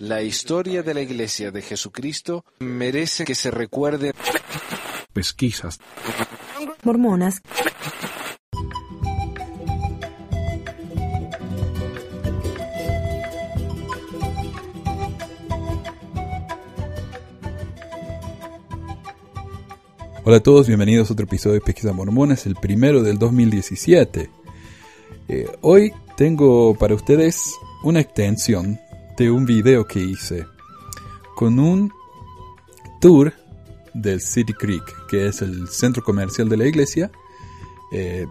La 0.00 0.22
historia 0.22 0.82
de 0.82 0.94
la 0.94 1.00
Iglesia 1.00 1.50
de 1.50 1.62
Jesucristo 1.62 2.44
merece 2.60 3.24
que 3.24 3.34
se 3.34 3.50
recuerde. 3.50 4.12
Pesquisas. 5.12 5.78
Mormonas. 6.84 7.42
Hola 20.24 20.36
a 20.36 20.40
todos, 20.40 20.66
bienvenidos 20.66 21.08
a 21.08 21.14
otro 21.14 21.24
episodio 21.24 21.54
de 21.54 21.60
Pesquisas 21.62 21.94
Mormonas, 21.94 22.44
el 22.44 22.54
primero 22.54 23.02
del 23.02 23.18
2017. 23.18 24.30
Eh, 25.28 25.46
hoy 25.62 25.92
tengo 26.16 26.74
para 26.74 26.94
ustedes 26.94 27.54
una 27.82 28.00
extensión 28.00 28.78
de 29.18 29.30
un 29.32 29.44
video 29.44 29.84
que 29.84 29.98
hice 29.98 30.46
con 31.34 31.58
un 31.58 31.92
tour 33.00 33.32
del 33.92 34.20
City 34.20 34.52
Creek, 34.52 35.06
que 35.08 35.26
es 35.26 35.42
el 35.42 35.68
centro 35.68 36.04
comercial 36.04 36.48
de 36.48 36.56
la 36.56 36.66
iglesia. 36.66 37.10
Eh, 37.92 38.26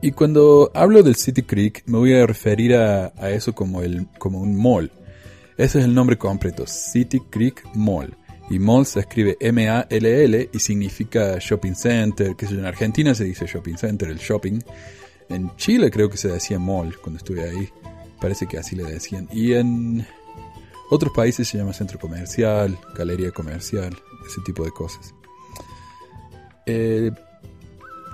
y 0.00 0.12
cuando 0.12 0.70
hablo 0.74 1.02
del 1.02 1.16
City 1.16 1.42
Creek 1.42 1.82
me 1.86 1.98
voy 1.98 2.14
a 2.14 2.24
referir 2.24 2.76
a, 2.76 3.12
a 3.16 3.30
eso 3.30 3.52
como, 3.52 3.82
el, 3.82 4.06
como 4.18 4.40
un 4.40 4.56
mall. 4.56 4.92
Ese 5.56 5.80
es 5.80 5.84
el 5.84 5.92
nombre 5.92 6.16
completo, 6.16 6.66
City 6.68 7.20
Creek 7.30 7.64
Mall. 7.74 8.16
Y 8.48 8.60
mall 8.60 8.86
se 8.86 9.00
escribe 9.00 9.36
M-A-L-L 9.40 10.50
y 10.52 10.58
significa 10.60 11.36
shopping 11.40 11.74
center, 11.74 12.36
que 12.36 12.46
en 12.46 12.64
Argentina 12.64 13.12
se 13.12 13.24
dice 13.24 13.44
shopping 13.46 13.76
center, 13.76 14.08
el 14.08 14.18
shopping. 14.18 14.60
En 15.28 15.54
Chile 15.56 15.90
creo 15.90 16.08
que 16.08 16.16
se 16.16 16.28
decía 16.28 16.60
mall 16.60 16.96
cuando 17.00 17.18
estuve 17.18 17.42
ahí. 17.42 17.68
Parece 18.20 18.46
que 18.46 18.56
así 18.56 18.76
le 18.76 18.84
decían. 18.84 19.28
Y 19.32 19.52
en 19.52 20.06
otros 20.90 21.12
países 21.12 21.48
se 21.48 21.58
llama 21.58 21.72
centro 21.72 21.98
comercial, 21.98 22.78
galería 22.94 23.30
comercial, 23.30 23.96
ese 24.26 24.40
tipo 24.44 24.64
de 24.64 24.70
cosas. 24.70 25.14
Eh, 26.66 27.10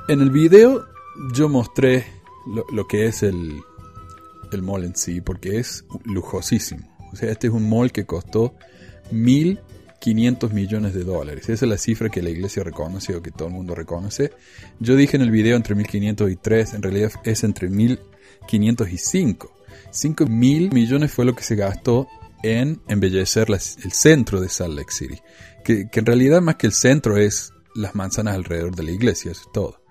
en 0.09 0.21
el 0.21 0.31
video 0.31 0.85
yo 1.33 1.49
mostré 1.49 2.05
lo, 2.73 2.87
que 2.87 3.07
es 3.07 3.23
el, 3.23 3.61
el 4.53 4.63
mall 4.63 4.85
en 4.85 4.97
sí, 4.97 5.21
porque 5.21 5.59
es 5.59 5.85
lujosísimo. 6.05 6.95
O 7.13 7.17
sea, 7.17 7.31
este 7.31 7.47
es 7.47 7.53
un 7.53 7.69
mall 7.69 7.93
que 7.93 8.05
costó 8.05 8.55
1.500 9.13 10.53
millones 10.53 10.95
de 10.95 11.05
dólares. 11.05 11.49
Esa 11.49 11.65
es 11.65 11.71
la 11.71 11.79
cifra 11.79 12.09
que 12.09 12.23
la 12.23 12.31
iglesia 12.31 12.65
reconoce 12.65 13.15
o 13.15 13.23
que 13.23 13.31
todo 13.31 13.49
el 13.49 13.55
mundo 13.55 13.75
reconoce. 13.75 14.33
Yo 14.81 14.97
dije 14.97 15.17
en 15.17 15.23
el 15.23 15.31
video 15.31 15.57
entre 15.57 15.77
1.500 15.77 16.31
y 16.31 16.37
3, 16.37 16.75
en 16.75 16.83
realidad 16.83 17.13
es 17.25 17.45
entre 17.45 17.71
1.500 17.71 18.93
y 18.93 18.99
5. 18.99 19.55
5 19.91 20.27
mil 20.27 20.73
millones 20.73 21.13
fue 21.13 21.25
lo 21.25 21.35
que 21.37 21.45
se 21.45 21.55
gastó 21.55 22.09
en 22.45 22.83
embellecer 22.89 23.49
el 23.49 23.93
centro 23.93 24.41
de 24.41 24.51
Salt 24.51 24.77
Lake 24.77 24.93
City. 24.93 25.19
Que, 25.65 25.89
en 25.91 26.07
realidad 26.07 26.43
más 26.43 26.57
que 26.57 26.67
el 26.67 26.75
centro 26.75 27.17
es 27.17 27.53
las 27.75 27.95
manzanas 27.95 28.35
alrededor 28.35 28.77
de 28.77 28.83
la 28.83 28.91
iglesia, 28.91 29.33
eso 29.33 29.43
es 29.47 29.53
todo. 29.53 29.85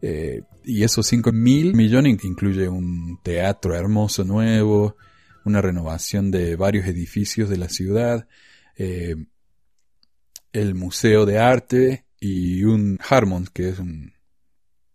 Eh, 0.00 0.42
y 0.64 0.82
esos 0.84 1.06
5 1.06 1.32
mil 1.32 1.74
millones 1.74 2.24
incluye 2.24 2.68
un 2.68 3.20
teatro 3.22 3.74
hermoso 3.74 4.24
nuevo, 4.24 4.96
una 5.44 5.60
renovación 5.60 6.30
de 6.30 6.56
varios 6.56 6.86
edificios 6.86 7.50
de 7.50 7.58
la 7.58 7.68
ciudad, 7.68 8.26
eh, 8.76 9.16
el 10.52 10.74
Museo 10.74 11.26
de 11.26 11.38
Arte 11.38 12.06
y 12.18 12.64
un 12.64 12.98
Harmon, 13.06 13.46
que 13.52 13.68
es 13.68 13.78
un, 13.78 14.14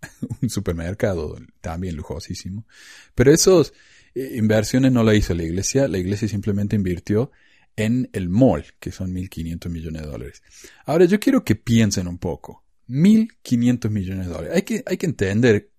supermercado 0.50 1.38
también 1.62 1.96
lujosísimo. 1.96 2.66
Pero 3.14 3.32
esos 3.32 3.74
inversiones 4.16 4.92
no 4.92 5.04
la 5.04 5.16
hizo 5.16 5.34
la 5.34 5.44
iglesia, 5.44 5.88
la 5.88 5.98
iglesia 5.98 6.28
simplemente 6.28 6.76
invirtió 6.76 7.32
en 7.76 8.10
el 8.14 8.30
mall, 8.30 8.66
que 8.80 8.92
son 8.92 9.14
1.500 9.14 9.70
millones 9.70 10.02
de 10.02 10.08
dólares. 10.08 10.44
Ahora 10.86 11.06
yo 11.06 11.20
quiero 11.20 11.44
que 11.44 11.56
piensen 11.56 12.08
un 12.08 12.18
poco. 12.18 12.64
1.500 12.90 13.90
millones 13.90 14.28
de 14.28 14.34
dólares. 14.34 14.56
Hay 14.56 14.62
que, 14.64 14.84
hay 14.86 14.98
que 14.98 15.06
entender 15.06 15.72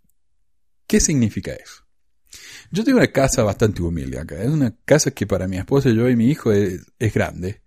qué 0.87 1.01
significa 1.01 1.53
eso. 1.53 1.85
Yo 2.71 2.85
tengo 2.85 2.99
una 2.99 3.13
casa 3.13 3.43
bastante 3.43 3.83
humilde 3.83 4.19
acá. 4.19 4.43
Es 4.43 4.49
una 4.49 4.75
casa 4.85 5.11
que 5.11 5.27
para 5.27 5.47
mi 5.47 5.59
esposa, 5.59 5.91
yo 5.91 6.09
y 6.09 6.17
mi 6.17 6.31
hijo 6.31 6.53
es, 6.53 6.81
es 6.99 7.13
grande. 7.13 7.61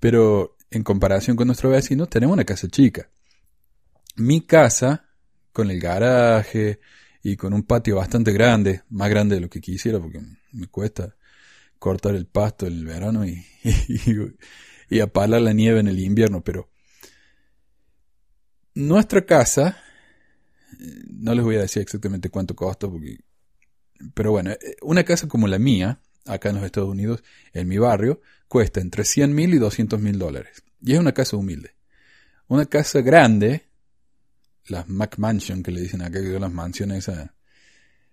Pero 0.00 0.56
en 0.70 0.82
comparación 0.82 1.36
con 1.36 1.46
nuestro 1.46 1.70
vecino, 1.70 2.06
tenemos 2.06 2.34
una 2.34 2.44
casa 2.44 2.66
chica. 2.66 3.08
Mi 4.16 4.44
casa, 4.44 5.06
con 5.52 5.70
el 5.70 5.78
garaje, 5.78 6.80
y 7.22 7.36
con 7.36 7.54
un 7.54 7.62
patio 7.62 7.96
bastante 7.96 8.32
grande, 8.32 8.82
más 8.90 9.08
grande 9.08 9.36
de 9.36 9.40
lo 9.40 9.48
que 9.48 9.60
quisiera 9.60 10.00
porque 10.00 10.20
me 10.52 10.66
cuesta 10.66 11.14
cortar 11.78 12.14
el 12.14 12.26
pasto 12.26 12.66
en 12.66 12.74
el 12.74 12.86
verano 12.86 13.24
y, 13.26 13.44
apalar 15.00 15.40
la 15.40 15.52
nieve 15.52 15.80
en 15.80 15.88
el 15.88 15.98
invierno, 15.98 16.42
pero 16.42 16.70
nuestra 18.74 19.24
casa, 19.24 19.78
eh, 20.78 21.02
no 21.08 21.34
les 21.34 21.44
voy 21.44 21.56
a 21.56 21.62
decir 21.62 21.82
exactamente 21.82 22.28
cuánto 22.28 22.54
costó, 22.54 22.92
pero 24.14 24.32
bueno, 24.32 24.50
eh, 24.52 24.76
una 24.82 25.04
casa 25.04 25.28
como 25.28 25.48
la 25.48 25.58
mía, 25.58 26.00
acá 26.26 26.50
en 26.50 26.56
los 26.56 26.64
Estados 26.64 26.90
Unidos, 26.90 27.22
en 27.52 27.68
mi 27.68 27.78
barrio, 27.78 28.20
cuesta 28.48 28.80
entre 28.80 29.04
100 29.04 29.34
mil 29.34 29.54
y 29.54 29.58
200 29.58 30.00
mil 30.00 30.18
dólares. 30.18 30.62
Y 30.80 30.92
es 30.92 30.98
una 30.98 31.12
casa 31.12 31.36
humilde. 31.36 31.74
Una 32.48 32.66
casa 32.66 33.00
grande, 33.00 33.66
las 34.66 34.88
McMansion 34.88 35.62
que 35.62 35.70
le 35.70 35.80
dicen 35.80 36.02
acá, 36.02 36.20
que 36.20 36.32
son 36.32 36.42
las 36.42 36.52
mansiones 36.52 37.10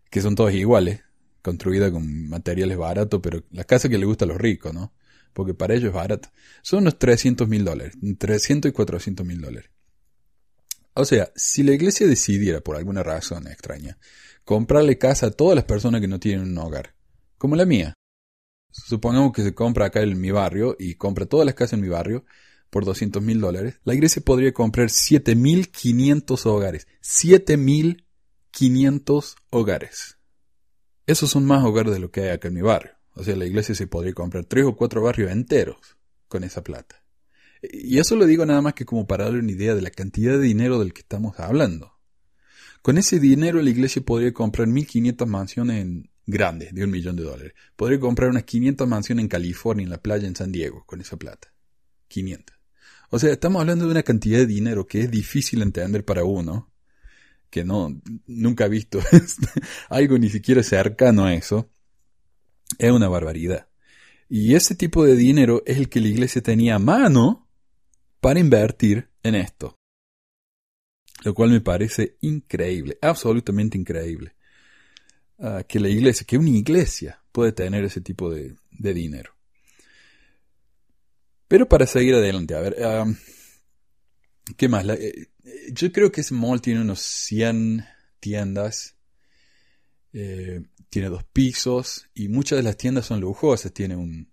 que 0.09 0.21
son 0.21 0.35
todas 0.35 0.53
iguales, 0.53 1.01
construidas 1.41 1.91
con 1.91 2.29
materiales 2.29 2.77
baratos, 2.77 3.19
pero 3.21 3.43
la 3.51 3.63
casa 3.63 3.89
que 3.89 3.97
le 3.97 4.05
gusta 4.05 4.25
a 4.25 4.27
los 4.27 4.37
ricos, 4.37 4.73
¿no? 4.73 4.93
Porque 5.33 5.53
para 5.53 5.75
ellos 5.75 5.89
es 5.89 5.93
barato. 5.93 6.29
Son 6.61 6.79
unos 6.79 6.97
300 6.97 7.47
mil 7.47 7.63
dólares, 7.63 7.95
300 8.17 8.69
y 8.69 8.73
400 8.73 9.25
mil 9.25 9.41
dólares. 9.41 9.69
O 10.95 11.05
sea, 11.05 11.31
si 11.35 11.63
la 11.63 11.71
iglesia 11.71 12.07
decidiera, 12.07 12.61
por 12.61 12.75
alguna 12.75 13.03
razón 13.03 13.47
extraña, 13.47 13.97
comprarle 14.43 14.97
casa 14.97 15.27
a 15.27 15.31
todas 15.31 15.55
las 15.55 15.65
personas 15.65 16.01
que 16.01 16.07
no 16.07 16.19
tienen 16.19 16.49
un 16.49 16.57
hogar, 16.57 16.95
como 17.37 17.55
la 17.55 17.65
mía, 17.65 17.93
supongamos 18.71 19.31
que 19.31 19.43
se 19.43 19.53
compra 19.53 19.85
acá 19.85 20.01
en 20.01 20.19
mi 20.19 20.31
barrio 20.31 20.75
y 20.77 20.95
compra 20.95 21.25
todas 21.25 21.45
las 21.45 21.55
casas 21.55 21.73
en 21.73 21.81
mi 21.81 21.89
barrio, 21.89 22.25
por 22.69 22.85
200 22.85 23.21
mil 23.21 23.41
dólares, 23.41 23.81
la 23.83 23.93
iglesia 23.93 24.21
podría 24.23 24.53
comprar 24.53 24.87
7.500 24.89 26.45
hogares. 26.45 26.87
7.500 27.01 29.35
hogares. 29.49 30.17
Esos 31.05 31.29
son 31.31 31.45
más 31.45 31.65
hogares 31.65 31.93
de 31.93 31.99
lo 31.99 32.11
que 32.11 32.21
hay 32.21 32.29
acá 32.29 32.49
en 32.49 32.53
mi 32.53 32.61
barrio. 32.61 32.93
O 33.15 33.23
sea, 33.23 33.35
la 33.35 33.45
iglesia 33.45 33.75
se 33.75 33.87
podría 33.87 34.13
comprar 34.13 34.45
tres 34.45 34.65
o 34.65 34.75
cuatro 34.75 35.01
barrios 35.01 35.31
enteros 35.31 35.97
con 36.27 36.43
esa 36.43 36.63
plata. 36.63 37.03
Y 37.61 37.97
eso 37.97 38.15
lo 38.15 38.25
digo 38.25 38.45
nada 38.45 38.61
más 38.61 38.73
que 38.73 38.85
como 38.85 39.07
para 39.07 39.25
darle 39.25 39.39
una 39.39 39.51
idea 39.51 39.75
de 39.75 39.81
la 39.81 39.89
cantidad 39.89 40.33
de 40.33 40.41
dinero 40.41 40.79
del 40.79 40.93
que 40.93 41.01
estamos 41.01 41.39
hablando. 41.39 41.97
Con 42.81 42.97
ese 42.97 43.19
dinero 43.19 43.61
la 43.61 43.69
iglesia 43.69 44.01
podría 44.01 44.33
comprar 44.33 44.67
1.500 44.67 45.25
mansiones 45.25 45.81
en 45.81 46.09
grandes, 46.25 46.73
de 46.73 46.83
un 46.83 46.91
millón 46.91 47.15
de 47.15 47.23
dólares. 47.23 47.53
Podría 47.75 47.99
comprar 47.99 48.29
unas 48.29 48.43
500 48.43 48.87
mansiones 48.87 49.23
en 49.23 49.29
California, 49.29 49.83
en 49.83 49.89
la 49.89 50.01
playa, 50.01 50.27
en 50.27 50.35
San 50.35 50.51
Diego, 50.51 50.85
con 50.85 51.01
esa 51.01 51.17
plata. 51.17 51.53
500. 52.07 52.58
O 53.09 53.17
sea, 53.17 53.31
estamos 53.31 53.59
hablando 53.59 53.85
de 53.85 53.91
una 53.91 54.03
cantidad 54.03 54.39
de 54.39 54.45
dinero 54.45 54.85
que 54.85 55.01
es 55.01 55.11
difícil 55.11 55.61
entender 55.61 56.05
para 56.05 56.23
uno, 56.23 56.71
que 57.49 57.63
no, 57.63 57.99
nunca 58.27 58.65
ha 58.65 58.67
visto 58.67 58.99
algo 59.89 60.17
ni 60.17 60.29
siquiera 60.29 60.61
cercano 60.61 61.25
a 61.25 61.33
eso. 61.33 61.69
Es 62.77 62.91
una 62.91 63.09
barbaridad. 63.09 63.67
Y 64.29 64.53
ese 64.53 64.75
tipo 64.75 65.03
de 65.03 65.15
dinero 65.15 65.63
es 65.65 65.77
el 65.77 65.89
que 65.89 66.01
la 66.01 66.07
iglesia 66.07 66.43
tenía 66.43 66.75
a 66.75 66.79
mano 66.79 67.49
para 68.21 68.39
invertir 68.39 69.09
en 69.23 69.33
esto. 69.33 69.75
Lo 71.23 71.33
cual 71.33 71.49
me 71.49 71.61
parece 71.61 72.17
increíble, 72.21 72.99
absolutamente 73.01 73.77
increíble. 73.77 74.35
Ah, 75.39 75.63
que 75.67 75.79
la 75.79 75.89
iglesia, 75.89 76.27
que 76.27 76.37
una 76.37 76.49
iglesia 76.49 77.23
puede 77.31 77.53
tener 77.53 77.83
ese 77.83 78.01
tipo 78.01 78.29
de 78.29 78.55
dinero. 78.71 79.38
Pero 81.49 81.67
para 81.67 81.87
seguir 81.87 82.13
adelante, 82.13 82.53
a 82.53 82.59
ver, 82.59 82.77
¿qué 84.55 84.69
más? 84.69 84.85
Eh, 84.87 85.29
yo 85.71 85.91
creo 85.91 86.11
que 86.11 86.21
ese 86.21 86.35
mall 86.35 86.61
tiene 86.61 86.79
unos 86.79 86.99
100 86.99 87.83
tiendas, 88.19 88.95
eh, 90.13 90.61
tiene 90.91 91.09
dos 91.09 91.23
pisos 91.23 92.07
y 92.13 92.27
muchas 92.27 92.57
de 92.57 92.63
las 92.63 92.77
tiendas 92.77 93.07
son 93.07 93.19
lujosas. 93.19 93.73
Tiene 93.73 93.95
un 93.95 94.31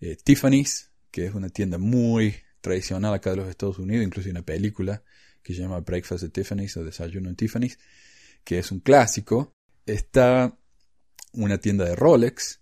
eh, 0.00 0.16
Tiffany's, 0.22 0.92
que 1.10 1.26
es 1.26 1.34
una 1.34 1.48
tienda 1.48 1.76
muy 1.76 2.36
tradicional 2.60 3.14
acá 3.14 3.30
de 3.30 3.38
los 3.38 3.48
Estados 3.48 3.80
Unidos, 3.80 4.06
incluso 4.06 4.28
hay 4.28 4.32
una 4.32 4.46
película 4.46 5.02
que 5.42 5.54
se 5.54 5.60
llama 5.60 5.80
Breakfast 5.80 6.22
at 6.22 6.30
Tiffany's 6.30 6.76
o 6.76 6.84
Desayuno 6.84 7.28
en 7.28 7.34
Tiffany's, 7.34 7.80
que 8.44 8.60
es 8.60 8.70
un 8.70 8.78
clásico. 8.78 9.56
Está 9.84 10.56
una 11.32 11.58
tienda 11.58 11.84
de 11.84 11.96
Rolex, 11.96 12.60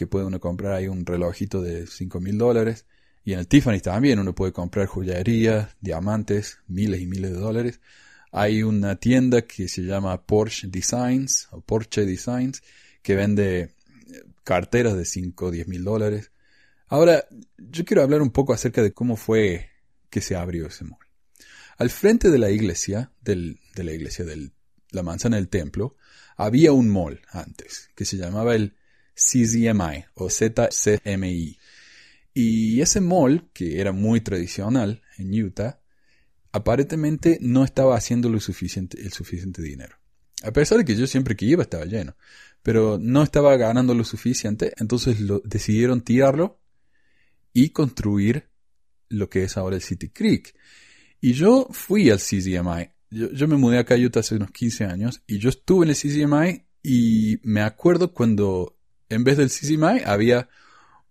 que 0.00 0.06
puede 0.06 0.24
uno 0.24 0.40
comprar 0.40 0.72
ahí 0.72 0.88
un 0.88 1.04
relojito 1.04 1.60
de 1.60 1.86
5 1.86 2.20
mil 2.20 2.38
dólares. 2.38 2.86
Y 3.22 3.34
en 3.34 3.38
el 3.40 3.46
Tiffany 3.46 3.80
también 3.80 4.18
uno 4.18 4.34
puede 4.34 4.50
comprar 4.50 4.86
joyería, 4.86 5.76
diamantes, 5.82 6.56
miles 6.68 7.02
y 7.02 7.06
miles 7.06 7.32
de 7.32 7.36
dólares. 7.36 7.80
Hay 8.32 8.62
una 8.62 8.96
tienda 8.96 9.42
que 9.42 9.68
se 9.68 9.82
llama 9.82 10.24
Porsche 10.24 10.68
Designs 10.68 11.48
o 11.50 11.60
Porsche 11.60 12.06
Designs 12.06 12.62
que 13.02 13.14
vende 13.14 13.60
eh, 13.60 13.72
carteras 14.42 14.96
de 14.96 15.04
5 15.04 15.44
o 15.44 15.50
10 15.50 15.68
mil 15.68 15.84
dólares. 15.84 16.32
Ahora, 16.88 17.26
yo 17.58 17.84
quiero 17.84 18.02
hablar 18.02 18.22
un 18.22 18.30
poco 18.30 18.54
acerca 18.54 18.82
de 18.82 18.94
cómo 18.94 19.16
fue 19.16 19.68
que 20.08 20.22
se 20.22 20.34
abrió 20.34 20.68
ese 20.68 20.84
mall. 20.84 21.06
Al 21.76 21.90
frente 21.90 22.30
de 22.30 22.38
la 22.38 22.48
iglesia, 22.48 23.12
del, 23.20 23.60
de 23.74 23.84
la 23.84 23.92
iglesia 23.92 24.24
de 24.24 24.50
la 24.92 25.02
manzana 25.02 25.36
del 25.36 25.50
templo, 25.50 25.94
había 26.38 26.72
un 26.72 26.88
mall 26.88 27.20
antes, 27.32 27.90
que 27.94 28.06
se 28.06 28.16
llamaba 28.16 28.54
el 28.54 28.76
CZMI 29.14 30.04
o 30.14 30.30
ZCMI. 30.30 31.58
Y 32.32 32.80
ese 32.80 33.00
mall, 33.00 33.50
que 33.52 33.80
era 33.80 33.92
muy 33.92 34.20
tradicional 34.20 35.02
en 35.18 35.42
Utah, 35.42 35.80
aparentemente 36.52 37.38
no 37.40 37.64
estaba 37.64 37.96
haciendo 37.96 38.28
lo 38.28 38.40
suficiente, 38.40 39.00
el 39.00 39.12
suficiente 39.12 39.62
dinero. 39.62 39.96
A 40.42 40.52
pesar 40.52 40.78
de 40.78 40.84
que 40.84 40.96
yo 40.96 41.06
siempre 41.06 41.36
que 41.36 41.44
iba 41.44 41.62
estaba 41.62 41.84
lleno. 41.84 42.16
Pero 42.62 42.98
no 43.00 43.22
estaba 43.22 43.56
ganando 43.56 43.94
lo 43.94 44.04
suficiente, 44.04 44.74
entonces 44.76 45.16
decidieron 45.44 46.02
tirarlo 46.02 46.60
y 47.52 47.70
construir 47.70 48.48
lo 49.08 49.28
que 49.30 49.44
es 49.44 49.56
ahora 49.56 49.76
el 49.76 49.82
City 49.82 50.10
Creek. 50.10 50.54
Y 51.20 51.32
yo 51.32 51.68
fui 51.70 52.10
al 52.10 52.18
CZMI. 52.18 52.90
Yo, 53.10 53.30
yo 53.32 53.48
me 53.48 53.56
mudé 53.56 53.78
acá 53.78 53.94
a 53.94 53.98
Utah 53.98 54.20
hace 54.20 54.36
unos 54.36 54.50
15 54.50 54.84
años 54.84 55.22
y 55.26 55.38
yo 55.38 55.48
estuve 55.48 55.84
en 55.84 55.90
el 55.90 55.96
CZMI 55.96 56.64
y 56.82 57.40
me 57.42 57.62
acuerdo 57.62 58.12
cuando 58.12 58.78
en 59.10 59.24
vez 59.24 59.36
del 59.36 59.50
CCMI 59.50 60.02
había 60.06 60.48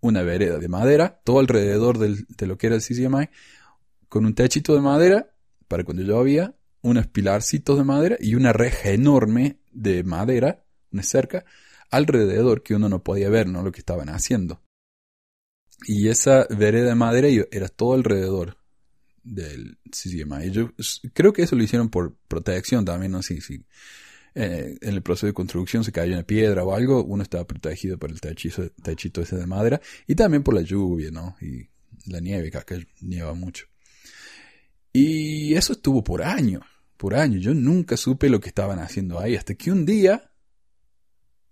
una 0.00 0.22
vereda 0.22 0.58
de 0.58 0.68
madera, 0.68 1.20
todo 1.24 1.38
alrededor 1.38 1.98
de 1.98 2.46
lo 2.46 2.58
que 2.58 2.66
era 2.66 2.76
el 2.76 2.82
CCMI, 2.82 3.28
con 4.08 4.26
un 4.26 4.34
techito 4.34 4.74
de 4.74 4.80
madera 4.80 5.30
para 5.68 5.84
cuando 5.84 6.02
llovía, 6.02 6.54
unos 6.82 7.06
pilarcitos 7.06 7.76
de 7.76 7.84
madera 7.84 8.16
y 8.18 8.34
una 8.34 8.52
reja 8.52 8.90
enorme 8.90 9.60
de 9.70 10.02
madera, 10.02 10.64
una 10.90 11.02
cerca, 11.02 11.44
alrededor 11.90 12.62
que 12.62 12.74
uno 12.74 12.88
no 12.88 13.02
podía 13.04 13.28
ver, 13.28 13.46
¿no? 13.46 13.62
Lo 13.62 13.70
que 13.70 13.80
estaban 13.80 14.08
haciendo. 14.08 14.62
Y 15.86 16.08
esa 16.08 16.46
vereda 16.50 16.88
de 16.88 16.94
madera 16.94 17.28
era 17.50 17.68
todo 17.68 17.94
alrededor 17.94 18.56
del 19.22 19.78
CCMI. 19.90 20.50
Yo 20.50 20.72
creo 21.12 21.32
que 21.32 21.42
eso 21.42 21.54
lo 21.56 21.62
hicieron 21.62 21.90
por 21.90 22.16
protección 22.26 22.84
también, 22.84 23.12
no 23.12 23.22
sé 23.22 23.40
si 23.40 23.64
eh, 24.34 24.76
en 24.80 24.94
el 24.94 25.02
proceso 25.02 25.26
de 25.26 25.32
construcción 25.32 25.84
se 25.84 25.92
cayó 25.92 26.12
una 26.12 26.22
piedra 26.22 26.64
o 26.64 26.74
algo, 26.74 27.04
uno 27.04 27.22
estaba 27.22 27.46
protegido 27.46 27.98
por 27.98 28.10
el 28.10 28.20
techito, 28.20 28.70
techito 28.82 29.22
ese 29.22 29.36
de 29.36 29.46
madera 29.46 29.80
y 30.06 30.14
también 30.14 30.42
por 30.42 30.54
la 30.54 30.62
lluvia, 30.62 31.10
¿no? 31.10 31.36
Y 31.40 31.68
la 32.06 32.20
nieve, 32.20 32.50
que 32.50 32.58
acá 32.58 32.76
nieva 33.00 33.34
mucho. 33.34 33.66
Y 34.92 35.54
eso 35.54 35.72
estuvo 35.72 36.02
por 36.02 36.22
años, 36.22 36.62
por 36.96 37.14
años. 37.14 37.42
Yo 37.42 37.54
nunca 37.54 37.96
supe 37.96 38.28
lo 38.28 38.40
que 38.40 38.48
estaban 38.48 38.78
haciendo 38.78 39.20
ahí, 39.20 39.36
hasta 39.36 39.54
que 39.54 39.70
un 39.70 39.84
día 39.84 40.32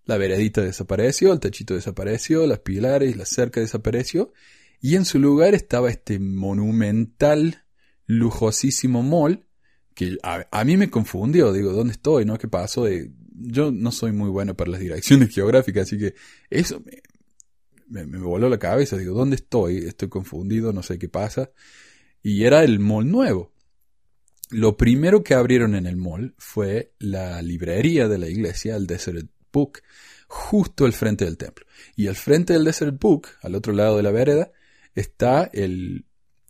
la 0.04 0.16
veredita 0.16 0.62
desapareció, 0.62 1.32
el 1.32 1.40
techito 1.40 1.74
desapareció, 1.74 2.46
las 2.46 2.60
pilares, 2.60 3.16
la 3.16 3.26
cerca 3.26 3.60
desapareció, 3.60 4.32
y 4.80 4.96
en 4.96 5.04
su 5.04 5.18
lugar 5.18 5.54
estaba 5.54 5.90
este 5.90 6.18
monumental, 6.18 7.64
lujosísimo 8.06 9.02
mall 9.02 9.47
que 9.98 10.16
a, 10.22 10.64
mí 10.64 10.76
me 10.76 10.90
confundió, 10.90 11.52
digo, 11.52 11.72
¿dónde 11.72 11.94
estoy? 11.94 12.24
¿No? 12.24 12.38
¿Qué 12.38 12.46
pasó? 12.46 12.86
yo 13.32 13.72
no 13.72 13.90
soy 13.90 14.12
muy 14.12 14.30
bueno 14.30 14.54
para 14.54 14.70
las 14.70 14.78
direcciones 14.78 15.30
geográficas, 15.34 15.88
así 15.88 15.98
que 15.98 16.14
eso 16.50 16.80
me, 17.88 18.06
me, 18.06 18.18
voló 18.18 18.48
la 18.48 18.60
cabeza, 18.60 18.96
digo, 18.96 19.12
¿dónde 19.12 19.34
estoy? 19.34 19.78
Estoy 19.78 20.08
confundido, 20.08 20.72
no 20.72 20.84
sé 20.84 21.00
qué 21.00 21.08
pasa. 21.08 21.50
Y 22.22 22.44
era 22.44 22.62
el 22.62 22.78
mall 22.78 23.10
nuevo. 23.10 23.52
Lo 24.50 24.76
primero 24.76 25.24
que 25.24 25.34
abrieron 25.34 25.74
en 25.74 25.86
el 25.86 25.96
mall 25.96 26.32
fue 26.38 26.92
la 27.00 27.42
librería 27.42 28.06
de 28.06 28.18
la 28.18 28.28
iglesia, 28.28 28.76
el 28.76 28.86
Desert 28.86 29.28
Book, 29.52 29.80
justo 30.28 30.84
al 30.84 30.92
frente 30.92 31.24
del 31.24 31.36
templo. 31.36 31.66
Y 31.96 32.06
al 32.06 32.14
frente 32.14 32.52
del 32.52 32.62
Desert 32.62 33.00
Book, 33.00 33.26
al 33.42 33.56
otro 33.56 33.72
lado 33.72 33.96
de 33.96 34.04
la 34.04 34.12
vereda, 34.12 34.52
está 34.94 35.50
el 35.52 36.04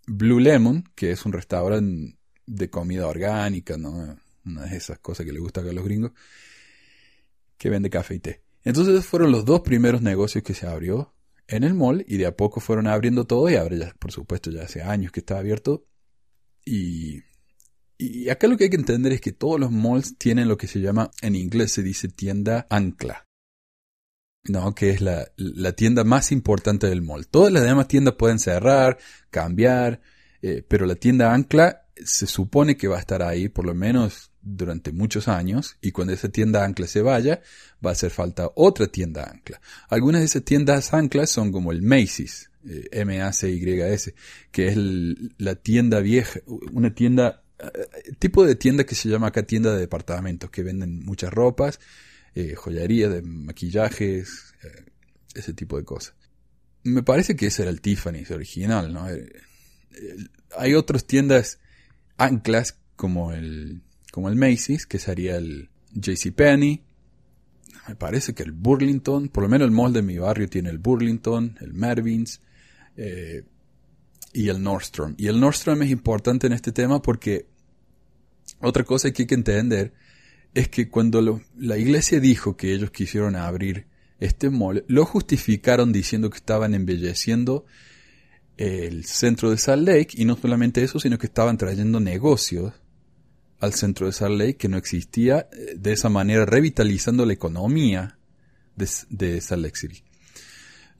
Blue 0.07 0.39
Lemon, 0.39 0.85
que 0.95 1.13
es 1.13 1.25
un 1.25 1.33
restaurante 1.33 2.18
de 2.49 2.71
comida 2.71 3.07
orgánica, 3.07 3.77
¿no? 3.77 4.19
Una 4.45 4.65
de 4.65 4.77
esas 4.77 4.99
cosas 4.99 5.27
que 5.27 5.33
le 5.33 5.41
gusta 5.41 5.61
a 5.61 5.65
los 5.65 5.85
gringos, 5.85 6.13
que 7.59 7.71
vende 7.71 7.91
café 7.91 8.15
y 8.15 8.21
té. 8.21 8.43
Entonces 8.65 9.05
fueron 9.05 9.31
los 9.31 9.45
dos 9.45 9.61
primeros 9.61 10.03
negocios 10.03 10.43
que 10.43 10.55
se 10.55 10.67
abrió 10.67 11.15
en 11.47 11.65
el 11.65 11.75
mall 11.75 12.05
y 12.07 12.17
de 12.17 12.27
a 12.27 12.37
poco 12.37 12.61
fueron 12.61 12.87
abriendo 12.87 13.27
todo 13.27 13.49
y 13.49 13.57
ahora 13.57 13.77
ya, 13.77 13.95
por 13.99 14.13
supuesto, 14.13 14.51
ya 14.51 14.63
hace 14.63 14.83
años 14.83 15.13
que 15.13 15.21
está 15.21 15.39
abierto. 15.39 15.87
Y, 16.65 17.23
y 17.97 18.29
acá 18.29 18.47
lo 18.47 18.57
que 18.57 18.65
hay 18.65 18.71
que 18.71 18.77
entender 18.77 19.13
es 19.13 19.21
que 19.21 19.33
todos 19.33 19.61
los 19.61 19.71
malls 19.71 20.17
tienen 20.19 20.49
lo 20.49 20.57
que 20.57 20.67
se 20.67 20.81
llama, 20.81 21.11
en 21.23 21.35
inglés 21.35 21.73
se 21.73 21.83
dice 21.83 22.09
tienda 22.09 22.67
ancla. 22.71 23.25
¿no? 24.45 24.75
que 24.75 24.91
es 24.91 25.03
la, 25.03 25.31
la 25.37 25.73
tienda 25.73 26.05
más 26.05 26.33
importante 26.33 26.87
del 26.87 27.03
mall. 27.03 27.27
Todas 27.27 27.53
las 27.53 27.65
demás 27.65 27.89
tiendas 27.89 28.15
pueden 28.15 28.39
cerrar, 28.39 28.99
cambiar, 29.31 30.01
eh, 30.41 30.65
pero 30.67 30.87
la 30.87 30.95
tienda 30.95 31.35
ancla 31.35 31.88
se 32.05 32.27
supone 32.27 32.77
que 32.77 32.89
va 32.89 32.97
a 32.97 33.01
estar 33.01 33.23
ahí 33.23 33.49
por 33.49 33.65
lo 33.65 33.75
menos 33.75 34.31
durante 34.41 34.93
muchos 34.93 35.29
años 35.29 35.77
y 35.81 35.91
cuando 35.91 36.13
esa 36.13 36.29
tienda 36.29 36.65
ancla 36.65 36.87
se 36.87 37.03
vaya 37.03 37.41
va 37.85 37.91
a 37.91 37.93
hacer 37.93 38.11
falta 38.11 38.51
otra 38.55 38.87
tienda 38.87 39.25
ancla. 39.25 39.61
Algunas 39.89 40.21
de 40.21 40.27
esas 40.27 40.45
tiendas 40.45 40.95
anclas 40.95 41.31
son 41.31 41.53
como 41.53 41.73
el 41.73 41.83
Macy's, 41.83 42.51
eh, 42.69 42.89
M-A-C-Y-S, 42.93 44.15
que 44.51 44.69
es 44.69 44.77
la 45.39 45.55
tienda 45.57 46.01
vieja, 46.01 46.41
una 46.73 46.95
tienda, 46.95 47.43
eh, 47.59 48.13
tipo 48.19 48.45
de 48.45 48.55
tienda 48.55 48.85
que 48.85 48.95
se 48.95 49.09
llama 49.09 49.29
acá 49.29 49.43
tienda 49.43 49.75
de 49.75 49.81
departamentos, 49.81 50.51
que 50.51 50.63
venden 50.63 51.05
muchas 51.05 51.33
ropas, 51.33 51.81
eh, 52.35 52.55
joyería, 52.55 53.09
de 53.09 53.23
maquillajes, 53.23 54.55
ese 55.35 55.53
tipo 55.53 55.77
de 55.77 55.85
cosas. 55.85 56.15
Me 56.85 57.03
parece 57.03 57.37
que 57.37 57.47
ese 57.47 57.63
era 57.63 57.71
el 57.71 57.81
Tiffany's 57.81 58.31
original, 58.31 58.93
¿no? 58.93 59.07
hay 60.57 60.75
otras 60.75 61.05
tiendas 61.07 61.59
anclas 62.19 62.79
como 62.97 63.33
el, 63.33 63.81
como 64.13 64.29
el 64.29 64.37
Macy's, 64.37 64.87
que 64.87 64.99
sería 64.99 65.37
el 65.37 65.71
JCPenney. 65.95 66.83
Me 67.89 67.95
parece 67.95 68.35
que 68.35 68.43
el 68.43 68.53
Burlington, 68.53 69.29
por 69.29 69.45
lo 69.45 69.49
menos 69.49 69.67
el 69.67 69.73
mall 69.73 69.93
de 69.93 70.03
mi 70.03 70.19
barrio 70.19 70.49
tiene 70.49 70.69
el 70.69 70.79
Burlington, 70.79 71.57
el 71.61 71.73
Mervyn's 71.73 72.41
eh, 72.97 73.45
y 74.35 74.49
el 74.49 74.63
Nordstrom. 74.63 75.15
Y 75.17 75.29
el 75.29 75.41
Nordstrom 75.41 75.81
es 75.83 75.91
importante 75.91 76.47
en 76.47 76.53
este 76.53 76.73
tema 76.73 77.01
porque 77.01 77.47
otra 78.61 78.85
cosa 78.85 79.11
que 79.11 79.23
hay 79.23 79.27
que 79.27 79.35
entender 79.35 79.95
es 80.55 80.69
que 80.69 80.89
cuando 80.89 81.41
la 81.57 81.79
iglesia 81.79 82.21
dijo 82.21 82.57
que 82.57 82.73
ellos 82.73 82.91
quisieron 82.91 83.37
abrir 83.37 83.87
este 84.21 84.51
mall, 84.51 84.85
lo 84.89 85.05
justificaron 85.05 85.93
diciendo 85.93 86.29
que 86.31 86.39
estaban 86.39 86.75
embelleciendo 86.75 87.65
el 88.59 89.05
centro 89.05 89.51
de 89.51 89.57
Salt 89.57 89.87
Lake 89.89 90.09
y 90.15 90.25
no 90.25 90.37
solamente 90.37 90.83
eso, 90.83 90.99
sino 90.99 91.17
que 91.17 91.27
estaban 91.27 91.57
trayendo 91.57 92.01
negocios 92.01 92.75
al 93.61 93.73
centro 93.73 94.07
de 94.07 94.13
Salt 94.13 94.37
Lake 94.37 94.57
que 94.57 94.69
no 94.69 94.77
existía, 94.77 95.49
eh, 95.53 95.75
de 95.77 95.93
esa 95.93 96.09
manera 96.09 96.45
revitalizando 96.45 97.25
la 97.25 97.33
economía 97.33 98.19
de, 98.77 99.41
Salt 99.41 99.63
Lake 99.63 99.77
City. 99.77 100.03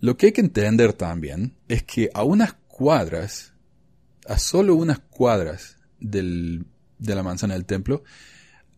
Lo 0.01 0.17
que 0.17 0.27
hay 0.27 0.33
que 0.33 0.41
entender 0.41 0.93
también 0.93 1.55
es 1.69 1.83
que 1.83 2.11
a 2.15 2.23
unas 2.23 2.55
cuadras, 2.69 3.53
a 4.27 4.39
solo 4.39 4.77
unas 4.77 5.01
cuadras 5.01 5.77
del, 6.01 6.65
de 6.99 7.15
la 7.15 7.25
manzana 7.25 7.55
del 7.55 7.67
templo, 7.67 8.05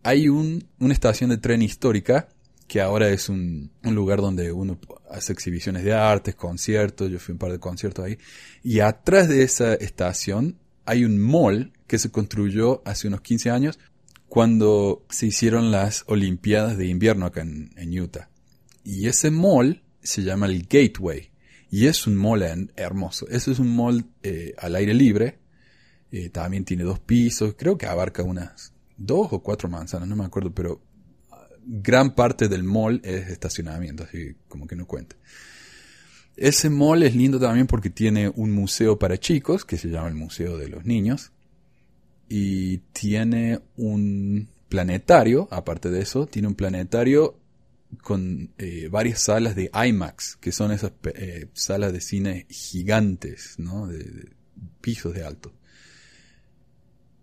hay 0.02 0.28
un, 0.28 0.66
una 0.78 0.94
estación 0.94 1.28
de 1.28 1.37
tren 1.37 1.60
histórica 1.60 2.28
que 2.70 2.80
ahora 2.80 3.08
es 3.08 3.28
un, 3.28 3.72
lugar 3.82 4.20
donde 4.20 4.52
uno 4.52 4.78
hace 5.10 5.32
exhibiciones 5.32 5.82
de 5.82 5.92
artes, 5.92 6.36
conciertos, 6.36 7.10
yo 7.10 7.18
fui 7.18 7.32
a 7.32 7.34
un 7.34 7.38
par 7.40 7.50
de 7.50 7.58
conciertos 7.58 8.04
ahí, 8.04 8.16
y 8.62 8.78
atrás 8.78 9.28
de 9.28 9.42
esa 9.42 9.74
estación 9.74 10.56
hay 10.84 11.04
un 11.04 11.18
mall 11.18 11.72
que 11.88 11.98
se 11.98 12.12
construyó 12.12 12.80
hace 12.84 13.08
unos 13.08 13.22
15 13.22 13.50
años 13.50 13.80
cuando 14.28 15.04
se 15.10 15.26
hicieron 15.26 15.72
las 15.72 16.04
Olimpiadas 16.06 16.78
de 16.78 16.86
invierno 16.86 17.26
acá 17.26 17.40
en, 17.40 18.00
Utah. 18.00 18.30
Y 18.84 19.08
ese 19.08 19.32
mall 19.32 19.82
se 20.00 20.22
llama 20.22 20.46
el 20.46 20.62
Gateway, 20.62 21.32
y 21.72 21.86
es 21.86 22.06
un 22.06 22.14
mall 22.14 22.70
hermoso. 22.76 23.26
Ese 23.30 23.50
es 23.50 23.58
un 23.58 23.74
mall 23.74 24.04
eh, 24.22 24.54
al 24.58 24.76
aire 24.76 24.94
libre, 24.94 25.40
eh, 26.12 26.28
también 26.28 26.64
tiene 26.64 26.84
dos 26.84 27.00
pisos, 27.00 27.56
creo 27.58 27.76
que 27.76 27.86
abarca 27.86 28.22
unas 28.22 28.72
dos 28.96 29.26
o 29.32 29.42
cuatro 29.42 29.68
manzanas, 29.68 30.08
no 30.08 30.14
me 30.14 30.24
acuerdo, 30.24 30.54
pero 30.54 30.80
gran 31.64 32.14
parte 32.14 32.49
del 32.49 32.64
mall 32.64 33.00
es 33.05 33.29
estacionamiento, 33.29 34.05
así 34.05 34.37
como 34.49 34.67
que 34.67 34.76
no 34.76 34.87
cuenta. 34.87 35.17
Ese 36.37 36.71
mall 36.71 37.02
es 37.02 37.14
lindo 37.14 37.38
también 37.38 37.67
porque 37.67 37.90
tiene 37.90 38.29
un 38.29 38.52
museo 38.52 38.99
para 38.99 39.19
chicos, 39.19 39.64
que 39.64 39.76
se 39.76 39.88
llama 39.88 40.09
el 40.09 40.14
Museo 40.14 40.57
de 40.57 40.69
los 40.69 40.85
Niños, 40.85 41.33
y 42.29 42.79
tiene 42.93 43.61
un 43.76 44.49
planetario, 44.69 45.49
aparte 45.50 45.90
de 45.90 46.00
eso, 46.00 46.26
tiene 46.26 46.49
un 46.49 46.55
planetario 46.55 47.38
con 48.02 48.52
eh, 48.57 48.88
varias 48.90 49.21
salas 49.23 49.57
de 49.57 49.71
IMAX, 49.75 50.37
que 50.37 50.52
son 50.52 50.71
esas 50.71 50.93
eh, 51.14 51.49
salas 51.52 51.93
de 51.93 52.00
cine 52.00 52.47
gigantes, 52.49 53.57
¿no? 53.59 53.88
de 53.88 54.31
pisos 54.81 55.12
de 55.12 55.25
alto 55.25 55.52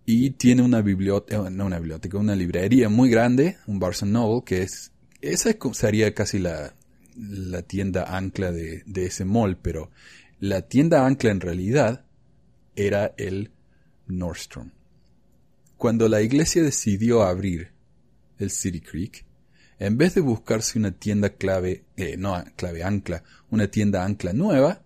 y 0.09 0.31
tiene 0.31 0.61
una 0.61 0.81
biblioteca, 0.81 1.49
no 1.49 1.65
una 1.65 1.79
biblioteca, 1.79 2.17
una 2.17 2.33
librería 2.33 2.87
muy 2.87 3.09
grande, 3.09 3.57
un 3.67 3.77
Barnes 3.77 4.03
Noble, 4.03 4.41
que 4.45 4.61
es, 4.61 4.93
esa 5.19 5.53
sería 5.73 6.13
casi 6.13 6.39
la, 6.39 6.73
la 7.17 7.61
tienda 7.61 8.15
ancla 8.15 8.53
de, 8.53 8.83
de 8.85 9.05
ese 9.07 9.25
mall, 9.25 9.57
pero 9.57 9.91
la 10.39 10.61
tienda 10.61 11.05
ancla 11.05 11.31
en 11.31 11.41
realidad 11.41 12.05
era 12.77 13.13
el 13.17 13.51
Nordstrom. 14.07 14.71
Cuando 15.75 16.07
la 16.07 16.21
iglesia 16.21 16.63
decidió 16.63 17.23
abrir 17.23 17.73
el 18.39 18.49
City 18.49 18.79
Creek, 18.79 19.25
en 19.77 19.97
vez 19.97 20.15
de 20.15 20.21
buscarse 20.21 20.79
una 20.79 20.91
tienda 20.91 21.31
clave, 21.31 21.83
eh, 21.97 22.15
no 22.15 22.41
clave 22.55 22.81
ancla, 22.81 23.23
una 23.49 23.67
tienda 23.67 24.05
ancla 24.05 24.31
nueva, 24.31 24.83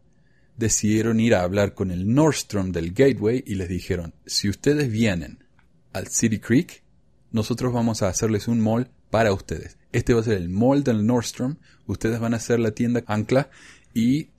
decidieron 0.62 1.20
ir 1.20 1.34
a 1.34 1.42
hablar 1.42 1.74
con 1.74 1.90
el 1.90 2.14
Nordstrom 2.14 2.72
del 2.72 2.94
Gateway 2.94 3.44
y 3.46 3.56
les 3.56 3.68
dijeron, 3.68 4.14
si 4.26 4.48
ustedes 4.48 4.90
vienen 4.90 5.44
al 5.92 6.08
City 6.08 6.40
Creek, 6.40 6.84
nosotros 7.32 7.74
vamos 7.74 8.04
a 8.04 8.10
hacerles 8.10 8.48
un 8.48 8.62
mall 8.62 8.90
para 9.10 9.34
ustedes. 9.34 9.78
Este 9.92 10.14
va 10.14 10.22
a 10.22 10.24
ser 10.24 10.38
el 10.38 10.50
mall 10.50 10.84
del 10.84 11.06
Nordstrom, 11.06 11.58
ustedes 11.88 12.20
van 12.20 12.36
a 12.36 12.38
hacer 12.38 12.60
la 12.60 12.72
tienda 12.72 13.04
ancla 13.08 13.50
y 13.94 14.30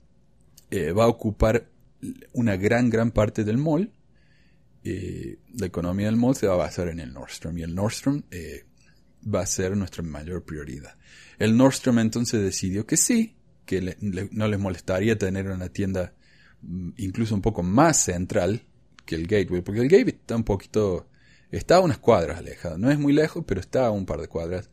eh, 0.71 0.93
va 0.93 1.03
a 1.03 1.09
ocupar 1.09 1.69
una 2.31 2.55
gran, 2.55 2.89
gran 2.89 3.11
parte 3.11 3.43
del 3.43 3.57
mall. 3.57 3.91
Eh, 4.85 5.37
la 5.57 5.65
economía 5.65 6.05
del 6.05 6.15
mall 6.15 6.35
se 6.35 6.47
va 6.47 6.53
a 6.53 6.57
basar 6.57 6.87
en 6.87 7.01
el 7.01 7.13
Nordstrom 7.13 7.57
y 7.57 7.63
el 7.63 7.75
Nordstrom 7.75 8.23
eh, 8.31 8.63
va 9.23 9.41
a 9.41 9.45
ser 9.45 9.75
nuestra 9.75 10.03
mayor 10.03 10.43
prioridad. 10.43 10.95
El 11.37 11.57
Nordstrom 11.57 11.99
entonces 11.99 12.41
decidió 12.41 12.85
que 12.85 12.95
sí, 12.95 13.35
que 13.65 13.97
no 14.31 14.47
les 14.47 14.59
molestaría 14.59 15.17
tener 15.17 15.47
una 15.47 15.69
tienda 15.69 16.13
mm, 16.61 16.91
incluso 16.97 17.35
un 17.35 17.41
poco 17.41 17.63
más 17.63 18.03
central 18.03 18.63
que 19.05 19.15
el 19.15 19.27
Gateway, 19.27 19.61
porque 19.61 19.81
el 19.81 19.89
Gateway 19.89 20.15
está 20.15 20.35
un 20.35 20.43
poquito, 20.43 21.07
está 21.51 21.77
a 21.77 21.79
unas 21.81 21.97
cuadras 21.97 22.39
alejado, 22.39 22.77
no 22.77 22.91
es 22.91 22.99
muy 22.99 23.13
lejos, 23.13 23.43
pero 23.47 23.59
está 23.59 23.87
a 23.87 23.91
un 23.91 24.05
par 24.05 24.21
de 24.21 24.27
cuadras 24.27 24.69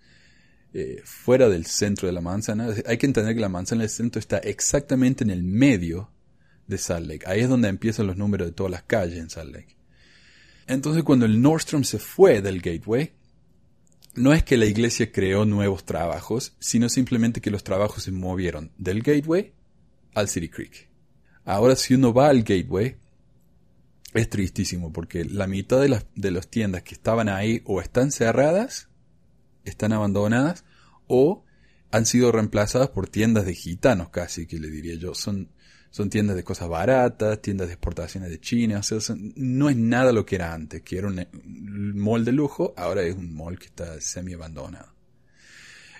eh, 0.73 1.03
fuera 1.05 1.49
del 1.49 1.67
centro 1.67 2.07
de 2.07 2.13
la 2.13 2.21
manzana. 2.21 2.69
Hay 2.87 2.97
que 2.97 3.07
entender 3.07 3.35
que 3.35 3.41
la 3.41 3.49
manzana 3.49 3.81
del 3.81 3.91
centro 3.91 4.21
está 4.21 4.39
exactamente 4.39 5.25
en 5.25 5.31
el 5.31 5.43
medio 5.43 6.11
de 6.69 6.79
Salt 6.79 7.09
Lake. 7.09 7.27
Ahí 7.27 7.41
es 7.41 7.49
donde 7.49 7.69
empiezan 7.69 8.07
los 8.07 8.17
números 8.17 8.47
de 8.47 8.53
todas 8.53 8.71
las 8.71 8.85
calles 8.85 9.19
en 9.19 9.31
Salt 9.31 9.53
Lake. 9.53 9.77
Entonces 10.69 11.03
cuando 11.03 11.27
el 11.27 11.43
Nordstrom 11.43 11.83
se 11.83 11.99
fue 11.99 12.41
del 12.41 12.61
Gateway, 12.61 13.13
no 14.14 14.33
es 14.33 14.43
que 14.43 14.57
la 14.57 14.67
iglesia 14.67 15.12
creó 15.12 15.45
nuevos 15.45 15.85
trabajos, 15.85 16.55
sino 16.59 16.88
simplemente 16.88 17.40
que 17.40 17.50
los 17.50 17.64
trabajos 17.64 18.05
se 18.05 18.12
movieron 18.12 18.73
del 18.76 19.02
Gateway 19.02 19.52
al 20.14 20.29
City 20.29 20.49
Creek. 20.49 20.88
Ahora 21.45 21.76
si 21.76 21.95
uno 21.95 22.12
va 22.12 22.29
al 22.29 22.43
Gateway, 22.43 22.97
es 24.14 24.29
tristísimo 24.29 24.93
porque 24.93 25.25
la 25.25 25.47
mitad 25.47 25.81
de 25.81 25.88
las, 25.88 26.07
de 26.14 26.31
las 26.31 26.49
tiendas 26.49 26.83
que 26.83 26.95
estaban 26.95 27.29
ahí 27.29 27.62
o 27.64 27.81
están 27.81 28.11
cerradas, 28.11 28.88
están 29.64 29.93
abandonadas, 29.93 30.64
o 31.07 31.45
han 31.90 32.07
sido 32.07 32.33
reemplazadas 32.33 32.90
por 32.90 33.09
tiendas 33.09 33.47
de 33.47 33.55
gitanos 33.55 34.11
casi, 34.11 34.47
que 34.47 34.59
le 34.59 34.69
diría 34.69 34.95
yo. 34.97 35.14
Son 35.14 35.49
son 35.91 36.09
tiendas 36.09 36.37
de 36.37 36.45
cosas 36.45 36.69
baratas, 36.69 37.43
tiendas 37.43 37.67
de 37.67 37.75
exportaciones 37.75 38.31
de 38.31 38.41
China, 38.41 38.81
no 39.37 39.69
es 39.69 39.77
nada 39.77 40.13
lo 40.13 40.25
que 40.25 40.37
era 40.37 40.55
antes, 40.55 40.83
que 40.83 40.99
era 40.99 41.09
un, 41.09 41.27
mall 41.97 42.25
de 42.25 42.33
lujo, 42.33 42.73
ahora 42.77 43.03
es 43.03 43.17
un 43.17 43.35
mall 43.35 43.59
que 43.59 43.67
está 43.67 44.01
semi 44.01 44.35
abandonado. 44.35 44.95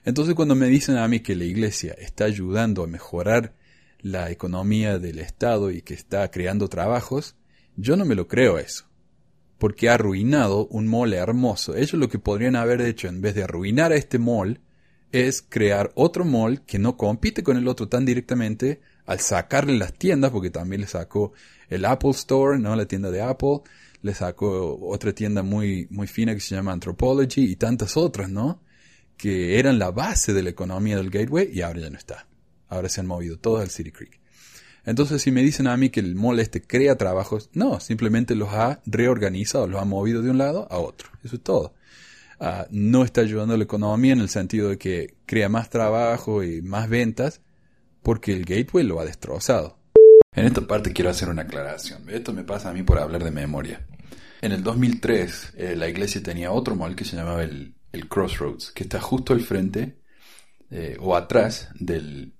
Entonces 0.05 0.35
cuando 0.35 0.55
me 0.55 0.69
dicen 0.69 0.97
a 0.97 1.09
mí 1.09 1.21
que 1.21 1.35
la 1.35 1.45
iglesia 1.45 1.93
está 1.99 2.25
ayudando 2.25 2.85
a 2.85 2.87
mejorar 2.87 3.55
la 4.01 4.31
economía 4.31 4.99
del 4.99 5.19
Estado 5.19 5.71
y 5.71 5.83
que 5.83 5.95
está 5.95 6.31
creando 6.31 6.69
trabajos, 6.69 7.35
yo 7.77 7.97
no 7.97 8.05
me 8.05 8.15
lo 8.15 8.29
creo 8.29 8.59
eso. 8.59 8.87
Porque 9.59 9.91
ha 9.91 9.95
arruinado 9.95 10.69
un 10.69 10.87
mall 10.87 11.13
hermoso. 11.13 11.77
Ellos 11.77 11.95
lo 11.95 12.09
que 12.09 12.19
podrían 12.19 12.57
haber 12.57 12.81
hecho 12.81 13.09
en 13.09 13.21
vez 13.21 13.35
de 13.35 13.43
arruinar 13.43 13.93
a 13.93 13.97
este 13.97 14.19
mall 14.19 14.61
es 15.13 15.43
crear 15.43 15.91
otro 15.97 16.25
mall 16.25 16.65
que 16.65 16.79
no 16.79 16.97
compite 16.97 17.43
con 17.43 17.57
el 17.57 17.69
otro 17.69 17.89
tan 17.89 18.07
directamente, 18.07 18.81
al 19.11 19.19
sacarle 19.19 19.77
las 19.77 19.93
tiendas, 19.93 20.31
porque 20.31 20.51
también 20.51 20.83
le 20.83 20.87
sacó 20.87 21.33
el 21.69 21.85
Apple 21.85 22.11
Store, 22.11 22.61
¿no? 22.61 22.77
La 22.77 22.87
tienda 22.87 23.11
de 23.11 23.21
Apple, 23.21 23.63
le 24.03 24.15
sacó 24.15 24.79
otra 24.87 25.13
tienda 25.13 25.43
muy, 25.43 25.89
muy 25.91 26.07
fina 26.07 26.33
que 26.33 26.39
se 26.39 26.55
llama 26.55 26.71
Anthropology 26.71 27.43
y 27.43 27.57
tantas 27.57 27.97
otras, 27.97 28.31
¿no? 28.31 28.63
Que 29.17 29.59
eran 29.59 29.81
la 29.81 29.91
base 29.91 30.33
de 30.33 30.45
la 30.45 30.51
economía 30.51 30.97
del 30.97 31.11
Gateway 31.11 31.51
y 31.53 31.63
ahora 31.63 31.81
ya 31.81 31.91
no 31.91 31.99
está. 31.99 32.29
Ahora 32.69 32.89
se 32.89 33.01
han 33.01 33.09
movido 33.09 33.37
todos 33.37 33.63
al 33.63 33.71
City 33.71 33.91
Creek. 33.91 34.21
Entonces, 34.85 35.21
si 35.21 35.33
me 35.33 35.43
dicen 35.43 35.67
a 35.67 35.77
mí 35.77 35.91
que 35.91 35.99
el 35.99 36.15
mall 36.15 36.39
este 36.39 36.63
crea 36.63 36.97
trabajos, 36.97 37.51
no, 37.53 37.81
simplemente 37.81 38.37
los 38.37 38.51
ha 38.51 38.81
reorganizado, 38.87 39.67
los 39.67 39.83
ha 39.83 39.85
movido 39.85 40.23
de 40.23 40.31
un 40.31 40.39
lado 40.39 40.69
a 40.71 40.79
otro. 40.79 41.11
Eso 41.25 41.35
es 41.35 41.43
todo. 41.43 41.75
Ah, 42.39 42.69
no 42.71 43.03
está 43.03 43.23
ayudando 43.23 43.55
a 43.55 43.59
la 43.59 43.65
economía 43.65 44.13
en 44.13 44.21
el 44.21 44.29
sentido 44.29 44.69
de 44.69 44.79
que 44.79 45.17
crea 45.27 45.49
más 45.49 45.69
trabajo 45.69 46.45
y 46.45 46.63
más 46.63 46.89
ventas, 46.89 47.41
porque 48.03 48.33
el 48.33 48.45
gateway 48.45 48.85
lo 48.85 49.01
ha 49.01 49.05
destrozado. 49.05 49.79
En 50.33 50.47
esta 50.47 50.61
parte 50.61 50.93
quiero 50.93 51.11
hacer 51.11 51.29
una 51.29 51.43
aclaración. 51.43 52.09
Esto 52.09 52.33
me 52.33 52.45
pasa 52.45 52.71
a 52.71 52.73
mí 52.73 52.83
por 52.83 52.99
hablar 52.99 53.25
de 53.25 53.31
memoria. 53.31 53.87
En 54.41 54.53
el 54.53 54.63
2003, 54.63 55.55
eh, 55.57 55.77
la 55.77 55.89
iglesia 55.89 56.23
tenía 56.23 56.53
otro 56.53 56.77
mall 56.77 56.97
que 56.97 57.05
se 57.05 57.17
llamaba 57.17 57.43
el, 57.43 57.75
Crossroads, 58.09 58.71
que 58.71 58.85
está 58.85 59.01
justo 59.01 59.33
al 59.33 59.41
frente 59.41 60.01
eh, 60.71 60.97
o 61.01 61.17
atrás 61.17 61.69
del 61.75 62.35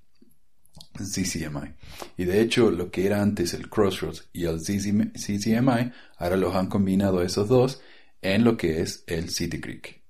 CCMI. 0.95 1.75
Y 2.17 2.25
de 2.25 2.41
hecho, 2.41 2.71
lo 2.71 2.91
que 2.91 3.07
era 3.07 3.21
antes 3.21 3.53
el 3.55 3.69
Crossroads 3.69 4.29
y 4.33 4.45
el 4.45 4.61
CCMI, 4.61 5.93
ahora 6.17 6.37
los 6.37 6.55
han 6.55 6.69
combinado 6.69 7.23
esos 7.23 7.49
dos 7.49 7.83
en 8.23 8.45
lo 8.45 8.57
que 8.57 8.81
es 8.81 9.05
el 9.07 9.31
City 9.31 9.61
Creek. 9.61 10.03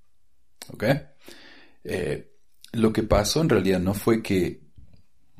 ¿Ok? 0.73 0.85
Eh, 1.85 2.33
lo 2.73 2.93
que 2.93 3.03
pasó 3.03 3.41
en 3.41 3.49
realidad 3.49 3.81
no 3.81 3.95
fue 3.95 4.23
que 4.23 4.70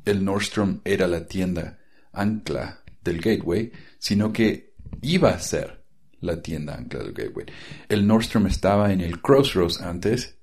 el 0.05 0.23
Nordstrom 0.23 0.81
era 0.83 1.07
la 1.07 1.25
tienda 1.25 1.79
ancla 2.13 2.83
del 3.03 3.21
Gateway, 3.21 3.71
sino 3.99 4.31
que 4.31 4.73
iba 5.01 5.29
a 5.29 5.39
ser 5.39 5.83
la 6.19 6.41
tienda 6.41 6.75
ancla 6.75 7.03
del 7.03 7.13
Gateway. 7.13 7.45
El 7.89 8.07
Nordstrom 8.07 8.47
estaba 8.47 8.93
en 8.93 9.01
el 9.01 9.21
Crossroads 9.21 9.81
antes 9.81 10.37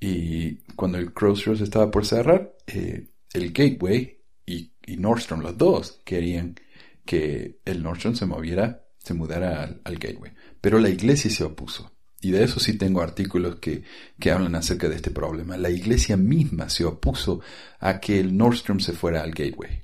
y 0.00 0.56
cuando 0.74 0.98
el 0.98 1.12
Crossroads 1.12 1.60
estaba 1.60 1.90
por 1.90 2.04
cerrar, 2.04 2.56
eh, 2.66 3.08
el 3.32 3.52
Gateway 3.52 4.20
y, 4.44 4.72
Nordstrom, 4.96 5.40
los 5.40 5.56
dos, 5.56 6.00
querían 6.04 6.56
que 7.04 7.60
el 7.64 7.82
Nordstrom 7.82 8.14
se 8.14 8.26
moviera, 8.26 8.84
se 8.98 9.14
mudara 9.14 9.80
al 9.84 9.98
Gateway. 9.98 10.32
Pero 10.60 10.78
la 10.78 10.88
iglesia 10.88 11.30
se 11.30 11.44
opuso. 11.44 11.91
Y 12.22 12.30
de 12.30 12.44
eso 12.44 12.60
sí 12.60 12.74
tengo 12.74 13.02
artículos 13.02 13.56
que, 13.56 13.82
que, 14.18 14.30
hablan 14.30 14.54
acerca 14.54 14.88
de 14.88 14.94
este 14.94 15.10
problema. 15.10 15.56
La 15.56 15.70
iglesia 15.70 16.16
misma 16.16 16.70
se 16.70 16.84
opuso 16.84 17.40
a 17.80 17.98
que 17.98 18.20
el 18.20 18.36
Nordstrom 18.36 18.78
se 18.78 18.92
fuera 18.92 19.22
al 19.22 19.32
Gateway. 19.32 19.82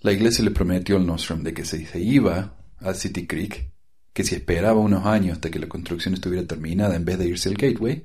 La 0.00 0.12
iglesia 0.12 0.42
le 0.42 0.50
prometió 0.50 0.96
al 0.96 1.06
Nordstrom 1.06 1.42
de 1.42 1.52
que 1.52 1.66
si 1.66 1.84
se 1.84 2.00
iba 2.00 2.56
al 2.78 2.96
City 2.96 3.26
Creek, 3.26 3.70
que 4.14 4.24
si 4.24 4.34
esperaba 4.34 4.80
unos 4.80 5.04
años 5.04 5.34
hasta 5.34 5.50
que 5.50 5.58
la 5.58 5.68
construcción 5.68 6.14
estuviera 6.14 6.46
terminada 6.46 6.96
en 6.96 7.04
vez 7.04 7.18
de 7.18 7.28
irse 7.28 7.50
al 7.50 7.56
Gateway, 7.56 8.02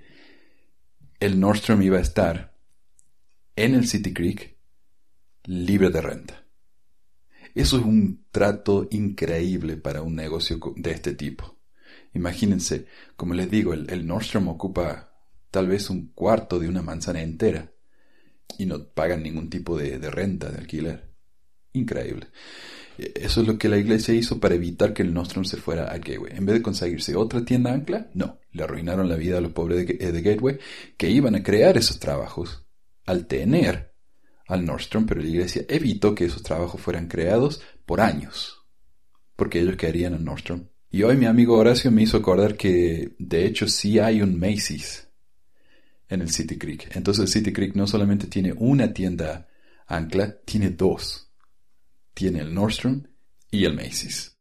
el 1.21 1.39
Nordstrom 1.39 1.81
iba 1.81 1.97
a 1.97 2.01
estar 2.01 2.53
en 3.55 3.75
el 3.75 3.87
City 3.87 4.13
Creek 4.13 4.57
libre 5.45 5.89
de 5.89 6.01
renta. 6.01 6.43
Eso 7.53 7.77
es 7.77 7.85
un 7.85 8.25
trato 8.29 8.89
increíble 8.91 9.77
para 9.77 10.01
un 10.01 10.15
negocio 10.15 10.59
de 10.75 10.91
este 10.91 11.13
tipo. 11.13 11.54
Imagínense, 12.15 12.85
como 13.17 13.33
les 13.33 13.51
digo, 13.51 13.73
el, 13.73 14.07
Nordstrom 14.07 14.47
ocupa 14.47 15.11
tal 15.51 15.67
vez 15.67 15.89
un 15.89 16.13
cuarto 16.13 16.59
de 16.59 16.69
una 16.69 16.81
manzana 16.81 17.21
entera 17.21 17.73
y 18.57 18.65
no 18.65 18.87
pagan 18.87 19.21
ningún 19.21 19.49
tipo 19.49 19.77
de, 19.77 19.97
renta, 20.09 20.49
de 20.49 20.59
alquiler. 20.59 21.11
Increíble. 21.73 22.27
Eso 22.97 23.41
es 23.41 23.47
lo 23.47 23.57
que 23.57 23.67
la 23.67 23.77
iglesia 23.77 24.13
hizo 24.13 24.39
para 24.39 24.55
evitar 24.55 24.93
que 24.93 25.03
el 25.03 25.13
Nordstrom 25.13 25.43
se 25.43 25.57
fuera 25.57 25.91
a 25.91 25.97
Gateway. 25.97 26.37
En 26.37 26.45
vez 26.45 26.55
de 26.55 26.61
conseguirse 26.61 27.17
otra 27.17 27.43
tienda 27.43 27.73
ancla, 27.73 28.09
no, 28.13 28.39
le 28.53 28.63
arruinaron 28.63 29.09
la 29.09 29.17
vida 29.17 29.39
a 29.39 29.41
los 29.41 29.51
pobres 29.51 29.85
de, 29.85 30.11
de 30.11 30.21
Gateway 30.21 30.57
que 30.95 31.09
iban 31.09 31.35
a 31.35 31.43
crear 31.43 31.75
esos 31.75 31.99
trabajos 31.99 32.65
al 33.05 33.27
tener 33.27 33.93
al 34.47 34.63
Nordstrom, 34.63 35.05
pero 35.05 35.19
la 35.19 35.27
iglesia 35.27 35.65
evitó 35.67 36.15
que 36.15 36.25
esos 36.25 36.43
trabajos 36.43 36.79
fueran 36.79 37.09
creados 37.09 37.61
por 37.85 37.99
años, 37.99 38.63
porque 39.35 39.59
ellos 39.59 39.75
querían 39.75 40.13
al 40.13 40.23
Nordstrom 40.23 40.69
y 40.95 41.03
hoy 41.03 41.17
mi 41.17 41.25
amigo 41.25 41.57
Horacio 41.57 41.91
me 41.91 42.03
hizo 42.03 42.15
acordar 42.15 42.55
que 42.55 43.15
de 43.19 43.45
hecho 43.45 43.67
sí 43.67 43.99
hay 43.99 44.21
un 44.21 44.39
Macy's 44.39 45.09
en 46.07 46.21
el 46.21 46.29
City 46.29 46.57
Creek. 46.57 46.95
Entonces 46.95 47.29
City 47.29 47.51
Creek 47.51 47.75
no 47.75 47.85
solamente 47.85 48.27
tiene 48.27 48.53
una 48.53 48.93
tienda 48.93 49.45
ancla, 49.87 50.37
tiene 50.45 50.69
dos. 50.69 51.33
Tiene 52.13 52.39
el 52.39 52.53
Nordstrom 52.53 53.03
y 53.51 53.65
el 53.65 53.75
Macy's. 53.75 54.37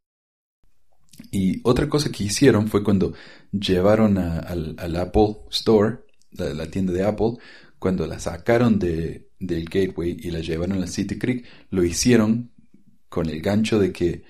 Y 1.29 1.59
otra 1.65 1.89
cosa 1.89 2.09
que 2.09 2.23
hicieron 2.23 2.69
fue 2.69 2.85
cuando 2.85 3.13
llevaron 3.51 4.17
al, 4.17 4.95
Apple 4.95 5.39
Store, 5.51 6.05
la, 6.31 6.67
tienda 6.67 6.93
de 6.93 7.03
Apple, 7.03 7.33
cuando 7.79 8.07
la 8.07 8.17
sacaron 8.17 8.79
de, 8.79 9.27
del 9.39 9.65
Gateway 9.65 10.15
y 10.21 10.31
la 10.31 10.39
llevaron 10.39 10.81
al 10.81 10.87
City 10.87 11.19
Creek, 11.19 11.45
lo 11.69 11.83
hicieron 11.83 12.53
con 13.09 13.29
el 13.29 13.41
gancho 13.41 13.77
de 13.77 13.91
que 13.91 14.23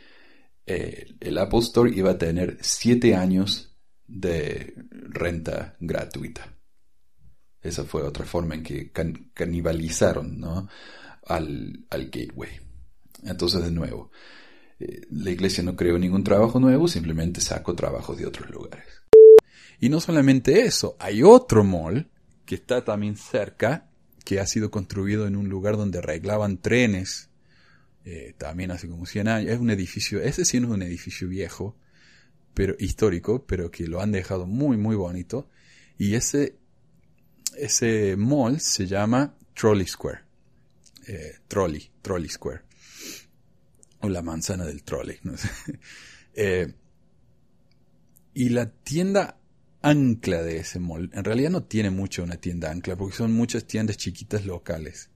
eh, 0.66 1.16
el 1.20 1.38
Apple 1.38 1.60
Store 1.60 1.92
iba 1.94 2.12
a 2.12 2.18
tener 2.18 2.58
7 2.62 3.16
años 3.16 3.76
de 4.08 4.74
renta 4.90 5.76
gratuita. 5.80 6.56
Esa 7.62 7.84
fue 7.84 8.04
otra 8.04 8.26
forma 8.26 8.56
en 8.56 8.64
que 8.64 8.92
canibalizaron 9.34 10.40
¿no? 10.40 10.70
al, 11.26 11.86
gateway. 11.90 12.60
Entonces, 13.24 13.64
de 13.64 13.72
nuevo, 13.72 14.12
eh, 14.80 15.02
la 15.10 15.32
iglesia 15.32 15.64
no 15.64 15.76
creó 15.76 15.98
ningún 15.98 16.24
trabajo 16.24 16.60
nuevo, 16.60 16.88
simplemente 16.88 17.42
sacó 17.42 17.74
trabajos 17.74 18.18
de 18.18 18.28
otros 18.28 18.50
lugares. 18.52 18.86
Y 19.80 19.90
no 19.90 20.00
solamente 20.00 20.62
eso, 20.62 20.96
hay 21.00 21.24
otro 21.24 21.64
mall 21.64 22.10
que 22.46 22.56
está 22.56 22.86
también 22.86 23.18
cerca, 23.18 23.90
que 24.24 24.40
ha 24.40 24.46
sido 24.46 24.70
construido 24.70 25.28
en 25.28 25.36
un 25.36 25.50
lugar 25.50 25.78
donde 25.78 26.00
arreglaban 26.00 26.60
trenes, 26.60 27.30
eh, 28.06 28.36
también 28.38 28.70
hace 28.70 28.88
como 28.88 29.06
100 29.06 29.28
años. 29.28 29.52
Es 29.52 29.60
un 29.60 29.72
edificio, 29.72 30.22
ese 30.22 30.46
sí 30.46 30.60
no 30.60 30.68
es 30.68 30.74
un 30.74 30.84
edificio 30.84 31.28
viejo, 31.28 31.76
pero 32.54 32.76
histórico, 32.78 33.46
pero 33.46 33.72
que 33.72 33.88
lo 33.88 34.00
han 34.00 34.12
dejado 34.12 34.46
muy, 34.46 34.78
muy 34.78 34.96
bonito. 34.96 35.50
Y 35.98 36.14
ese, 36.14 36.56
ese 37.58 38.16
mall 38.16 38.60
se 38.60 38.86
llama 38.86 39.36
Trolley 39.56 39.88
Square. 39.88 40.20
Eh, 41.08 41.36
trolley, 41.48 41.90
Trolley 42.02 42.30
Square. 42.30 42.62
O 44.02 44.10
la 44.10 44.22
manzana 44.22 44.66
del 44.66 44.84
trolley, 44.84 45.18
no 45.24 45.36
sé. 45.38 45.50
Eh, 46.38 46.68
y 48.34 48.50
la 48.50 48.70
tienda 48.70 49.40
ancla 49.82 50.42
de 50.42 50.58
ese 50.58 50.80
mall, 50.80 51.10
en 51.14 51.24
realidad 51.24 51.50
no 51.50 51.64
tiene 51.64 51.92
mucho 51.92 52.24
una 52.24 52.36
tienda 52.36 52.70
ancla, 52.70 52.98
porque 52.98 53.16
son 53.16 53.32
muchas 53.32 53.64
tiendas 53.64 53.96
chiquitas 53.96 54.46
locales. 54.46 55.10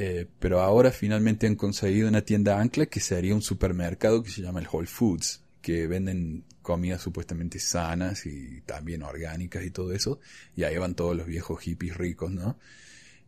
Eh, 0.00 0.26
pero 0.38 0.60
ahora 0.60 0.92
finalmente 0.92 1.48
han 1.48 1.56
conseguido 1.56 2.08
una 2.08 2.22
tienda 2.22 2.60
ancla 2.60 2.86
que 2.86 3.00
sería 3.00 3.34
un 3.34 3.42
supermercado 3.42 4.22
que 4.22 4.30
se 4.30 4.42
llama 4.42 4.60
el 4.60 4.68
Whole 4.70 4.86
Foods, 4.86 5.42
que 5.60 5.88
venden 5.88 6.44
comidas 6.62 7.02
supuestamente 7.02 7.58
sanas 7.58 8.24
y 8.24 8.60
también 8.60 9.02
orgánicas 9.02 9.64
y 9.64 9.70
todo 9.70 9.92
eso. 9.92 10.20
Y 10.54 10.62
ahí 10.62 10.76
van 10.78 10.94
todos 10.94 11.16
los 11.16 11.26
viejos 11.26 11.60
hippies 11.60 11.96
ricos, 11.96 12.30
¿no? 12.30 12.58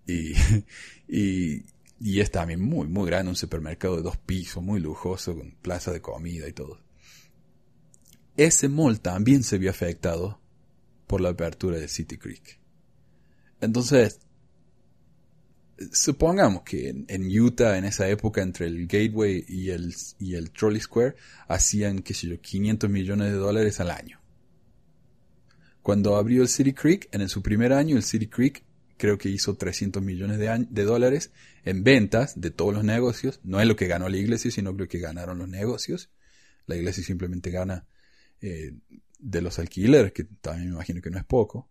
Y, 0.07 0.33
y, 1.09 1.65
y 1.99 2.21
es 2.21 2.31
también 2.31 2.61
muy, 2.61 2.87
muy 2.87 3.07
grande, 3.07 3.31
un 3.31 3.37
supermercado 3.37 3.97
de 3.97 4.03
dos 4.03 4.17
pisos, 4.17 4.63
muy 4.63 4.79
lujoso, 4.79 5.37
con 5.37 5.51
plaza 5.61 5.91
de 5.93 6.01
comida 6.01 6.49
y 6.49 6.53
todo 6.53 6.79
ese 8.37 8.69
mall 8.69 9.01
también 9.01 9.43
se 9.43 9.59
vio 9.59 9.71
afectado 9.71 10.41
por 11.07 11.21
la 11.21 11.31
apertura 11.31 11.79
de 11.79 11.89
City 11.89 12.17
Creek. 12.17 12.59
Entonces, 13.61 14.21
supongamos 15.93 16.63
que 16.63 16.89
en, 16.89 17.41
Utah, 17.41 17.79
en 17.79 17.85
esa 17.85 18.09
época, 18.09 18.43
entre 18.43 18.67
el 18.67 18.87
Gateway 18.87 19.45
y 19.49 19.71
el, 19.71 19.95
y 20.19 20.35
el 20.35 20.51
Trolley 20.51 20.81
Square, 20.81 21.17
hacían, 21.49 22.01
qué 22.01 22.15
sé 22.15 22.29
yo, 22.29 22.41
500 22.41 22.91
millones 22.91 23.31
de 23.31 23.39
dólares 23.39 23.81
al 23.81 23.91
año. 23.91 24.21
Cuando 25.83 26.17
abrió 26.17 26.43
el 26.43 26.49
City 26.49 26.73
Creek, 26.73 27.09
en 27.13 27.29
su 27.29 27.43
primer 27.43 27.73
año, 27.73 27.97
el 27.97 28.03
City 28.03 28.27
Creek 28.27 28.65
creo 28.99 29.17
que 29.17 29.31
hizo 29.31 29.57
300 29.57 30.03
millones 30.03 30.39
de, 30.39 30.67
de, 30.69 30.85
dólares 30.85 31.33
en 31.65 31.83
ventas 31.83 32.39
de 32.39 32.51
todos 32.51 32.75
los 32.75 32.85
negocios. 32.85 33.41
No 33.43 33.61
es 33.61 33.67
lo 33.67 33.77
que 33.77 33.87
ganó 33.87 34.09
la 34.09 34.19
iglesia, 34.19 34.51
sino 34.51 34.73
lo 34.73 34.87
que 34.87 34.99
ganaron 34.99 35.39
los 35.39 35.49
negocios. 35.49 36.11
La 36.67 36.77
iglesia 36.77 37.03
simplemente 37.03 37.51
gana 37.51 37.87
eh, 38.43 38.75
de 39.19 39.41
los 39.41 39.59
alquileres, 39.59 40.13
que 40.13 40.25
también 40.25 40.69
me 40.69 40.75
imagino 40.75 41.01
que 41.01 41.11
no 41.11 41.19
es 41.19 41.25
poco, 41.25 41.69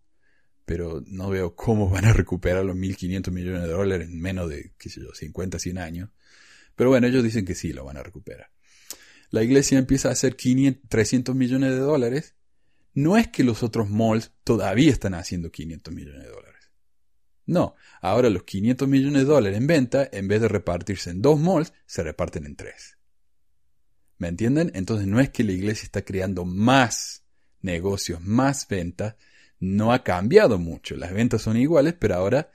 pero 0.70 1.02
no 1.04 1.30
veo 1.30 1.56
cómo 1.56 1.90
van 1.90 2.04
a 2.04 2.12
recuperar 2.12 2.64
los 2.64 2.76
1.500 2.76 3.32
millones 3.32 3.62
de 3.62 3.70
dólares 3.70 4.08
en 4.08 4.20
menos 4.20 4.48
de, 4.48 4.72
qué 4.78 4.88
sé 4.88 5.00
yo, 5.00 5.12
50, 5.12 5.58
100 5.58 5.78
años. 5.78 6.10
Pero 6.76 6.90
bueno, 6.90 7.08
ellos 7.08 7.24
dicen 7.24 7.44
que 7.44 7.56
sí 7.56 7.72
lo 7.72 7.84
van 7.84 7.96
a 7.96 8.04
recuperar. 8.04 8.52
La 9.30 9.42
iglesia 9.42 9.80
empieza 9.80 10.10
a 10.10 10.12
hacer 10.12 10.36
500, 10.36 10.88
300 10.88 11.34
millones 11.34 11.72
de 11.72 11.78
dólares. 11.78 12.36
No 12.94 13.16
es 13.16 13.26
que 13.26 13.42
los 13.42 13.64
otros 13.64 13.90
malls 13.90 14.30
todavía 14.44 14.92
están 14.92 15.14
haciendo 15.14 15.50
500 15.50 15.92
millones 15.92 16.22
de 16.22 16.30
dólares. 16.30 16.70
No, 17.46 17.74
ahora 18.00 18.30
los 18.30 18.44
500 18.44 18.86
millones 18.86 19.22
de 19.22 19.28
dólares 19.28 19.58
en 19.58 19.66
venta, 19.66 20.08
en 20.12 20.28
vez 20.28 20.40
de 20.40 20.46
repartirse 20.46 21.10
en 21.10 21.20
dos 21.20 21.40
malls, 21.40 21.72
se 21.86 22.04
reparten 22.04 22.46
en 22.46 22.54
tres. 22.54 22.96
¿Me 24.18 24.28
entienden? 24.28 24.70
Entonces 24.76 25.08
no 25.08 25.18
es 25.18 25.30
que 25.30 25.42
la 25.42 25.50
iglesia 25.50 25.82
está 25.86 26.02
creando 26.02 26.44
más 26.44 27.24
negocios, 27.60 28.20
más 28.20 28.68
ventas, 28.68 29.16
no 29.60 29.92
ha 29.92 30.02
cambiado 30.02 30.58
mucho. 30.58 30.96
Las 30.96 31.12
ventas 31.12 31.42
son 31.42 31.56
iguales, 31.56 31.94
pero 31.98 32.16
ahora 32.16 32.50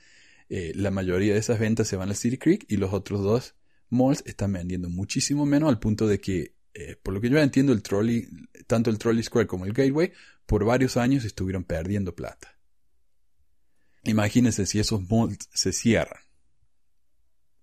eh, 0.50 0.74
la 0.76 0.92
mayoría 0.92 1.34
de 1.34 1.40
esas 1.40 1.60
ventas 1.60 1.88
se 1.88 1.96
van 1.96 2.10
al 2.10 2.16
City 2.16 2.38
Creek 2.38 2.66
y 2.68 2.78
los 2.78 2.94
otros 2.94 3.22
dos 3.22 3.56
malls 3.90 4.24
están 4.26 4.52
vendiendo 4.52 4.90
muchísimo 4.90 5.46
menos 5.46 5.70
al 5.70 5.80
punto 5.80 6.08
de 6.08 6.20
que, 6.20 6.56
eh, 6.74 6.98
por 7.02 7.14
lo 7.14 7.22
que 7.22 7.30
yo 7.30 7.38
entiendo, 7.38 7.72
el 7.72 7.82
trolley, 7.82 8.28
tanto 8.68 8.90
el 8.90 8.98
Trolley 8.98 9.24
Square 9.24 9.48
como 9.48 9.66
el 9.66 9.74
Gateway, 9.74 10.12
por 10.46 10.66
varios 10.66 10.98
años 10.98 11.24
estuvieron 11.24 11.64
perdiendo 11.64 12.16
plata. 12.16 12.58
Imagínense 14.04 14.66
si 14.66 14.80
esos 14.80 15.10
malls 15.10 15.50
se 15.54 15.72
cierran. 15.72 16.22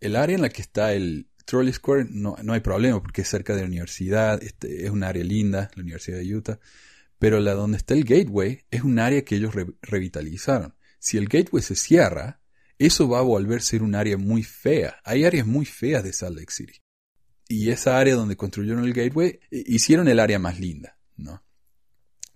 El 0.00 0.16
área 0.16 0.34
en 0.34 0.42
la 0.42 0.48
que 0.48 0.62
está 0.62 0.94
el, 0.94 1.28
Trolley 1.44 1.72
Square 1.72 2.06
no, 2.10 2.36
no 2.42 2.52
hay 2.52 2.60
problema 2.60 3.00
porque 3.02 3.22
es 3.22 3.28
cerca 3.28 3.54
de 3.54 3.62
la 3.62 3.68
universidad, 3.68 4.42
este, 4.42 4.84
es 4.84 4.90
un 4.90 5.04
área 5.04 5.24
linda, 5.24 5.70
la 5.74 5.82
Universidad 5.82 6.18
de 6.18 6.34
Utah, 6.34 6.58
pero 7.22 7.38
la 7.38 7.54
donde 7.54 7.76
está 7.76 7.94
el 7.94 8.02
Gateway 8.02 8.64
es 8.68 8.82
un 8.82 8.98
área 8.98 9.24
que 9.24 9.36
ellos 9.36 9.54
revitalizaron. 9.80 10.74
Si 10.98 11.18
el 11.18 11.28
Gateway 11.28 11.62
se 11.62 11.76
cierra, 11.76 12.40
eso 12.78 13.08
va 13.08 13.20
a 13.20 13.22
volver 13.22 13.58
a 13.58 13.62
ser 13.62 13.84
un 13.84 13.94
área 13.94 14.16
muy 14.16 14.42
fea. 14.42 14.96
Hay 15.04 15.24
áreas 15.24 15.46
muy 15.46 15.64
feas 15.64 16.02
de 16.02 16.12
Salt 16.12 16.36
Lake 16.36 16.50
City. 16.50 16.82
Y 17.46 17.70
esa 17.70 17.96
área 17.96 18.16
donde 18.16 18.36
construyeron 18.36 18.82
el 18.82 18.92
Gateway, 18.92 19.38
hicieron 19.52 20.08
el 20.08 20.18
área 20.18 20.40
más 20.40 20.58
linda, 20.58 20.98
¿no? 21.16 21.44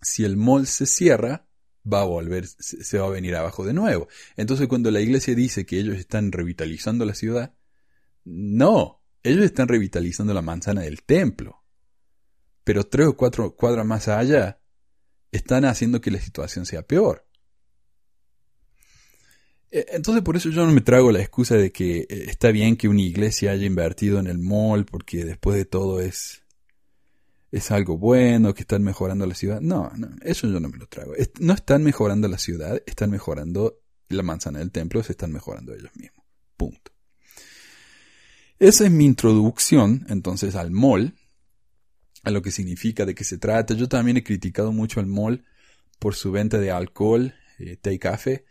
Si 0.03 0.25
el 0.25 0.37
mall 0.37 0.69
se 0.69 0.87
cierra, 0.87 1.49
va 1.85 2.03
a 2.03 2.05
volver, 2.05 2.47
se 2.47 2.99
va 3.01 3.07
a 3.07 3.11
venir 3.11 3.35
abajo 3.35 3.65
de 3.65 3.73
nuevo. 3.73 4.07
Entonces 4.37 4.69
cuando 4.69 4.93
la 4.93 5.01
iglesia 5.01 5.35
dice 5.35 5.67
que 5.67 5.81
ellos 5.81 5.97
están 5.97 6.31
revitalizando 6.31 7.05
la 7.05 7.17
ciudad, 7.17 7.57
no, 8.23 9.03
ellos 9.25 9.45
están 9.45 9.67
revitalizando 9.67 10.33
la 10.33 10.43
manzana 10.43 10.83
del 10.83 11.03
templo. 11.03 11.65
Pero 12.63 12.87
tres 12.87 13.09
o 13.09 13.17
cuatro 13.17 13.57
cuadras 13.57 13.85
más 13.85 14.07
allá 14.07 14.61
están 15.33 15.65
haciendo 15.65 16.01
que 16.01 16.11
la 16.11 16.21
situación 16.21 16.67
sea 16.67 16.83
peor. 16.83 17.27
E, 19.71 19.87
entonces 19.91 20.23
por 20.23 20.37
eso 20.37 20.51
yo 20.51 20.65
no 20.65 20.73
me 20.73 20.81
trago 20.81 21.11
la 21.13 21.21
excusa 21.21 21.57
de 21.57 21.73
que 21.73 22.01
eh, 22.01 22.07
está 22.29 22.51
bien 22.51 22.77
que 22.77 22.89
una 22.89 23.03
iglesia 23.03 23.53
haya 23.53 23.67
invertido 23.67 24.19
en 24.19 24.27
el 24.27 24.39
mall 24.39 24.85
porque 24.87 25.25
después 25.25 25.57
de 25.57 25.65
todo 25.65 26.01
es, 26.01 26.43
es 27.51 27.71
algo 27.71 27.99
bueno, 27.99 28.55
que 28.55 28.63
están 28.63 28.83
mejorando 28.83 29.27
la 29.27 29.35
ciudad. 29.35 29.61
No, 29.61 29.91
no, 29.97 30.09
eso 30.23 30.47
yo 30.49 30.61
no 30.61 30.69
me 30.69 30.79
lo 30.79 30.87
trago. 30.87 31.13
No 31.41 31.53
están 31.53 31.83
mejorando 31.83 32.29
la 32.29 32.39
ciudad, 32.39 32.83
están 32.87 33.11
mejorando 33.11 33.81
la 34.09 34.23
manzana 34.23 34.61
del 34.61 34.71
templo, 34.71 35.03
se 35.03 35.13
están 35.13 35.33
mejorando 35.33 35.75
ellos 35.75 35.91
mismos. 35.97 36.25
Punto. 36.57 36.93
Esa 38.59 38.87
es 38.87 38.91
mi 38.91 39.05
introducción 39.05 40.07
entonces 40.09 40.55
al 40.55 40.71
mall, 40.71 41.15
a 42.27 42.31
lo 42.33 42.43
que 42.43 42.51
significa, 42.51 43.07
de 43.07 43.15
qué 43.15 43.23
se 43.23 43.39
trata. 43.39 43.75
Yo 43.75 43.89
también 43.89 44.17
he 44.17 44.25
criticado 44.25 44.73
mucho 44.73 44.99
al 44.99 45.07
mall 45.07 45.45
por 46.01 46.17
su 46.17 46.33
venta 46.33 46.59
de 46.59 46.73
alcohol, 46.73 47.33
eh, 47.61 47.77
té 47.81 47.95
y 47.95 48.01
café. 48.01 48.45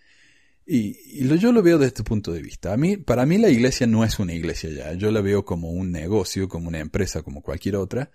Y, 0.65 1.27
yo 1.37 1.51
lo 1.51 1.61
veo 1.61 1.77
desde 1.77 1.89
este 1.89 2.03
punto 2.03 2.31
de 2.31 2.41
vista. 2.41 2.71
A 2.71 2.77
mí, 2.77 2.95
para 2.95 3.25
mí 3.25 3.37
la 3.37 3.49
iglesia 3.49 3.85
no 3.85 4.05
es 4.05 4.17
una 4.17 4.33
iglesia 4.33 4.69
ya. 4.69 4.93
Yo 4.93 5.11
la 5.11 5.19
veo 5.19 5.43
como 5.43 5.71
un 5.71 5.91
negocio, 5.91 6.47
como 6.47 6.69
una 6.69 6.79
empresa, 6.79 7.21
como 7.21 7.41
cualquier 7.41 7.75
otra. 7.75 8.11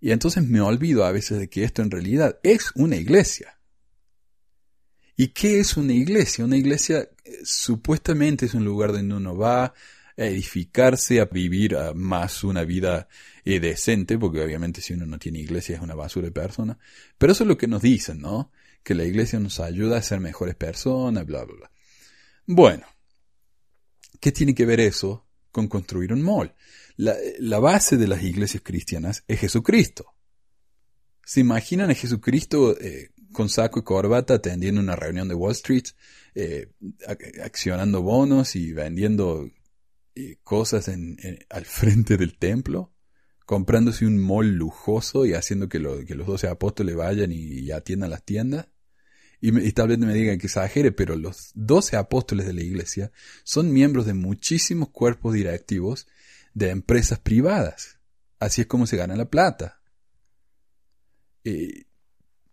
Y 0.00 0.10
entonces 0.10 0.42
me 0.42 0.62
olvido 0.62 1.04
a 1.04 1.12
veces 1.12 1.38
de 1.38 1.50
que 1.50 1.64
esto 1.64 1.82
en 1.82 1.90
realidad 1.90 2.38
es 2.42 2.70
una 2.74 2.96
iglesia. 2.96 3.58
¿Y 5.18 5.28
qué 5.28 5.60
es 5.60 5.76
una 5.76 5.92
iglesia? 5.92 6.46
Una 6.46 6.56
iglesia 6.56 7.10
eh, 7.24 7.40
supuestamente 7.44 8.46
es 8.46 8.54
un 8.54 8.64
lugar 8.64 8.92
donde 8.92 9.14
uno 9.14 9.36
va 9.36 9.74
a 10.16 10.24
edificarse, 10.24 11.20
a 11.20 11.26
vivir 11.26 11.76
más 11.94 12.44
una 12.44 12.64
vida 12.64 13.08
eh, 13.44 13.60
decente, 13.60 14.18
porque 14.18 14.42
obviamente 14.42 14.80
si 14.80 14.94
uno 14.94 15.06
no 15.06 15.18
tiene 15.18 15.40
iglesia 15.40 15.76
es 15.76 15.82
una 15.82 15.94
basura 15.94 16.26
de 16.26 16.32
persona. 16.32 16.78
Pero 17.18 17.32
eso 17.32 17.44
es 17.44 17.48
lo 17.48 17.58
que 17.58 17.66
nos 17.66 17.82
dicen, 17.82 18.20
¿no? 18.20 18.52
Que 18.82 18.94
la 18.94 19.04
iglesia 19.04 19.40
nos 19.40 19.60
ayuda 19.60 19.98
a 19.98 20.02
ser 20.02 20.20
mejores 20.20 20.54
personas, 20.54 21.26
bla, 21.26 21.44
bla, 21.44 21.56
bla. 21.56 21.70
Bueno, 22.46 22.86
¿qué 24.20 24.30
tiene 24.32 24.54
que 24.54 24.66
ver 24.66 24.80
eso 24.80 25.26
con 25.50 25.68
construir 25.68 26.12
un 26.12 26.22
mall? 26.22 26.54
La, 26.96 27.58
base 27.58 27.96
de 27.96 28.06
las 28.06 28.22
iglesias 28.22 28.62
cristianas 28.64 29.24
es 29.26 29.40
Jesucristo. 29.40 30.14
¿Se 31.24 31.40
imaginan 31.40 31.90
a 31.90 31.94
Jesucristo 31.94 32.78
eh, 32.78 33.10
con 33.32 33.48
saco 33.48 33.80
y 33.80 33.82
corbata 33.82 34.34
atendiendo 34.34 34.80
una 34.80 34.94
reunión 34.94 35.28
de 35.28 35.34
Wall 35.34 35.52
Street, 35.52 35.86
eh, 36.34 36.70
accionando 37.42 38.02
bonos 38.02 38.56
y 38.56 38.72
vendiendo 38.72 39.50
cosas 40.42 40.88
en, 40.88 41.16
al 41.50 41.64
frente 41.64 42.16
del 42.16 42.36
templo, 42.38 42.92
comprándose 43.46 44.06
un 44.06 44.18
mall 44.18 44.54
lujoso 44.54 45.26
y 45.26 45.34
haciendo 45.34 45.68
que, 45.68 45.78
que 46.06 46.14
los 46.14 46.26
doce 46.26 46.48
apóstoles 46.48 46.96
vayan 46.96 47.30
y, 47.32 47.70
atiendan 47.70 48.10
las 48.10 48.24
tiendas. 48.24 48.68
Y, 49.40 49.72
tal 49.72 49.88
vez 49.88 49.98
me 49.98 50.14
digan 50.14 50.38
que 50.38 50.46
exagere, 50.46 50.90
pero 50.92 51.16
los 51.16 51.50
doce 51.54 51.96
apóstoles 51.96 52.46
de 52.46 52.54
la 52.54 52.62
iglesia 52.62 53.12
son 53.42 53.72
miembros 53.72 54.06
de 54.06 54.14
muchísimos 54.14 54.88
cuerpos 54.88 55.34
directivos 55.34 56.06
de 56.54 56.70
empresas 56.70 57.18
privadas. 57.18 57.98
Así 58.38 58.62
es 58.62 58.66
como 58.66 58.86
se 58.86 58.96
gana 58.96 59.16
la 59.16 59.28
plata. 59.28 59.82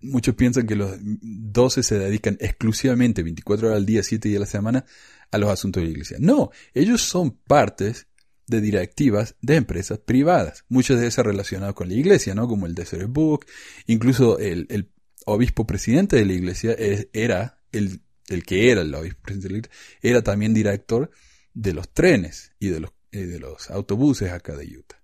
Muchos 0.02 0.36
piensan 0.36 0.68
que 0.68 0.76
los 0.76 0.96
12 1.02 1.84
se 1.84 2.00
dedican 2.00 2.38
exclusivamente 2.40 3.24
24 3.24 3.68
horas 3.68 3.78
al 3.78 3.86
día, 3.86 4.04
7 4.04 4.30
días 4.30 4.40
a 4.40 4.42
la 4.42 4.46
semana 4.46 4.86
a 5.32 5.38
los 5.38 5.50
asuntos 5.50 5.82
de 5.82 5.86
la 5.86 5.92
iglesia. 5.92 6.18
No, 6.20 6.52
ellos 6.74 7.02
son 7.02 7.32
partes 7.32 8.08
de 8.48 8.62
directivas 8.62 9.36
de 9.42 9.56
empresas 9.56 10.00
privadas, 10.00 10.66
muchas 10.68 11.00
de 11.00 11.08
esas 11.08 11.26
relacionadas 11.26 11.74
con 11.74 11.88
la 11.88 11.96
iglesia, 11.96 12.36
¿no? 12.36 12.48
Como 12.48 12.66
el 12.66 12.76
Desert 12.76 13.10
Book, 13.10 13.46
incluso 13.88 14.40
el, 14.40 14.68
el 14.70 14.92
obispo 15.26 15.66
presidente 15.66 16.18
de 16.18 16.26
la 16.26 16.34
iglesia 16.34 16.76
era 17.14 17.58
el, 17.72 18.02
el 18.28 18.44
que 18.44 18.72
era 18.72 18.82
el 18.82 18.94
obispo 18.94 19.22
presidente 19.22 19.48
de 19.48 19.54
la 19.54 19.58
iglesia, 19.60 19.80
era 20.02 20.22
también 20.22 20.54
director 20.54 21.12
de 21.54 21.74
los 21.74 21.90
trenes 21.94 22.52
y 22.60 22.68
de 22.68 22.82
los, 22.82 22.92
eh, 23.12 23.26
de 23.26 23.40
los 23.40 23.70
autobuses 23.70 24.32
acá 24.32 24.56
de 24.56 24.66
Utah, 24.78 25.02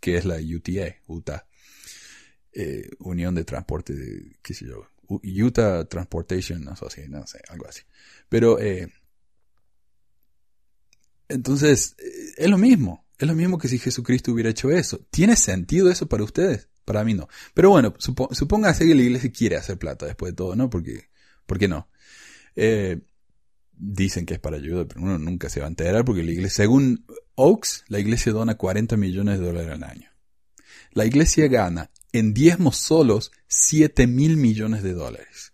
que 0.00 0.16
es 0.16 0.24
la 0.24 0.36
UTA, 0.36 0.96
Utah, 1.06 1.46
eh, 2.58 2.88
Unión 3.00 3.34
de 3.34 3.44
Transporte, 3.44 3.92
de, 3.92 4.38
qué 4.40 4.54
sé 4.54 4.64
yo, 4.64 4.88
Utah 5.08 5.84
Transportation 5.84 6.66
Association, 6.68 7.12
no 7.12 7.26
sé, 7.26 7.38
algo 7.50 7.68
así. 7.68 7.82
Pero, 8.30 8.58
eh, 8.58 8.90
entonces, 11.28 11.96
eh, 11.98 12.32
es 12.38 12.48
lo 12.48 12.56
mismo, 12.56 13.04
es 13.18 13.28
lo 13.28 13.34
mismo 13.34 13.58
que 13.58 13.68
si 13.68 13.78
Jesucristo 13.78 14.32
hubiera 14.32 14.48
hecho 14.48 14.70
eso. 14.70 15.06
¿Tiene 15.10 15.36
sentido 15.36 15.90
eso 15.90 16.08
para 16.08 16.24
ustedes? 16.24 16.70
Para 16.86 17.04
mí 17.04 17.12
no. 17.12 17.28
Pero 17.52 17.68
bueno, 17.68 17.92
supo, 17.98 18.30
supóngase 18.32 18.86
que 18.86 18.94
la 18.94 19.02
iglesia 19.02 19.30
quiere 19.30 19.56
hacer 19.56 19.76
plata 19.76 20.06
después 20.06 20.32
de 20.32 20.36
todo, 20.36 20.56
¿no? 20.56 20.70
Porque, 20.70 21.10
¿por 21.44 21.58
qué 21.58 21.68
no? 21.68 21.90
Dicen 23.72 24.24
que 24.24 24.32
es 24.32 24.40
para 24.40 24.56
ayuda, 24.56 24.86
pero 24.88 25.02
uno 25.02 25.18
nunca 25.18 25.50
se 25.50 25.60
va 25.60 25.66
a 25.66 25.68
enterar 25.68 26.06
porque 26.06 26.22
la 26.22 26.32
iglesia, 26.32 26.64
según 26.64 27.04
Oaks, 27.34 27.84
la 27.88 27.98
iglesia 27.98 28.32
dona 28.32 28.54
40 28.54 28.96
millones 28.96 29.38
de 29.38 29.44
dólares 29.44 29.72
al 29.72 29.84
año. 29.84 30.08
La 30.92 31.04
iglesia 31.04 31.48
gana 31.48 31.90
en 32.18 32.32
diezmos 32.34 32.76
solos 32.76 33.32
7 33.48 34.06
mil 34.06 34.36
millones 34.36 34.82
de 34.82 34.92
dólares. 34.92 35.52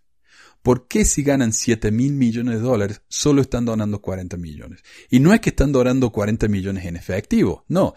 ¿Por 0.61 0.87
qué 0.87 1.03
si 1.03 1.23
ganan 1.23 1.51
7 1.51 1.91
mil 1.91 2.13
millones 2.13 2.55
de 2.55 2.61
dólares 2.61 3.01
solo 3.09 3.41
están 3.41 3.65
donando 3.65 4.01
40 4.01 4.37
millones? 4.37 4.81
Y 5.09 5.19
no 5.19 5.33
es 5.33 5.41
que 5.41 5.49
están 5.49 5.73
donando 5.73 6.11
40 6.11 6.47
millones 6.47 6.85
en 6.85 6.95
efectivo, 6.95 7.65
no. 7.67 7.95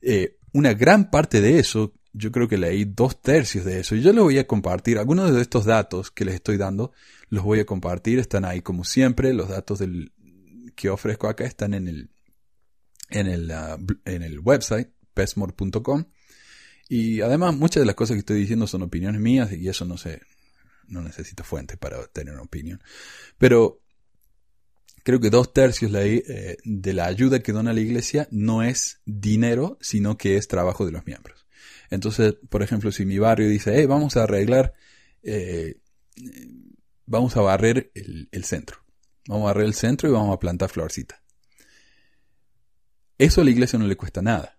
Eh, 0.00 0.38
una 0.52 0.74
gran 0.74 1.10
parte 1.10 1.40
de 1.40 1.58
eso, 1.58 1.92
yo 2.12 2.30
creo 2.30 2.46
que 2.46 2.56
leí 2.56 2.84
dos 2.84 3.20
tercios 3.20 3.64
de 3.64 3.80
eso, 3.80 3.96
y 3.96 4.00
yo 4.00 4.12
les 4.12 4.22
voy 4.22 4.38
a 4.38 4.46
compartir 4.46 4.98
algunos 4.98 5.34
de 5.34 5.42
estos 5.42 5.64
datos 5.64 6.12
que 6.12 6.24
les 6.24 6.36
estoy 6.36 6.56
dando, 6.56 6.92
los 7.30 7.42
voy 7.42 7.58
a 7.58 7.66
compartir, 7.66 8.20
están 8.20 8.44
ahí 8.44 8.62
como 8.62 8.84
siempre, 8.84 9.34
los 9.34 9.48
datos 9.48 9.80
del, 9.80 10.12
que 10.76 10.90
ofrezco 10.90 11.26
acá 11.28 11.44
están 11.44 11.74
en 11.74 11.88
el, 11.88 12.10
en 13.10 13.26
el, 13.26 13.50
uh, 13.50 13.84
en 14.04 14.22
el 14.22 14.38
website, 14.38 14.88
pesmore.com. 15.14 16.04
Y 16.88 17.20
además 17.20 17.56
muchas 17.56 17.80
de 17.80 17.86
las 17.86 17.94
cosas 17.94 18.14
que 18.14 18.20
estoy 18.20 18.38
diciendo 18.38 18.66
son 18.66 18.82
opiniones 18.82 19.20
mías 19.20 19.52
y 19.52 19.68
eso 19.68 19.84
no 19.84 19.96
sé, 19.96 20.20
no 20.88 21.02
necesito 21.02 21.44
fuente 21.44 21.76
para 21.76 22.06
tener 22.08 22.34
una 22.34 22.42
opinión. 22.42 22.82
Pero 23.38 23.80
creo 25.02 25.20
que 25.20 25.30
dos 25.30 25.52
tercios 25.52 25.92
eh, 25.94 26.56
de 26.64 26.92
la 26.92 27.06
ayuda 27.06 27.40
que 27.40 27.52
dona 27.52 27.72
la 27.72 27.80
iglesia 27.80 28.28
no 28.30 28.62
es 28.62 29.00
dinero, 29.04 29.78
sino 29.80 30.16
que 30.16 30.36
es 30.36 30.48
trabajo 30.48 30.84
de 30.84 30.92
los 30.92 31.06
miembros. 31.06 31.46
Entonces, 31.90 32.34
por 32.48 32.62
ejemplo, 32.62 32.90
si 32.90 33.06
mi 33.06 33.18
barrio 33.18 33.48
dice, 33.48 33.74
hey, 33.76 33.86
vamos 33.86 34.16
a 34.16 34.24
arreglar, 34.24 34.74
eh, 35.22 35.76
vamos 37.06 37.36
a 37.36 37.40
barrer 37.40 37.90
el, 37.94 38.28
el, 38.32 38.44
centro. 38.44 38.78
Vamos 39.28 39.44
a 39.44 39.46
barrer 39.46 39.66
el 39.66 39.74
centro 39.74 40.08
y 40.08 40.12
vamos 40.12 40.34
a 40.34 40.38
plantar 40.38 40.70
florcita. 40.70 41.22
Eso 43.18 43.42
a 43.42 43.44
la 43.44 43.50
iglesia 43.50 43.78
no 43.78 43.86
le 43.86 43.96
cuesta 43.96 44.22
nada. 44.22 44.58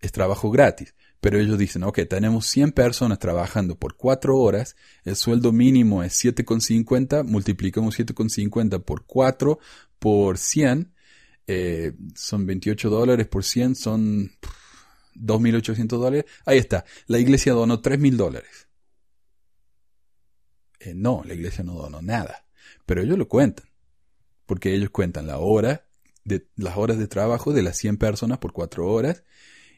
Es 0.00 0.12
trabajo 0.12 0.50
gratis. 0.50 0.94
Pero 1.20 1.38
ellos 1.38 1.58
dicen, 1.58 1.82
ok, 1.82 2.00
tenemos 2.08 2.46
100 2.46 2.72
personas 2.72 3.18
trabajando 3.18 3.78
por 3.78 3.96
4 3.96 4.36
horas, 4.36 4.76
el 5.04 5.16
sueldo 5.16 5.52
mínimo 5.52 6.02
es 6.02 6.24
7,50, 6.24 7.24
multiplicamos 7.24 7.98
7,50 7.98 8.82
por 8.82 9.04
4 9.04 9.58
por 9.98 10.38
100, 10.38 10.94
eh, 11.46 11.92
son 12.14 12.46
28 12.46 12.88
dólares 12.88 13.26
por 13.26 13.44
100, 13.44 13.74
son 13.74 14.30
2.800 15.14 15.86
dólares. 15.88 16.24
Ahí 16.46 16.58
está, 16.58 16.84
la 17.06 17.18
iglesia 17.18 17.52
donó 17.52 17.82
3.000 17.82 18.16
dólares. 18.16 18.68
Eh, 20.80 20.94
no, 20.94 21.22
la 21.26 21.34
iglesia 21.34 21.62
no 21.62 21.74
donó 21.74 22.00
nada, 22.00 22.46
pero 22.86 23.02
ellos 23.02 23.18
lo 23.18 23.28
cuentan, 23.28 23.66
porque 24.46 24.74
ellos 24.74 24.88
cuentan 24.88 25.26
la 25.26 25.38
hora, 25.38 25.86
de, 26.24 26.46
las 26.56 26.78
horas 26.78 26.98
de 26.98 27.08
trabajo 27.08 27.52
de 27.52 27.62
las 27.62 27.76
100 27.76 27.98
personas 27.98 28.38
por 28.38 28.52
4 28.52 28.86
horas, 28.86 29.22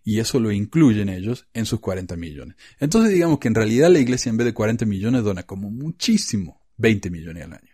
y 0.04 0.18
eso 0.18 0.40
lo 0.40 0.50
incluyen 0.50 1.08
ellos 1.08 1.46
en 1.52 1.66
sus 1.66 1.80
40 1.80 2.16
millones. 2.16 2.56
Entonces 2.78 3.12
digamos 3.12 3.38
que 3.38 3.48
en 3.48 3.54
realidad 3.54 3.90
la 3.90 3.98
iglesia 3.98 4.30
en 4.30 4.36
vez 4.36 4.46
de 4.46 4.54
40 4.54 4.84
millones 4.86 5.22
dona 5.22 5.44
como 5.44 5.70
muchísimo 5.70 6.66
20 6.76 7.10
millones 7.10 7.44
al 7.44 7.52
año. 7.54 7.72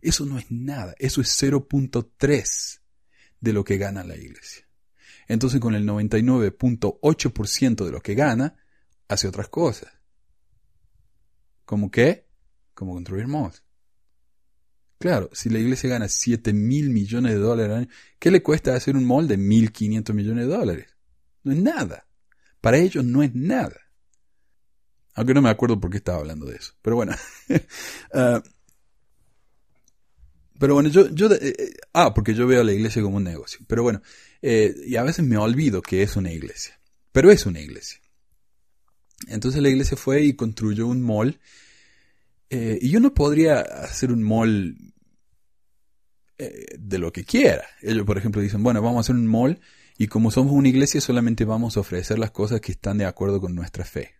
Eso 0.00 0.26
no 0.26 0.38
es 0.38 0.50
nada, 0.50 0.94
eso 0.98 1.20
es 1.20 1.42
0.3 1.42 2.80
de 3.40 3.52
lo 3.52 3.64
que 3.64 3.78
gana 3.78 4.04
la 4.04 4.16
iglesia. 4.16 4.68
Entonces 5.26 5.60
con 5.60 5.74
el 5.74 5.86
99.8% 5.86 7.84
de 7.84 7.90
lo 7.90 8.00
que 8.00 8.14
gana, 8.14 8.56
hace 9.08 9.26
otras 9.26 9.48
cosas. 9.48 9.90
¿Cómo 11.64 11.90
qué? 11.90 12.26
Como 12.74 12.94
construir 12.94 13.26
malls. 13.26 13.62
Claro, 14.98 15.30
si 15.32 15.48
la 15.48 15.58
iglesia 15.58 15.90
gana 15.90 16.08
7 16.08 16.52
mil 16.52 16.90
millones 16.90 17.32
de 17.32 17.38
dólares 17.38 17.72
al 17.72 17.78
año, 17.78 17.88
¿qué 18.18 18.30
le 18.30 18.42
cuesta 18.42 18.74
hacer 18.74 18.96
un 18.96 19.04
mall 19.04 19.28
de 19.28 19.38
1.500 19.38 20.12
millones 20.14 20.46
de 20.46 20.54
dólares? 20.54 20.93
No 21.44 21.52
es 21.52 21.58
nada. 21.58 22.06
Para 22.60 22.78
ellos 22.78 23.04
no 23.04 23.22
es 23.22 23.34
nada. 23.34 23.78
Aunque 25.14 25.34
no 25.34 25.42
me 25.42 25.50
acuerdo 25.50 25.78
por 25.78 25.90
qué 25.90 25.98
estaba 25.98 26.18
hablando 26.18 26.46
de 26.46 26.56
eso. 26.56 26.72
Pero 26.82 26.96
bueno. 26.96 27.14
uh, 27.50 28.40
pero 30.58 30.74
bueno, 30.74 30.88
yo... 30.88 31.08
yo 31.10 31.30
eh, 31.32 31.74
ah, 31.92 32.12
porque 32.14 32.34
yo 32.34 32.46
veo 32.46 32.62
a 32.62 32.64
la 32.64 32.72
iglesia 32.72 33.02
como 33.02 33.18
un 33.18 33.24
negocio. 33.24 33.60
Pero 33.68 33.82
bueno, 33.82 34.02
eh, 34.42 34.74
y 34.86 34.96
a 34.96 35.04
veces 35.04 35.24
me 35.24 35.36
olvido 35.36 35.82
que 35.82 36.02
es 36.02 36.16
una 36.16 36.32
iglesia. 36.32 36.80
Pero 37.12 37.30
es 37.30 37.46
una 37.46 37.60
iglesia. 37.60 38.00
Entonces 39.28 39.62
la 39.62 39.68
iglesia 39.68 39.96
fue 39.96 40.22
y 40.22 40.34
construyó 40.34 40.86
un 40.86 41.02
mall. 41.02 41.38
Eh, 42.50 42.78
y 42.80 42.90
yo 42.90 42.98
no 42.98 43.14
podría 43.14 43.60
hacer 43.60 44.10
un 44.10 44.22
mall 44.22 44.76
de 46.36 46.98
lo 46.98 47.12
que 47.12 47.24
quiera. 47.24 47.64
Ellos, 47.80 48.04
por 48.04 48.18
ejemplo, 48.18 48.42
dicen, 48.42 48.62
bueno, 48.62 48.82
vamos 48.82 48.98
a 48.98 49.00
hacer 49.00 49.14
un 49.14 49.26
mall 49.26 49.60
y 49.96 50.08
como 50.08 50.30
somos 50.30 50.52
una 50.52 50.68
iglesia 50.68 51.00
solamente 51.00 51.44
vamos 51.44 51.76
a 51.76 51.80
ofrecer 51.80 52.18
las 52.18 52.30
cosas 52.30 52.60
que 52.60 52.72
están 52.72 52.98
de 52.98 53.04
acuerdo 53.04 53.40
con 53.40 53.54
nuestra 53.54 53.84
fe. 53.84 54.16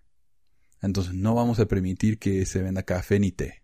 Entonces 0.83 1.15
no 1.15 1.35
vamos 1.35 1.59
a 1.61 1.67
permitir 1.67 2.19
que 2.19 2.45
se 2.47 2.63
venda 2.63 2.83
café 2.83 3.19
ni 3.19 3.33
té. 3.33 3.63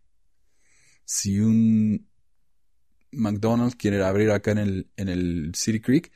Si 1.05 1.38
un 1.38 2.09
McDonald's 3.12 3.77
quiere 3.77 4.03
abrir 4.03 4.31
acá 4.31 4.53
en 4.53 4.59
el, 4.59 4.90
en 4.96 5.09
el 5.09 5.53
City 5.55 5.81
Creek, 5.81 6.12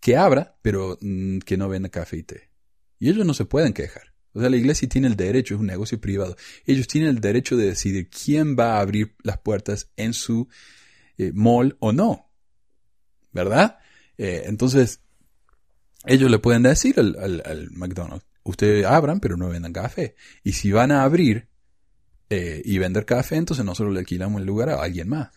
que 0.00 0.16
abra, 0.16 0.58
pero 0.62 0.98
mm, 1.00 1.38
que 1.38 1.56
no 1.56 1.68
venda 1.68 1.88
café 1.88 2.18
y 2.18 2.22
té. 2.22 2.50
Y 2.98 3.08
ellos 3.08 3.24
no 3.24 3.34
se 3.34 3.44
pueden 3.44 3.72
quejar. 3.72 4.14
O 4.32 4.40
sea, 4.40 4.50
la 4.50 4.56
iglesia 4.56 4.88
tiene 4.88 5.08
el 5.08 5.16
derecho, 5.16 5.54
es 5.54 5.60
un 5.60 5.66
negocio 5.66 6.00
privado. 6.00 6.36
Ellos 6.66 6.86
tienen 6.86 7.10
el 7.10 7.20
derecho 7.20 7.56
de 7.56 7.66
decidir 7.66 8.08
quién 8.08 8.56
va 8.56 8.76
a 8.76 8.80
abrir 8.80 9.14
las 9.22 9.38
puertas 9.38 9.90
en 9.96 10.12
su 10.12 10.48
eh, 11.16 11.32
mall 11.34 11.76
o 11.80 11.92
no. 11.92 12.30
¿Verdad? 13.32 13.78
Eh, 14.16 14.44
entonces, 14.46 15.00
ellos 16.04 16.30
le 16.30 16.38
pueden 16.38 16.62
decir 16.62 16.98
al, 16.98 17.42
al, 17.44 17.70
McDonald's, 17.72 18.26
ustedes 18.44 18.86
abran, 18.86 19.20
pero 19.20 19.36
no 19.36 19.48
vendan 19.48 19.72
café. 19.72 20.14
Y 20.44 20.52
si 20.52 20.70
van 20.72 20.92
a 20.92 21.02
abrir 21.02 21.48
eh, 22.30 22.62
y 22.64 22.78
vender 22.78 23.04
café, 23.04 23.36
entonces 23.36 23.64
nosotros 23.64 23.92
le 23.92 24.00
alquilamos 24.00 24.40
el 24.40 24.46
lugar 24.46 24.70
a 24.70 24.82
alguien 24.82 25.08
más. 25.08 25.30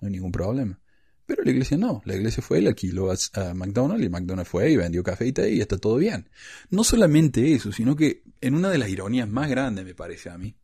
No 0.00 0.06
hay 0.06 0.12
ningún 0.12 0.32
problema. 0.32 0.78
Pero 1.26 1.44
la 1.44 1.50
iglesia 1.52 1.76
no. 1.76 2.02
La 2.04 2.16
iglesia 2.16 2.42
fue 2.42 2.58
y 2.58 2.62
le 2.62 2.70
alquiló 2.70 3.10
a, 3.10 3.54
McDonald's 3.54 4.04
y 4.04 4.08
McDonald's 4.08 4.50
fue 4.50 4.70
y 4.72 4.76
vendió 4.76 5.02
café 5.02 5.26
y 5.26 5.32
té 5.32 5.50
y 5.52 5.60
está 5.60 5.78
todo 5.78 5.96
bien. 5.96 6.28
No 6.70 6.82
solamente 6.82 7.52
eso, 7.52 7.70
sino 7.72 7.94
que 7.94 8.24
en 8.40 8.54
una 8.54 8.68
de 8.68 8.78
las 8.78 8.88
ironías 8.88 9.28
más 9.28 9.48
grandes, 9.48 9.84
me 9.84 9.94
parece 9.94 10.28
a 10.30 10.38
mí, 10.38 10.56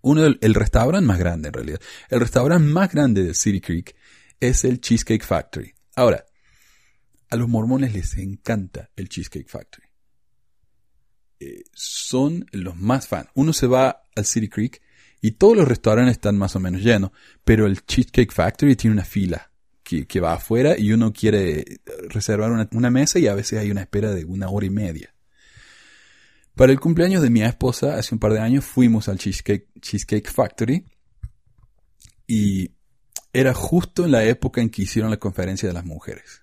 uno 0.00 0.22
del, 0.22 0.38
el 0.40 0.54
restaurante 0.54 1.06
más 1.06 1.18
grande 1.18 1.48
en 1.48 1.54
realidad, 1.54 1.80
el 2.08 2.20
restaurante 2.20 2.66
más 2.66 2.90
grande 2.90 3.22
de 3.22 3.34
City 3.34 3.60
Creek 3.60 3.94
es 4.40 4.64
el 4.64 4.80
Cheesecake 4.80 5.24
Factory. 5.24 5.72
Ahora, 5.94 6.24
a 7.30 7.36
los 7.36 7.48
mormones 7.48 7.92
les 7.92 8.16
encanta 8.16 8.90
el 8.96 9.08
Cheesecake 9.08 9.48
Factory. 9.48 9.88
Eh, 11.40 11.64
son 11.72 12.46
los 12.52 12.76
más 12.76 13.06
fans. 13.06 13.28
Uno 13.34 13.52
se 13.52 13.66
va 13.66 14.02
al 14.16 14.24
City 14.24 14.48
Creek 14.48 14.82
y 15.20 15.32
todos 15.32 15.56
los 15.56 15.68
restaurantes 15.68 16.16
están 16.16 16.36
más 16.36 16.56
o 16.56 16.60
menos 16.60 16.82
llenos, 16.82 17.12
pero 17.44 17.66
el 17.66 17.84
Cheesecake 17.84 18.32
Factory 18.32 18.76
tiene 18.76 18.94
una 18.94 19.04
fila 19.04 19.50
que, 19.82 20.20
va 20.20 20.34
afuera 20.34 20.78
y 20.78 20.92
uno 20.92 21.12
quiere 21.14 21.80
reservar 22.08 22.52
una, 22.52 22.68
una, 22.72 22.90
mesa 22.90 23.18
y 23.18 23.26
a 23.26 23.34
veces 23.34 23.58
hay 23.58 23.70
una 23.70 23.80
espera 23.80 24.12
de 24.12 24.24
una 24.24 24.50
hora 24.50 24.66
y 24.66 24.70
media. 24.70 25.14
Para 26.54 26.72
el 26.72 26.80
cumpleaños 26.80 27.22
de 27.22 27.30
mi 27.30 27.42
esposa, 27.42 27.96
hace 27.96 28.14
un 28.14 28.18
par 28.18 28.32
de 28.32 28.40
años, 28.40 28.64
fuimos 28.64 29.08
al 29.08 29.18
Cheesecake, 29.18 29.68
Cheesecake 29.80 30.30
Factory 30.30 30.84
y 32.26 32.72
era 33.32 33.54
justo 33.54 34.04
en 34.04 34.10
la 34.10 34.24
época 34.24 34.60
en 34.60 34.68
que 34.68 34.82
hicieron 34.82 35.10
la 35.10 35.18
conferencia 35.18 35.68
de 35.68 35.74
las 35.74 35.84
mujeres. 35.84 36.42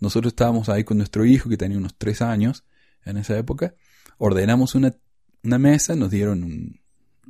Nosotros 0.00 0.32
estábamos 0.32 0.68
ahí 0.68 0.84
con 0.84 0.98
nuestro 0.98 1.24
hijo 1.24 1.48
que 1.48 1.56
tenía 1.56 1.78
unos 1.78 1.96
tres 1.96 2.22
años 2.22 2.64
en 3.04 3.16
esa 3.16 3.36
época. 3.36 3.74
Ordenamos 4.18 4.74
una, 4.74 4.94
una 5.42 5.58
mesa, 5.58 5.96
nos 5.96 6.10
dieron 6.10 6.44
un, 6.44 6.80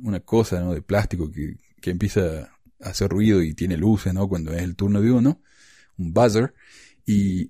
una 0.03 0.19
cosa 0.19 0.61
de 0.61 0.81
plástico 0.81 1.31
que, 1.31 1.57
que 1.81 1.91
empieza 1.91 2.51
a 2.81 2.89
hacer 2.89 3.09
ruido 3.09 3.41
y 3.41 3.53
tiene 3.53 3.77
luces 3.77 4.13
¿no? 4.13 4.27
cuando 4.27 4.53
es 4.53 4.61
el 4.61 4.75
turno 4.75 5.01
de 5.01 5.11
uno, 5.11 5.41
un 5.97 6.13
buzzer. 6.13 6.53
Y 7.05 7.49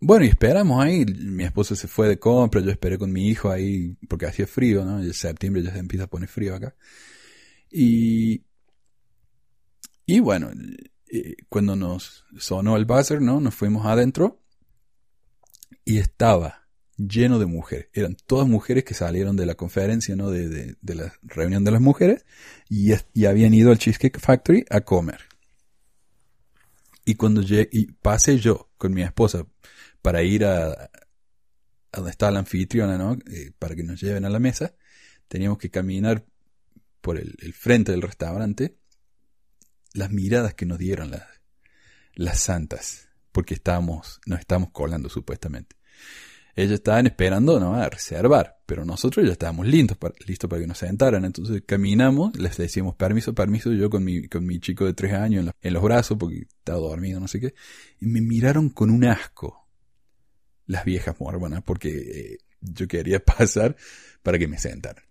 bueno, 0.00 0.24
y 0.24 0.28
esperamos 0.28 0.82
ahí. 0.82 1.04
Mi 1.04 1.44
esposa 1.44 1.74
se 1.74 1.88
fue 1.88 2.08
de 2.08 2.18
compra, 2.18 2.60
yo 2.60 2.70
esperé 2.70 2.98
con 2.98 3.12
mi 3.12 3.28
hijo 3.28 3.50
ahí 3.50 3.96
porque 4.08 4.26
hacía 4.26 4.46
frío, 4.46 4.84
¿no? 4.84 5.02
En 5.02 5.12
septiembre 5.12 5.62
ya 5.62 5.72
se 5.72 5.78
empieza 5.78 6.04
a 6.04 6.06
poner 6.06 6.28
frío 6.28 6.54
acá. 6.54 6.76
Y, 7.68 8.44
y 10.06 10.20
bueno, 10.20 10.50
eh, 11.08 11.34
cuando 11.48 11.74
nos 11.74 12.24
sonó 12.38 12.76
el 12.76 12.84
buzzer, 12.84 13.20
¿no? 13.20 13.40
Nos 13.40 13.54
fuimos 13.56 13.86
adentro 13.86 14.41
y 15.84 15.98
estaba 15.98 16.68
lleno 16.96 17.38
de 17.38 17.46
mujeres. 17.46 17.88
Eran 17.92 18.16
todas 18.26 18.48
mujeres 18.48 18.84
que 18.84 18.94
salieron 18.94 19.36
de 19.36 19.46
la 19.46 19.54
conferencia, 19.54 20.16
¿no? 20.16 20.30
De, 20.30 20.48
de, 20.48 20.76
de 20.80 20.94
la 20.94 21.12
reunión 21.22 21.64
de 21.64 21.70
las 21.70 21.80
mujeres 21.80 22.24
y, 22.68 22.92
y, 23.12 23.24
habían 23.26 23.54
ido 23.54 23.70
al 23.70 23.78
Cheesecake 23.78 24.20
Factory 24.20 24.64
a 24.70 24.82
comer. 24.82 25.20
Y 27.04 27.14
cuando 27.14 27.42
llegué, 27.42 27.68
y 27.72 27.86
pasé 27.92 28.38
yo 28.38 28.70
con 28.78 28.94
mi 28.94 29.02
esposa 29.02 29.46
para 30.02 30.22
ir 30.22 30.44
a, 30.44 30.90
donde 31.92 32.10
estaba 32.10 32.32
la 32.32 32.40
anfitriona, 32.40 32.96
¿no? 32.96 33.18
Eh, 33.30 33.52
para 33.58 33.74
que 33.74 33.82
nos 33.82 34.00
lleven 34.00 34.24
a 34.24 34.30
la 34.30 34.38
mesa, 34.38 34.74
teníamos 35.28 35.58
que 35.58 35.70
caminar 35.70 36.24
por 37.00 37.18
el, 37.18 37.34
el 37.40 37.52
frente 37.52 37.92
del 37.92 38.02
restaurante 38.02 38.76
las 39.94 40.10
miradas 40.10 40.54
que 40.54 40.66
nos 40.66 40.78
dieron 40.78 41.10
las, 41.10 41.26
las 42.14 42.40
santas, 42.40 43.08
porque 43.32 43.54
estábamos, 43.54 44.20
nos 44.26 44.40
estábamos 44.40 44.70
colando 44.70 45.08
supuestamente. 45.08 45.76
Ellos 46.54 46.74
estaban 46.74 47.06
esperando 47.06 47.58
¿no? 47.58 47.74
a 47.74 47.88
reservar, 47.88 48.60
pero 48.66 48.84
nosotros 48.84 49.24
ya 49.24 49.32
estábamos 49.32 49.66
para, 49.98 50.14
listos 50.26 50.50
para 50.50 50.60
que 50.60 50.66
nos 50.66 50.78
sentaran. 50.78 51.24
Entonces 51.24 51.62
caminamos, 51.64 52.36
les 52.38 52.56
decíamos 52.58 52.94
permiso, 52.94 53.34
permiso, 53.34 53.72
yo 53.72 53.88
con 53.88 54.04
mi, 54.04 54.28
con 54.28 54.44
mi 54.44 54.60
chico 54.60 54.84
de 54.84 54.92
tres 54.92 55.14
años 55.14 55.40
en 55.40 55.46
los, 55.46 55.54
en 55.62 55.72
los 55.72 55.82
brazos, 55.82 56.18
porque 56.18 56.40
estaba 56.40 56.78
dormido, 56.78 57.20
no 57.20 57.28
sé 57.28 57.40
qué, 57.40 57.54
y 58.00 58.06
me 58.06 58.20
miraron 58.20 58.68
con 58.68 58.90
un 58.90 59.04
asco 59.04 59.66
las 60.66 60.84
viejas 60.84 61.18
mormonas, 61.18 61.62
porque 61.62 61.88
eh, 61.88 62.38
yo 62.60 62.86
quería 62.86 63.20
pasar 63.24 63.76
para 64.22 64.38
que 64.38 64.46
me 64.46 64.58
sentaran. 64.58 65.04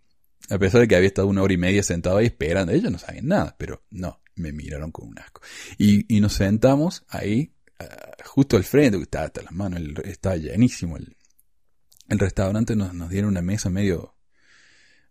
A 0.50 0.60
pesar 0.60 0.82
de 0.82 0.88
que 0.88 0.96
había 0.96 1.08
estado 1.08 1.28
una 1.28 1.42
hora 1.42 1.54
y 1.54 1.58
media 1.58 1.82
sentado 1.82 2.18
ahí 2.18 2.26
esperando, 2.28 2.72
ellos 2.72 2.92
no 2.92 3.00
sabían 3.00 3.28
nada, 3.28 3.56
pero 3.58 3.84
no, 3.90 4.20
me 4.36 4.52
miraron 4.52 4.92
con 4.92 5.08
un 5.08 5.18
asco. 5.20 5.42
Y, 5.78 6.14
y 6.14 6.20
nos 6.20 6.34
sentamos 6.34 7.06
ahí, 7.08 7.54
uh, 7.82 8.24
justo 8.26 8.58
al 8.58 8.64
frente, 8.64 8.98
que 8.98 9.04
estaba 9.04 9.26
hasta 9.26 9.42
las 9.42 9.52
manos, 9.52 9.82
estaba 10.06 10.36
llenísimo 10.36 10.98
el, 10.98 11.16
el 12.10 12.20
restaurante, 12.20 12.76
nos, 12.76 12.94
nos, 12.94 13.10
dieron 13.10 13.30
una 13.30 13.42
mesa 13.42 13.70
medio, 13.70 14.16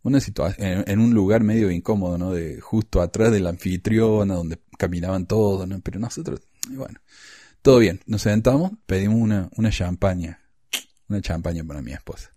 una 0.03 0.21
situación, 0.21 0.85
en, 0.87 1.01
un 1.01 1.15
lugar 1.15 1.43
medio 1.43 1.71
incómodo, 1.71 2.19
¿no? 2.19 2.33
De 2.33 2.61
justo 2.61 3.01
atrás 3.01 3.33
de 3.33 3.41
la 3.41 3.53
donde 3.53 4.59
caminaban 4.79 5.27
todos, 5.27 5.67
¿no? 5.67 5.81
Pero 5.81 5.99
nosotros, 5.99 6.41
bueno, 6.69 7.01
todo 7.63 7.79
bien, 7.79 8.01
nos 8.07 8.23
sentamos, 8.23 8.73
pedimos 8.87 9.21
una, 9.21 9.49
una 9.57 9.71
champaña, 9.71 10.41
una 11.09 11.21
champaña 11.21 11.65
para 11.65 11.83
mi 11.83 11.93
esposa. 11.93 12.31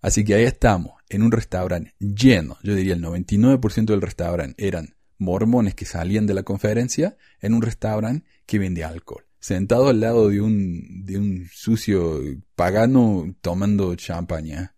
Así 0.00 0.24
que 0.24 0.34
ahí 0.34 0.44
estamos, 0.44 0.92
en 1.08 1.22
un 1.22 1.32
restaurante 1.32 1.94
lleno, 1.98 2.56
yo 2.62 2.74
diría 2.74 2.94
el 2.94 3.02
99% 3.02 3.86
del 3.86 4.02
restaurante 4.02 4.66
eran 4.66 4.94
mormones 5.18 5.74
que 5.74 5.84
salían 5.84 6.26
de 6.26 6.34
la 6.34 6.44
conferencia 6.44 7.16
en 7.40 7.54
un 7.54 7.62
restaurante 7.62 8.26
que 8.48 8.58
vende 8.58 8.82
alcohol. 8.82 9.26
Sentado 9.38 9.88
al 9.88 10.00
lado 10.00 10.30
de 10.30 10.40
un, 10.40 11.04
de 11.04 11.18
un 11.18 11.46
sucio 11.52 12.18
pagano 12.56 13.36
tomando 13.42 13.94
champaña 13.94 14.74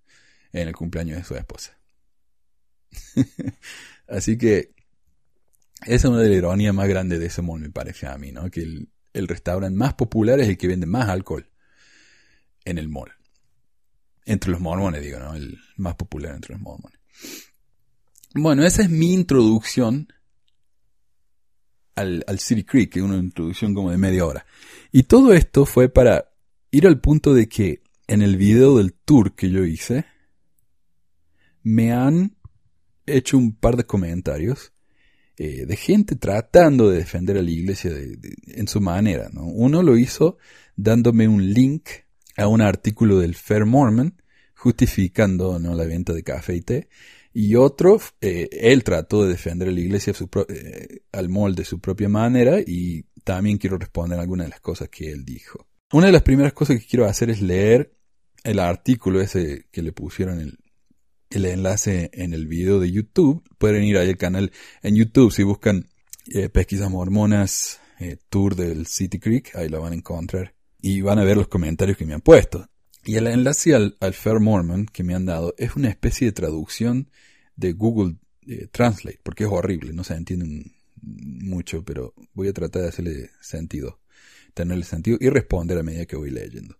en 0.53 0.67
el 0.67 0.75
cumpleaños 0.75 1.19
de 1.19 1.25
su 1.25 1.37
esposa. 1.37 1.79
Así 4.09 4.37
que 4.37 4.75
esa 5.83 5.95
es 5.95 6.05
una 6.05 6.19
de 6.19 6.31
las 6.31 6.39
ironías 6.39 6.75
más 6.75 6.89
grandes 6.89 7.21
de 7.21 7.27
ese 7.27 7.43
mall, 7.43 7.61
me 7.61 7.71
parece 7.71 8.09
a 8.09 8.19
mí, 8.19 8.33
¿no? 8.33 8.51
Que 8.51 8.63
el, 8.63 8.91
el 9.13 9.29
restaurante 9.29 9.79
más 9.79 9.95
popular 9.95 10.41
es 10.41 10.49
el 10.49 10.59
que 10.59 10.67
vende 10.67 10.87
más 10.87 11.09
alcohol 11.09 11.49
en 12.65 12.77
el 12.77 12.89
mall. 12.89 13.13
Entre 14.27 14.51
los 14.51 14.61
mormones, 14.61 15.01
digo, 15.01 15.21
¿no? 15.21 15.33
El 15.37 15.61
más 15.77 15.95
popular 15.95 16.35
entre 16.35 16.55
los 16.55 16.61
mormones. 16.61 16.99
Bueno, 18.35 18.65
esa 18.65 18.83
es 18.83 18.91
mi 18.91 19.15
introducción 19.15 20.09
al, 21.95 22.39
City 22.39 22.65
Creek, 22.65 22.93
que 22.93 22.99
es 23.01 23.05
una 23.05 23.17
introducción 23.17 23.75
como 23.75 23.91
de 23.91 23.99
media 23.99 24.25
hora. 24.25 24.47
Y 24.93 25.05
todo 25.05 25.33
esto 25.33 25.67
fue 25.67 25.89
para 25.89 26.33
ir 26.71 26.87
al 26.87 27.01
punto 27.01 27.35
de 27.35 27.49
que 27.49 27.83
en 28.07 28.23
el 28.23 28.37
video 28.37 28.79
del 28.79 28.93
tour 28.93 29.35
que 29.35 29.51
yo 29.51 29.65
hice, 29.65 30.05
me 31.63 31.93
han 31.93 32.37
hecho 33.07 33.37
un 33.37 33.55
par 33.55 33.77
de 33.77 33.85
comentarios 33.85 34.73
eh, 35.37 35.65
de 35.67 35.77
gente 35.77 36.17
tratando 36.17 36.91
de 36.91 36.99
defender 36.99 37.39
a 37.39 37.43
la 37.43 37.51
iglesia 37.51 37.91
de, 37.91 38.19
en 38.47 38.69
su 38.69 38.81
manera. 38.81 39.31
¿no? 39.33 39.45
Uno 39.45 39.83
lo 39.83 39.97
hizo 39.97 40.39
dándome 40.77 41.29
un 41.29 41.53
link 41.53 41.89
a 42.37 42.47
un 42.47 42.61
artículo 42.61 43.19
del 43.19 43.35
Fair 43.35 43.65
Mormon 43.65 44.21
justificando 44.55 45.59
¿no? 45.59 45.75
la 45.75 45.85
venta 45.85 46.13
de 46.13 46.23
café 46.23 46.57
y 46.57 46.61
té. 46.61 46.89
Y 47.33 47.55
otro, 47.55 48.01
eh, 48.21 48.49
él 48.53 48.83
trató 48.83 49.23
de 49.23 49.31
defender 49.31 49.69
a 49.69 49.73
la 49.73 49.81
iglesia 49.81 50.13
eh, 50.49 51.01
al 51.13 51.29
molde 51.29 51.63
de 51.63 51.65
su 51.65 51.81
propia 51.81 52.09
manera 52.09 52.59
y 52.61 53.05
también 53.23 53.59
quiero 53.59 53.79
responder 53.79 54.19
algunas 54.19 54.47
de 54.47 54.51
las 54.51 54.61
cosas 54.61 54.89
que 54.89 55.13
él 55.13 55.25
dijo. 55.25 55.67
Una 55.93 56.07
de 56.07 56.13
las 56.13 56.23
primeras 56.23 56.53
cosas 56.53 56.81
que 56.81 56.87
quiero 56.87 57.07
hacer 57.07 57.31
es 57.31 57.41
leer 57.41 57.95
el 58.43 58.59
artículo 58.59 59.21
ese 59.21 59.67
que 59.71 59.83
le 59.83 59.93
pusieron 59.93 60.41
el, 60.41 60.59
el 61.31 61.45
enlace 61.45 62.11
en 62.13 62.35
el 62.35 62.47
video 62.47 62.81
de 62.81 62.91
YouTube. 62.91 63.43
Pueden 63.59 63.85
ir 63.85 63.97
ahí 63.97 64.09
al 64.09 64.17
canal 64.17 64.53
en 64.83 64.97
YouTube 64.97 65.33
si 65.33 65.43
buscan 65.43 65.89
eh, 66.27 66.49
pesquisas 66.49 66.91
mormonas, 66.91 67.81
eh, 67.99 68.17
tour 68.29 68.55
del 68.55 68.87
City 68.87 69.19
Creek, 69.19 69.55
ahí 69.57 69.69
lo 69.69 69.81
van 69.81 69.93
a 69.93 69.97
encontrar. 69.97 70.55
Y 70.81 71.01
van 71.01 71.19
a 71.19 71.25
ver 71.25 71.37
los 71.37 71.49
comentarios 71.49 71.97
que 71.97 72.07
me 72.07 72.15
han 72.15 72.21
puesto. 72.21 72.67
Y 73.05 73.17
el 73.17 73.27
enlace 73.27 73.75
al, 73.75 73.97
al, 74.01 74.15
Fair 74.15 74.41
Mormon 74.41 74.87
que 74.87 75.03
me 75.03 75.15
han 75.15 75.25
dado 75.25 75.55
es 75.57 75.75
una 75.77 75.89
especie 75.89 76.27
de 76.27 76.33
traducción 76.33 77.09
de 77.57 77.73
Google 77.73 78.17
eh, 78.47 78.69
Translate, 78.71 79.21
porque 79.23 79.45
es 79.45 79.51
horrible, 79.51 79.93
no 79.93 80.05
se 80.05 80.15
entiende 80.15 80.71
mucho, 81.03 81.85
pero 81.85 82.15
voy 82.35 82.49
a 82.49 82.53
tratar 82.53 82.83
de 82.83 82.89
hacerle 82.89 83.31
sentido, 83.41 84.01
tenerle 84.55 84.85
sentido 84.85 85.19
y 85.21 85.29
responder 85.31 85.79
a 85.79 85.83
medida 85.83 86.07
que 86.07 86.17
voy 86.17 86.31
leyendo. 86.31 86.77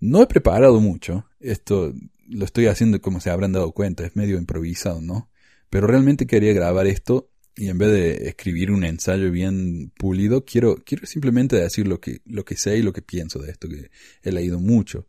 No 0.00 0.22
he 0.22 0.26
preparado 0.26 0.80
mucho, 0.80 1.26
esto 1.38 1.94
lo 2.28 2.44
estoy 2.44 2.66
haciendo 2.66 3.00
como 3.00 3.20
se 3.20 3.30
habrán 3.30 3.52
dado 3.52 3.72
cuenta, 3.72 4.04
es 4.04 4.16
medio 4.16 4.38
improvisado, 4.38 5.00
¿no? 5.00 5.30
Pero 5.70 5.86
realmente 5.86 6.26
quería 6.26 6.52
grabar 6.52 6.86
esto 6.86 7.30
y 7.54 7.68
en 7.68 7.78
vez 7.78 7.90
de 7.92 8.28
escribir 8.28 8.70
un 8.72 8.84
ensayo 8.84 9.30
bien 9.30 9.92
pulido, 9.96 10.44
quiero, 10.44 10.76
quiero 10.84 11.06
simplemente 11.06 11.56
decir 11.56 11.86
lo 11.86 12.00
que, 12.00 12.20
lo 12.24 12.44
que 12.44 12.56
sé 12.56 12.78
y 12.78 12.82
lo 12.82 12.92
que 12.92 13.02
pienso 13.02 13.38
de 13.38 13.52
esto, 13.52 13.68
que 13.68 13.90
he 14.22 14.32
leído 14.32 14.58
mucho 14.58 15.06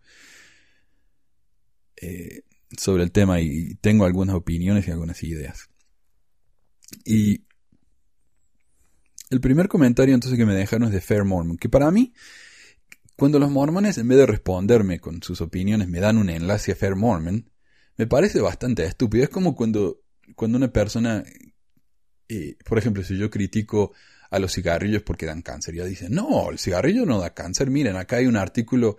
eh, 2.04 2.44
sobre 2.78 3.04
el 3.04 3.12
tema 3.12 3.40
y 3.40 3.76
tengo 3.76 4.06
algunas 4.06 4.36
opiniones 4.36 4.88
y 4.88 4.92
algunas 4.92 5.24
ideas. 5.24 5.70
Y 7.06 7.46
el 9.30 9.40
primer 9.40 9.68
comentario 9.68 10.14
entonces 10.14 10.38
que 10.38 10.46
me 10.46 10.54
dejaron 10.54 10.88
es 10.88 10.94
de 10.94 11.02
Fair 11.02 11.24
Mormon, 11.24 11.58
que 11.58 11.70
para 11.70 11.92
mí, 11.92 12.14
cuando 13.16 13.40
los 13.40 13.50
mormones 13.50 13.98
en 13.98 14.08
vez 14.08 14.18
de 14.18 14.26
responderme 14.26 15.00
con 15.00 15.24
sus 15.24 15.40
opiniones 15.40 15.88
me 15.88 16.00
dan 16.00 16.18
un 16.18 16.30
enlace 16.30 16.74
a 16.74 16.76
Fair 16.76 16.96
Mormon, 16.96 17.50
me 17.96 18.08
parece 18.08 18.42
bastante 18.42 18.84
estúpido. 18.86 19.24
Es 19.24 19.30
como 19.30 19.56
cuando, 19.56 20.02
cuando 20.36 20.58
una 20.58 20.74
persona, 20.74 21.24
eh, 22.28 22.58
por 22.66 22.78
ejemplo, 22.78 23.04
si 23.04 23.18
yo 23.18 23.30
critico 23.30 23.94
a 24.30 24.40
los 24.40 24.52
cigarrillos 24.54 25.04
porque 25.04 25.26
dan 25.26 25.42
cáncer, 25.42 25.76
ya 25.76 25.86
dicen, 25.86 26.14
no, 26.14 26.50
el 26.50 26.58
cigarrillo 26.58 27.06
no 27.06 27.20
da 27.20 27.34
cáncer. 27.34 27.70
Miren, 27.70 27.96
acá 27.96 28.18
hay 28.18 28.26
un 28.26 28.36
artículo 28.36 28.98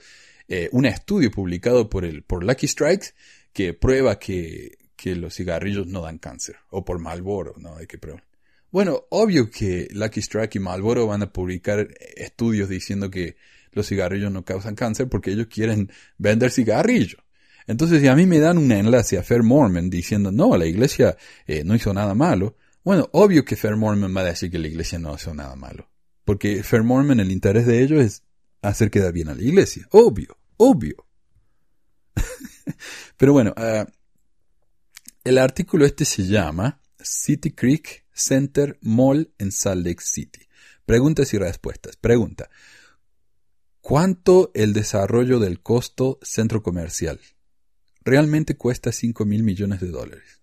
eh, 0.48 0.68
un 0.72 0.86
estudio 0.86 1.30
publicado 1.30 1.88
por, 1.88 2.04
el, 2.04 2.22
por 2.22 2.44
Lucky 2.44 2.68
Strikes 2.68 3.08
que 3.52 3.74
prueba 3.74 4.18
que, 4.18 4.78
que 4.96 5.16
los 5.16 5.34
cigarrillos 5.34 5.86
no 5.86 6.02
dan 6.02 6.18
cáncer. 6.18 6.56
O 6.70 6.84
por 6.84 6.98
Marlboro, 6.98 7.54
¿no? 7.58 7.76
Hay 7.76 7.86
que 7.86 7.98
probar. 7.98 8.24
Bueno, 8.70 9.04
obvio 9.10 9.50
que 9.50 9.88
Lucky 9.92 10.20
Strike 10.20 10.56
y 10.56 10.58
Marlboro 10.58 11.06
van 11.06 11.22
a 11.22 11.32
publicar 11.32 11.88
estudios 12.16 12.68
diciendo 12.68 13.08
que 13.08 13.36
los 13.70 13.86
cigarrillos 13.86 14.32
no 14.32 14.44
causan 14.44 14.74
cáncer 14.74 15.08
porque 15.08 15.30
ellos 15.30 15.46
quieren 15.46 15.90
vender 16.18 16.50
cigarrillos. 16.50 17.22
Entonces, 17.66 18.00
si 18.00 18.08
a 18.08 18.16
mí 18.16 18.26
me 18.26 18.40
dan 18.40 18.58
un 18.58 18.72
enlace 18.72 19.16
a 19.16 19.22
Fair 19.22 19.42
Mormon 19.42 19.88
diciendo, 19.90 20.32
no, 20.32 20.56
la 20.56 20.66
iglesia 20.66 21.16
eh, 21.46 21.62
no 21.64 21.74
hizo 21.74 21.94
nada 21.94 22.14
malo, 22.14 22.56
bueno, 22.82 23.08
obvio 23.12 23.44
que 23.44 23.56
Fair 23.56 23.76
Mormon 23.76 24.14
va 24.14 24.20
a 24.20 24.24
decir 24.24 24.50
que 24.50 24.58
la 24.58 24.68
iglesia 24.68 24.98
no 24.98 25.14
hizo 25.14 25.32
nada 25.32 25.56
malo. 25.56 25.88
Porque 26.24 26.62
Fair 26.62 26.82
Mormon, 26.82 27.20
el 27.20 27.30
interés 27.30 27.66
de 27.66 27.82
ellos 27.82 28.00
es 28.00 28.22
hacer 28.68 28.90
quedar 28.90 29.12
bien 29.12 29.28
a 29.28 29.34
la 29.34 29.42
iglesia. 29.42 29.86
Obvio, 29.90 30.38
obvio. 30.56 31.06
Pero 33.16 33.32
bueno, 33.32 33.54
uh, 33.56 33.84
el 35.24 35.38
artículo 35.38 35.86
este 35.86 36.04
se 36.04 36.26
llama 36.26 36.80
City 36.98 37.52
Creek 37.52 38.04
Center 38.12 38.78
Mall 38.80 39.32
en 39.38 39.52
Salt 39.52 39.86
Lake 39.86 40.02
City. 40.02 40.40
Preguntas 40.86 41.32
y 41.34 41.38
respuestas. 41.38 41.96
Pregunta. 41.96 42.50
¿Cuánto 43.80 44.50
el 44.54 44.72
desarrollo 44.72 45.38
del 45.38 45.60
costo 45.60 46.18
centro 46.22 46.62
comercial? 46.62 47.20
Realmente 48.02 48.56
cuesta 48.56 48.92
5 48.92 49.24
mil 49.24 49.42
millones 49.42 49.80
de 49.80 49.88
dólares. 49.88 50.40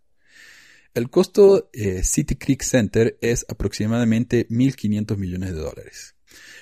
El 0.93 1.09
costo 1.09 1.69
eh, 1.73 2.03
City 2.03 2.35
Creek 2.35 2.61
Center 2.63 3.17
es 3.21 3.45
aproximadamente 3.47 4.47
1.500 4.49 5.17
millones 5.17 5.53
de 5.53 5.59
dólares. 5.59 6.15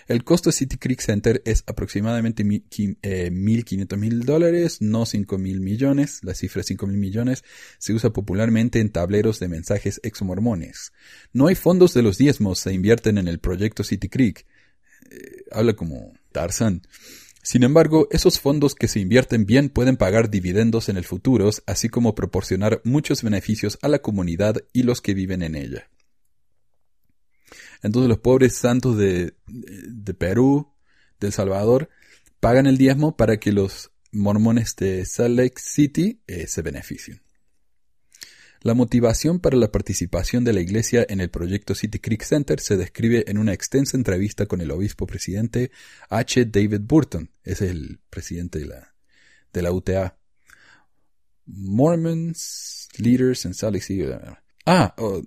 El 0.08 0.24
costo 0.24 0.50
de 0.50 0.54
City 0.56 0.78
Creek 0.78 1.02
Center 1.02 1.42
es 1.46 1.64
aproximadamente 1.68 2.44
1.500 2.44 3.98
mil 3.98 4.26
dólares, 4.26 4.82
no 4.82 5.06
5.000 5.06 5.60
millones. 5.60 6.20
La 6.24 6.34
cifra 6.34 6.64
5.000 6.64 6.88
millones 6.88 7.44
se 7.78 7.94
usa 7.94 8.10
popularmente 8.12 8.80
en 8.80 8.90
tableros 8.90 9.40
de 9.40 9.50
mensajes 9.50 10.00
exomormones. 10.04 10.94
No 11.32 11.48
hay 11.48 11.56
fondos 11.56 11.94
de 11.94 12.02
los 12.02 12.18
diezmos 12.18 12.60
se 12.60 12.74
invierten 12.74 13.18
en 13.18 13.28
el 13.28 13.40
proyecto 13.40 13.84
City 13.84 14.10
Creek. 14.10 14.46
Eh, 15.12 15.44
habla 15.52 15.74
como 15.74 16.14
Tarzan. 16.32 16.82
Sin 17.42 17.64
embargo, 17.64 18.08
esos 18.12 18.40
fondos 18.40 18.76
que 18.76 18.88
se 18.88 19.00
invierten 19.00 19.46
bien 19.46 19.70
pueden 19.70 19.98
pagar 19.98 20.30
dividendos 20.30 20.90
en 20.90 20.98
el 20.98 21.06
futuro, 21.06 21.50
así 21.66 21.90
como 21.90 22.14
proporcionar 22.14 22.82
muchos 22.84 23.24
beneficios 23.24 23.80
a 23.82 23.88
la 23.88 24.00
comunidad 24.00 24.58
y 24.74 24.84
los 24.84 25.02
que 25.02 25.14
viven 25.14 25.42
en 25.42 25.56
ella. 25.56 25.90
Entonces 27.82 28.10
los 28.10 28.20
pobres 28.20 28.56
santos 28.56 28.98
de, 28.98 29.34
Perú, 30.18 30.74
de 31.20 31.28
El 31.28 31.34
Salvador, 31.34 31.90
pagan 32.40 32.68
el 32.68 32.78
diezmo 32.78 33.16
para 33.16 33.38
que 33.38 33.52
los 33.52 33.92
mormones 34.12 34.76
de 34.76 35.06
Salt 35.06 35.38
Lake 35.38 35.56
City 35.58 36.22
eh, 36.28 36.48
se 36.48 36.62
beneficien. 36.62 37.22
La 38.62 38.74
motivación 38.74 39.40
para 39.40 39.56
la 39.56 39.72
participación 39.72 40.44
de 40.44 40.52
la 40.52 40.60
iglesia 40.60 41.06
en 41.08 41.22
el 41.22 41.30
proyecto 41.30 41.76
City 41.76 42.00
Creek 42.00 42.24
Center 42.24 42.60
se 42.60 42.76
describe 42.76 43.24
en 43.28 43.38
una 43.38 43.54
extensa 43.54 43.96
entrevista 43.96 44.48
con 44.48 44.60
el 44.60 44.72
obispo 44.72 45.08
presidente 45.08 45.72
H. 46.10 46.46
David 46.46 46.82
Burton, 46.82 47.32
es 47.46 47.62
el 47.62 48.02
presidente 48.10 48.60
de 48.60 48.66
la, 48.66 48.96
de 49.54 49.62
la 49.62 49.72
UTA. 49.72 50.18
Mormons, 51.46 52.90
Leaders 52.98 53.46
in 53.46 53.54
Salt 53.54 53.76
Lake 53.76 53.86
City. 53.86 54.04
Ah, 54.72 54.94
oh, 55.00 55.20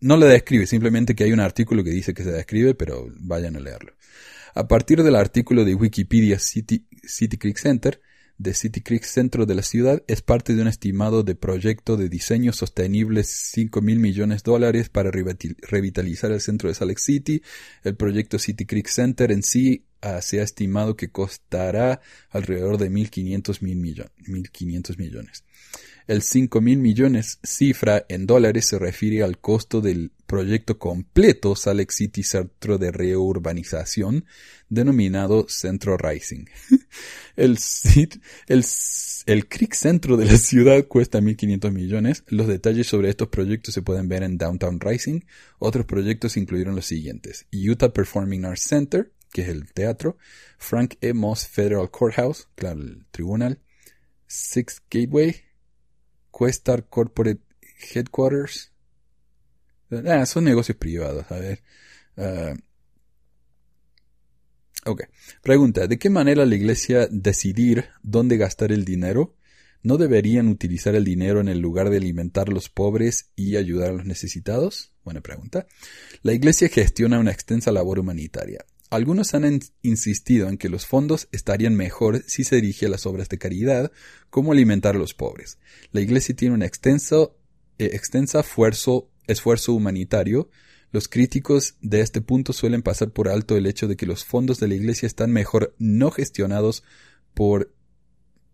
no, 0.00 0.16
le 0.16 0.26
describe, 0.26 0.66
simplemente 0.66 1.14
que 1.14 1.24
hay 1.24 1.32
un 1.32 1.40
artículo 1.40 1.84
que 1.84 1.90
dice 1.90 2.14
que 2.14 2.24
se 2.24 2.32
describe, 2.32 2.74
pero 2.74 3.06
vayan 3.18 3.54
a 3.56 3.60
leerlo. 3.60 3.92
A 4.54 4.66
partir 4.66 5.02
del 5.02 5.14
artículo 5.14 5.66
de 5.66 5.74
Wikipedia 5.74 6.38
City, 6.38 6.86
City 7.02 7.36
Creek 7.36 7.58
Center, 7.58 8.00
de 8.38 8.54
City 8.54 8.80
Creek 8.80 9.02
Centro 9.02 9.44
de 9.44 9.54
la 9.54 9.62
ciudad 9.62 10.02
es 10.06 10.22
parte 10.22 10.54
de 10.54 10.62
un 10.62 10.68
estimado 10.68 11.22
de 11.22 11.34
proyecto 11.34 11.98
de 11.98 12.08
diseño 12.08 12.54
sostenible 12.54 13.24
5 13.24 13.82
mil 13.82 13.98
millones 13.98 14.42
de 14.42 14.52
dólares 14.52 14.88
para 14.88 15.10
revitalizar 15.10 16.32
el 16.32 16.40
centro 16.40 16.70
de 16.70 16.74
Salt 16.74 16.88
Lake 16.90 17.02
City. 17.02 17.42
El 17.84 17.94
proyecto 17.94 18.38
City 18.38 18.64
Creek 18.64 18.86
Center 18.86 19.32
en 19.32 19.42
sí 19.42 19.84
ah, 20.00 20.22
se 20.22 20.40
ha 20.40 20.44
estimado 20.44 20.96
que 20.96 21.10
costará 21.10 22.00
alrededor 22.30 22.78
de 22.78 22.90
1.500 22.90 23.60
mil 23.60 23.76
millones. 23.76 25.44
El 26.08 26.22
5 26.22 26.62
mil 26.62 26.78
millones 26.78 27.38
cifra 27.42 28.06
en 28.08 28.26
dólares 28.26 28.64
se 28.64 28.78
refiere 28.78 29.22
al 29.22 29.38
costo 29.38 29.82
del 29.82 30.10
proyecto 30.26 30.78
completo 30.78 31.54
Salt 31.54 31.90
City 31.90 32.22
Centro 32.22 32.78
de 32.78 32.90
Reurbanización, 32.90 34.24
denominado 34.70 35.46
Centro 35.50 35.98
Rising. 35.98 36.46
el, 37.36 37.58
el, 38.46 38.64
el 39.26 39.48
Creek 39.48 39.74
Centro 39.74 40.16
de 40.16 40.24
la 40.24 40.38
ciudad 40.38 40.86
cuesta 40.86 41.20
1.500 41.20 41.72
millones. 41.72 42.24
Los 42.28 42.46
detalles 42.46 42.86
sobre 42.86 43.10
estos 43.10 43.28
proyectos 43.28 43.74
se 43.74 43.82
pueden 43.82 44.08
ver 44.08 44.22
en 44.22 44.38
Downtown 44.38 44.80
Rising. 44.80 45.20
Otros 45.58 45.84
proyectos 45.84 46.38
incluyeron 46.38 46.74
los 46.74 46.86
siguientes. 46.86 47.44
Utah 47.52 47.92
Performing 47.92 48.46
Arts 48.46 48.62
Center, 48.62 49.12
que 49.30 49.42
es 49.42 49.48
el 49.48 49.70
teatro. 49.74 50.16
Frank 50.56 50.94
E. 51.02 51.12
Moss 51.12 51.46
Federal 51.46 51.90
Courthouse, 51.90 52.48
claro, 52.54 52.80
el 52.80 53.04
tribunal. 53.10 53.60
Six 54.26 54.82
Gateway, 54.90 55.47
Questar 56.36 56.86
Corporate 56.88 57.40
Headquarters. 57.94 58.72
Ah, 60.06 60.26
son 60.26 60.44
negocios 60.44 60.76
privados, 60.76 61.30
a 61.30 61.38
ver. 61.38 61.62
Uh, 62.16 62.56
ok. 64.84 65.04
Pregunta, 65.42 65.86
¿de 65.86 65.98
qué 65.98 66.10
manera 66.10 66.44
la 66.44 66.54
iglesia 66.54 67.08
decidir 67.10 67.86
dónde 68.02 68.36
gastar 68.36 68.72
el 68.72 68.84
dinero? 68.84 69.36
¿No 69.82 69.96
deberían 69.96 70.48
utilizar 70.48 70.94
el 70.94 71.04
dinero 71.04 71.40
en 71.40 71.48
el 71.48 71.60
lugar 71.60 71.88
de 71.88 71.98
alimentar 71.98 72.48
a 72.48 72.52
los 72.52 72.68
pobres 72.68 73.30
y 73.36 73.56
ayudar 73.56 73.90
a 73.90 73.92
los 73.92 74.06
necesitados? 74.06 74.92
Buena 75.04 75.20
pregunta. 75.20 75.66
La 76.22 76.32
iglesia 76.32 76.68
gestiona 76.68 77.18
una 77.20 77.30
extensa 77.30 77.70
labor 77.70 78.00
humanitaria. 78.00 78.64
Algunos 78.90 79.34
han 79.34 79.60
insistido 79.82 80.48
en 80.48 80.56
que 80.56 80.70
los 80.70 80.86
fondos 80.86 81.28
estarían 81.30 81.74
mejor 81.74 82.24
si 82.26 82.42
se 82.44 82.56
dirige 82.56 82.86
a 82.86 82.88
las 82.88 83.04
obras 83.04 83.28
de 83.28 83.38
caridad, 83.38 83.92
como 84.30 84.52
alimentar 84.52 84.96
a 84.96 84.98
los 84.98 85.12
pobres. 85.12 85.58
La 85.92 86.00
Iglesia 86.00 86.34
tiene 86.34 86.54
un 86.54 86.62
extenso, 86.62 87.36
eh, 87.78 87.90
esfuerzo, 87.92 89.10
esfuerzo 89.26 89.74
humanitario. 89.74 90.48
Los 90.90 91.06
críticos 91.06 91.76
de 91.82 92.00
este 92.00 92.22
punto 92.22 92.54
suelen 92.54 92.82
pasar 92.82 93.10
por 93.10 93.28
alto 93.28 93.56
el 93.56 93.66
hecho 93.66 93.88
de 93.88 93.96
que 93.96 94.06
los 94.06 94.24
fondos 94.24 94.58
de 94.58 94.68
la 94.68 94.74
Iglesia 94.74 95.06
están 95.06 95.32
mejor 95.32 95.74
no 95.78 96.10
gestionados 96.10 96.82
por 97.34 97.74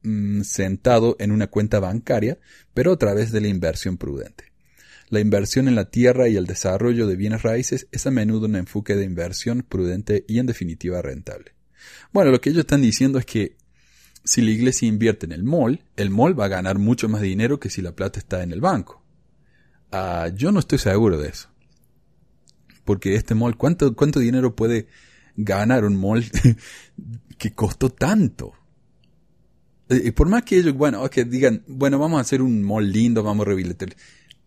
mm, 0.02 0.42
sentado 0.42 1.14
en 1.20 1.30
una 1.30 1.46
cuenta 1.46 1.78
bancaria, 1.78 2.40
pero 2.74 2.92
a 2.92 2.98
través 2.98 3.30
de 3.30 3.40
la 3.40 3.48
inversión 3.48 3.98
prudente. 3.98 4.53
La 5.14 5.20
inversión 5.20 5.68
en 5.68 5.76
la 5.76 5.84
tierra 5.84 6.28
y 6.28 6.34
el 6.34 6.44
desarrollo 6.44 7.06
de 7.06 7.14
bienes 7.14 7.42
raíces 7.42 7.86
es 7.92 8.04
a 8.04 8.10
menudo 8.10 8.46
un 8.46 8.56
enfoque 8.56 8.96
de 8.96 9.04
inversión 9.04 9.62
prudente 9.62 10.24
y 10.26 10.40
en 10.40 10.46
definitiva 10.46 11.00
rentable. 11.02 11.54
Bueno, 12.12 12.32
lo 12.32 12.40
que 12.40 12.50
ellos 12.50 12.62
están 12.62 12.82
diciendo 12.82 13.20
es 13.20 13.24
que 13.24 13.56
si 14.24 14.42
la 14.42 14.50
iglesia 14.50 14.88
invierte 14.88 15.26
en 15.26 15.30
el 15.30 15.44
mall, 15.44 15.84
el 15.94 16.10
mall 16.10 16.36
va 16.36 16.46
a 16.46 16.48
ganar 16.48 16.80
mucho 16.80 17.08
más 17.08 17.22
dinero 17.22 17.60
que 17.60 17.70
si 17.70 17.80
la 17.80 17.94
plata 17.94 18.18
está 18.18 18.42
en 18.42 18.50
el 18.50 18.60
banco. 18.60 19.04
Ah, 19.92 20.32
yo 20.34 20.50
no 20.50 20.58
estoy 20.58 20.78
seguro 20.78 21.16
de 21.16 21.28
eso. 21.28 21.48
Porque 22.84 23.14
este 23.14 23.36
mall, 23.36 23.56
¿cuánto, 23.56 23.94
cuánto 23.94 24.18
dinero 24.18 24.56
puede 24.56 24.88
ganar 25.36 25.84
un 25.84 25.94
mall 25.94 26.24
que 27.38 27.54
costó 27.54 27.88
tanto? 27.88 28.52
Y 29.88 30.08
eh, 30.08 30.12
por 30.12 30.28
más 30.28 30.42
que 30.42 30.56
ellos, 30.56 30.74
bueno, 30.74 31.08
que 31.08 31.24
digan, 31.24 31.62
bueno, 31.68 32.00
vamos 32.00 32.18
a 32.18 32.22
hacer 32.22 32.42
un 32.42 32.64
mall 32.64 32.90
lindo, 32.90 33.22
vamos 33.22 33.46
a 33.46 33.50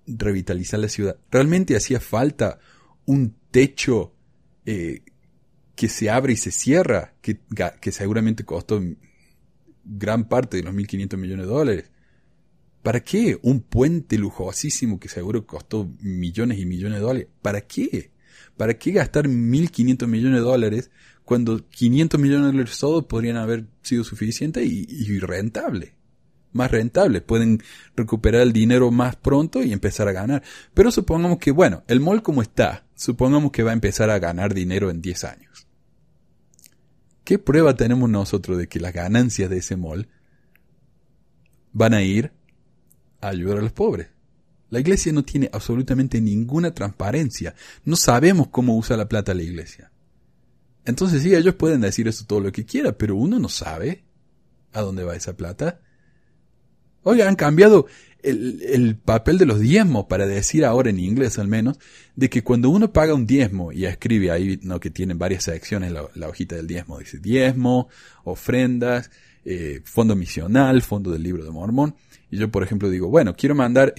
revitalizar 0.08 0.80
la 0.80 0.90
ciudad. 0.90 1.18
Realmente 1.30 1.76
hacía 1.76 2.00
falta 2.00 2.60
un 3.06 3.36
techo 3.52 4.14
eh, 4.66 5.02
que 5.76 5.90
se 5.90 6.10
abre 6.10 6.34
y 6.34 6.38
se 6.38 6.52
cierra, 6.52 7.14
que, 7.22 7.40
que 7.80 7.92
seguramente 7.92 8.44
costó 8.44 8.82
gran 9.84 10.28
parte 10.28 10.58
de 10.58 10.64
los 10.64 10.74
1.500 10.74 11.18
millones 11.18 11.46
de 11.46 11.52
dólares. 11.52 11.92
¿Para 12.82 13.02
qué? 13.02 13.38
Un 13.42 13.62
puente 13.62 14.18
lujosísimo 14.18 15.00
que 15.00 15.10
seguro 15.10 15.46
costó 15.46 15.90
millones 16.00 16.60
y 16.60 16.66
millones 16.66 17.00
de 17.00 17.06
dólares. 17.06 17.28
¿Para 17.42 17.62
qué? 17.62 18.12
¿Para 18.56 18.78
qué 18.78 18.92
gastar 18.92 19.28
1.500 19.28 20.08
millones 20.08 20.40
de 20.40 20.46
dólares 20.46 20.92
cuando 21.26 21.68
500 21.68 22.20
millones 22.20 22.46
de 22.46 22.52
dólares 22.54 22.80
todos 22.80 23.06
podrían 23.06 23.38
haber 23.38 23.68
sido 23.82 24.04
suficientes 24.04 24.66
y, 24.66 24.86
y 24.90 25.20
rentable? 25.20 25.97
Más 26.58 26.72
rentable, 26.72 27.22
pueden 27.22 27.64
recuperar 27.96 28.42
el 28.42 28.52
dinero 28.52 28.92
más 28.92 29.16
pronto 29.16 29.64
y 29.64 29.72
empezar 29.72 30.10
a 30.10 30.12
ganar. 30.12 30.44
Pero 30.74 30.92
supongamos 30.92 31.38
que, 31.38 31.52
bueno, 31.52 31.84
el 31.88 32.02
mall 32.02 32.22
como 32.22 32.42
está, 32.42 32.86
supongamos 32.96 33.52
que 33.52 33.64
va 33.64 33.72
a 33.72 33.74
empezar 33.74 34.10
a 34.10 34.20
ganar 34.20 34.54
dinero 34.54 34.90
en 34.90 35.02
10 35.02 35.24
años. 35.24 35.68
¿Qué 37.24 37.40
prueba 37.40 37.76
tenemos 37.76 38.10
nosotros 38.10 38.58
de 38.58 38.68
que 38.68 38.80
las 38.80 38.94
ganancias 38.94 39.50
de 39.50 39.58
ese 39.58 39.76
mall 39.76 40.08
van 41.72 41.94
a 41.94 42.02
ir 42.02 42.32
a 43.22 43.30
ayudar 43.30 43.60
a 43.60 43.62
los 43.62 43.72
pobres? 43.72 44.08
La 44.70 44.80
iglesia 44.80 45.14
no 45.14 45.24
tiene 45.24 45.50
absolutamente 45.54 46.20
ninguna 46.20 46.74
transparencia. 46.74 47.56
No 47.86 47.96
sabemos 47.96 48.50
cómo 48.50 48.78
usa 48.78 48.98
la 48.98 49.08
plata 49.08 49.34
la 49.34 49.44
iglesia. 49.44 49.92
Entonces 50.86 51.22
sí, 51.22 51.36
ellos 51.36 51.56
pueden 51.56 51.82
decir 51.82 52.08
eso 52.08 52.26
todo 52.26 52.40
lo 52.40 52.52
que 52.52 52.66
quiera, 52.66 52.98
pero 52.98 53.16
uno 53.16 53.40
no 53.40 53.50
sabe 53.50 54.06
a 54.72 54.82
dónde 54.82 55.04
va 55.04 55.16
esa 55.16 55.36
plata. 55.36 55.82
Oiga, 57.08 57.30
han 57.30 57.38
cambiado 57.38 57.88
el, 58.22 58.98
papel 58.98 59.38
de 59.38 59.46
los 59.46 59.62
diezmos 59.62 60.08
para 60.08 60.28
decir 60.28 60.66
ahora 60.66 60.90
en 60.90 61.00
inglés 61.00 61.40
al 61.40 61.48
menos, 61.48 61.80
de 62.18 62.30
que 62.30 62.44
cuando 62.44 62.70
uno 62.70 62.92
paga 62.92 63.14
un 63.14 63.26
diezmo 63.26 63.72
y 63.72 63.86
escribe 63.86 64.30
ahí, 64.30 64.60
¿no? 64.64 64.82
que 64.82 64.90
tienen 64.90 65.18
varias 65.18 65.46
secciones 65.46 65.94
la, 65.94 66.28
hojita 66.28 66.56
del 66.56 66.68
diezmo, 66.68 67.00
dice 67.00 67.20
diezmo, 67.20 67.88
ofrendas, 68.26 69.10
eh, 69.46 69.80
fondo 69.86 70.18
misional, 70.18 70.82
fondo 70.82 71.12
del 71.12 71.24
libro 71.24 71.46
de 71.46 71.52
Mormón, 71.52 71.96
y 72.30 72.38
yo 72.38 72.52
por 72.52 72.62
ejemplo 72.64 72.90
digo, 72.90 73.08
bueno, 73.08 73.36
quiero 73.38 73.56
mandar 73.56 73.94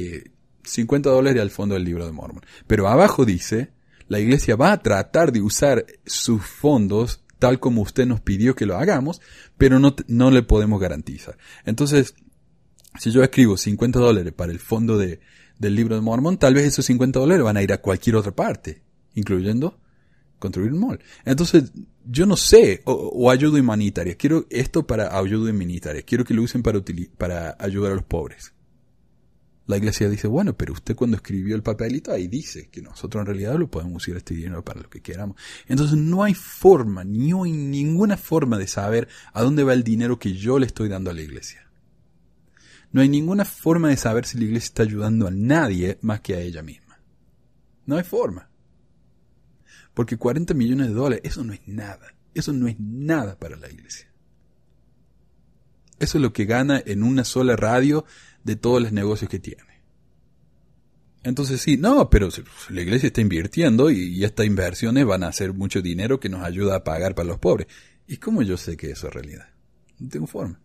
50 0.64 1.09
eh, 1.09 1.12
dólares 1.12 1.41
al 1.41 1.51
fondo 1.51 1.76
del 1.76 1.85
libro 1.85 2.05
de 2.05 2.12
Mormón, 2.12 2.45
pero 2.66 2.89
abajo 2.89 3.24
dice, 3.24 3.70
la 4.09 4.20
iglesia 4.20 4.55
va 4.55 4.72
a 4.72 4.82
tratar 4.82 5.32
de 5.32 5.41
usar 5.41 5.87
sus 6.05 6.45
fondos 6.45 7.22
tal 7.39 7.61
como 7.61 7.82
usted 7.82 8.05
nos 8.05 8.20
pidió 8.20 8.55
que 8.55 8.66
lo 8.66 8.76
hagamos, 8.76 9.20
pero 9.57 9.78
no, 9.78 9.95
no 10.09 10.30
le 10.30 10.43
podemos 10.43 10.80
garantizar. 10.80 11.39
Entonces, 11.64 12.14
si 12.99 13.11
yo 13.11 13.22
escribo 13.22 13.57
50 13.57 13.99
dólares 13.99 14.32
para 14.32 14.53
el 14.53 14.59
fondo 14.59 14.99
de, 14.99 15.20
del 15.59 15.74
libro 15.74 15.94
de 15.94 16.01
Mormon, 16.01 16.38
tal 16.38 16.55
vez 16.55 16.66
esos 16.66 16.86
50 16.86 17.18
dólares 17.18 17.44
van 17.44 17.57
a 17.57 17.62
ir 17.62 17.72
a 17.72 17.80
cualquier 17.80 18.16
otra 18.16 18.32
parte, 18.32 18.82
incluyendo 19.14 19.78
construir 20.38 20.72
un 20.72 20.80
mall. 20.80 21.01
Entonces, 21.24 21.72
yo 22.05 22.26
no 22.26 22.36
sé, 22.36 22.82
o, 22.84 23.30
ayuda 23.30 23.61
humanitaria, 23.61 24.14
quiero 24.16 24.46
esto 24.51 24.86
para 24.86 25.18
ayuda 25.18 25.51
humanitaria, 25.51 26.03
quiero 26.03 26.24
que 26.24 26.34
lo 26.34 26.42
usen 26.42 26.62
para, 26.62 26.80
para 27.16 27.57
ayudar 27.59 27.92
a 27.92 27.96
los 27.96 28.05
pobres. 28.05 28.53
La 29.66 29.76
iglesia 29.76 30.09
dice, 30.09 30.26
bueno, 30.28 30.57
pero 30.57 30.72
usted 30.72 30.96
cuando 30.96 31.18
escribió 31.18 31.55
el 31.55 31.62
papelito 31.62 32.11
ahí 32.11 32.26
dice 32.26 32.70
que 32.70 32.80
nosotros 32.80 33.20
en 33.20 33.26
realidad 33.26 33.57
lo 33.57 33.70
podemos 33.70 34.03
usar 34.03 34.16
este 34.16 34.34
dinero 34.34 34.64
para 34.64 34.80
lo 34.80 34.88
que 34.88 35.03
queramos. 35.03 35.36
Entonces 35.66 35.99
no 35.99 36.24
hay 36.24 36.32
forma, 36.32 37.05
ni 37.05 37.32
hay 37.32 37.53
ninguna 37.53 38.16
forma 38.16 38.57
de 38.57 38.66
saber 38.66 39.09
a 39.34 39.42
dónde 39.42 39.64
va 39.64 39.74
el 39.74 39.84
dinero 39.84 40.18
que 40.18 40.32
yo 40.32 40.59
le 40.59 40.64
estoy 40.64 40.88
dando 40.88 41.11
a 41.11 41.14
la 41.14 41.20
iglesia. 41.20 41.68
No 42.91 43.03
hay 43.03 43.09
ninguna 43.09 43.45
forma 43.45 43.89
de 43.89 43.97
saber 43.97 44.24
si 44.24 44.39
la 44.39 44.45
iglesia 44.45 44.66
está 44.66 44.82
ayudando 44.82 45.26
a 45.26 45.30
nadie 45.30 45.99
más 46.01 46.20
que 46.20 46.34
a 46.34 46.41
ella 46.41 46.62
misma. 46.62 47.01
No 47.86 47.97
hay 47.97 48.05
forma. 48.05 48.49
Porque 49.95 50.16
40 50.16 50.55
millones 50.55 50.89
de 50.89 50.95
dólares, 50.95 51.20
eso 51.24 51.45
no 51.45 51.53
es 51.53 51.61
nada. 51.66 52.14
Eso 52.34 52.53
no 52.53 52.68
es 52.68 52.78
nada 52.78 53.39
para 53.39 53.57
la 53.57 53.70
iglesia. 53.70 54.09
Eso 55.99 56.18
es 56.18 56.22
lo 56.22 56.32
que 56.32 56.45
gana 56.45 56.82
en 56.84 57.03
una 57.03 57.24
sola 57.24 57.57
radio 57.57 58.05
de 58.45 58.57
todos 58.57 58.80
los 58.80 58.93
negocios 58.93 59.28
que 59.28 59.41
tiene. 59.41 59.64
Entonces 61.24 61.61
sí, 61.61 61.76
no, 61.76 62.09
pero 62.09 62.28
la 62.70 62.80
iglesia 62.80 63.09
está 63.09 63.20
invirtiendo 63.20 63.91
y, 63.91 64.24
estas 64.24 64.47
inversiones 64.47 65.05
van 65.05 65.24
a 65.24 65.28
hacer 65.28 65.53
mucho 65.53 65.82
dinero 65.82 66.20
que 66.20 66.28
nos 66.28 66.45
ayuda 66.45 66.76
a 66.76 66.84
pagar 66.84 67.14
para 67.14 67.28
los 67.28 67.39
pobres. 67.39 67.66
¿Y 68.07 68.18
cómo 68.18 68.43
yo 68.43 68.57
sé 68.57 68.76
que 68.76 68.93
eso 68.93 69.09
es 69.09 69.14
realidad? 69.14 69.49
No 69.99 70.09
tengo 70.09 70.26
forma 70.26 70.61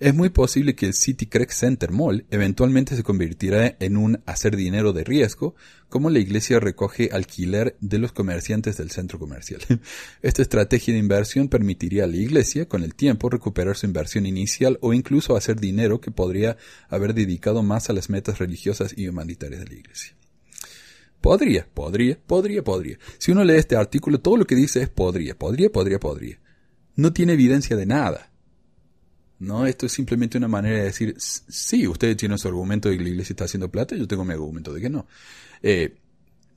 es 0.00 0.14
muy 0.14 0.28
posible 0.28 0.76
que 0.76 0.86
el 0.86 0.94
City 0.94 1.26
Creek 1.26 1.50
Center 1.50 1.90
Mall 1.90 2.24
eventualmente 2.30 2.94
se 2.94 3.02
convirtiera 3.02 3.76
en 3.80 3.96
un 3.96 4.22
hacer 4.26 4.56
dinero 4.56 4.92
de 4.92 5.02
riesgo, 5.02 5.56
como 5.88 6.08
la 6.08 6.20
iglesia 6.20 6.60
recoge 6.60 7.10
alquiler 7.12 7.76
de 7.80 7.98
los 7.98 8.12
comerciantes 8.12 8.76
del 8.76 8.90
centro 8.90 9.18
comercial. 9.18 9.60
Esta 10.22 10.42
estrategia 10.42 10.94
de 10.94 11.00
inversión 11.00 11.48
permitiría 11.48 12.04
a 12.04 12.06
la 12.06 12.16
iglesia, 12.16 12.68
con 12.68 12.84
el 12.84 12.94
tiempo, 12.94 13.28
recuperar 13.28 13.76
su 13.76 13.86
inversión 13.86 14.26
inicial 14.26 14.78
o 14.82 14.92
incluso 14.92 15.36
hacer 15.36 15.58
dinero 15.58 16.00
que 16.00 16.12
podría 16.12 16.56
haber 16.88 17.12
dedicado 17.12 17.64
más 17.64 17.90
a 17.90 17.92
las 17.92 18.08
metas 18.08 18.38
religiosas 18.38 18.94
y 18.96 19.08
humanitarias 19.08 19.60
de 19.60 19.66
la 19.66 19.74
iglesia. 19.74 20.14
Podría, 21.20 21.66
podría, 21.74 22.16
podría, 22.24 22.62
podría. 22.62 22.98
Si 23.18 23.32
uno 23.32 23.42
lee 23.42 23.56
este 23.56 23.74
artículo, 23.74 24.20
todo 24.20 24.36
lo 24.36 24.46
que 24.46 24.54
dice 24.54 24.80
es 24.80 24.88
podría, 24.88 25.36
podría, 25.36 25.70
podría, 25.70 25.98
podría. 25.98 26.38
No 26.94 27.12
tiene 27.12 27.32
evidencia 27.32 27.76
de 27.76 27.86
nada. 27.86 28.30
¿No? 29.38 29.66
Esto 29.66 29.86
es 29.86 29.92
simplemente 29.92 30.38
una 30.38 30.48
manera 30.48 30.78
de 30.78 30.84
decir, 30.84 31.14
sí, 31.18 31.86
ustedes 31.86 32.16
tienen 32.16 32.38
su 32.38 32.48
argumento 32.48 32.88
de 32.88 32.96
que 32.96 33.04
la 33.04 33.10
iglesia 33.10 33.32
está 33.32 33.44
haciendo 33.44 33.70
plata, 33.70 33.96
yo 33.96 34.08
tengo 34.08 34.24
mi 34.24 34.32
argumento 34.32 34.72
de 34.72 34.80
que 34.80 34.90
no. 34.90 35.06
Eh, 35.62 35.96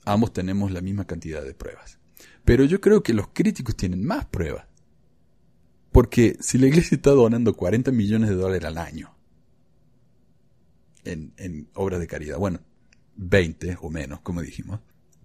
ambos 0.06 0.34
tenemos 0.34 0.72
la 0.72 0.82
misma 0.82 1.06
cantidad 1.06 1.44
de 1.44 1.54
pruebas. 1.54 2.00
Pero 2.44 2.64
yo 2.66 2.82
creo 2.82 3.04
que 3.04 3.14
los 3.14 3.28
críticos 3.30 3.76
tienen 3.76 4.04
más 4.04 4.26
pruebas. 4.26 4.66
Porque 5.92 6.38
si 6.40 6.58
la 6.58 6.68
iglesia 6.68 6.96
está 6.96 7.12
donando 7.12 7.54
40 7.54 7.92
millones 7.92 8.30
de 8.30 8.36
dólares 8.36 8.66
al 8.66 8.78
año 8.78 9.14
en, 11.04 11.34
en 11.38 11.68
obras 11.74 12.00
de 12.00 12.08
caridad, 12.08 12.38
bueno, 12.38 12.62
20 13.18 13.78
o 13.82 13.90
menos, 13.90 14.22
como 14.22 14.42
dijimos, 14.42 14.80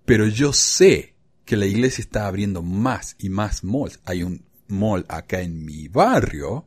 pero 0.05 0.27
yo 0.27 0.53
sé 0.53 1.15
que 1.45 1.57
la 1.57 1.67
iglesia 1.67 2.03
está 2.03 2.27
abriendo 2.27 2.63
más 2.63 3.15
y 3.19 3.29
más 3.29 3.65
malls. 3.65 4.01
Hay 4.05 4.25
un 4.25 4.45
mall 4.69 5.07
acá 5.09 5.41
en 5.41 5.65
mi 5.65 5.89
barrio 5.89 6.67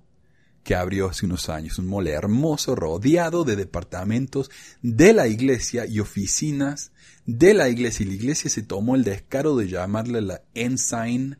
que 0.69 0.75
abrió 0.75 1.09
hace 1.09 1.25
unos 1.25 1.49
años, 1.49 1.79
un 1.79 1.87
mole 1.87 2.11
hermoso 2.11 2.75
rodeado 2.75 3.43
de 3.43 3.55
departamentos 3.55 4.51
de 4.83 5.13
la 5.13 5.27
iglesia 5.27 5.87
y 5.87 5.99
oficinas 5.99 6.91
de 7.25 7.55
la 7.55 7.69
iglesia. 7.69 8.05
Y 8.05 8.09
la 8.09 8.13
iglesia 8.13 8.51
se 8.51 8.61
tomó 8.61 8.95
el 8.95 9.03
descaro 9.03 9.57
de 9.57 9.67
llamarle 9.67 10.21
la 10.21 10.43
Ensign, 10.53 11.39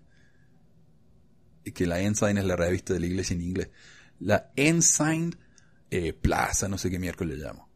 que 1.76 1.86
la 1.86 2.02
Ensign 2.02 2.40
es 2.40 2.46
la 2.46 2.56
revista 2.56 2.96
de 2.96 3.02
la 3.02 3.06
iglesia 3.06 3.36
en 3.36 3.44
inglés, 3.44 3.70
la 4.20 4.52
Ensign 4.56 5.36
eh, 5.92 6.14
Plaza, 6.14 6.68
no 6.68 6.80
sé 6.80 6.90
qué 6.90 6.98
miércoles 6.98 7.38
le 7.38 7.46
llamo. 7.46 7.70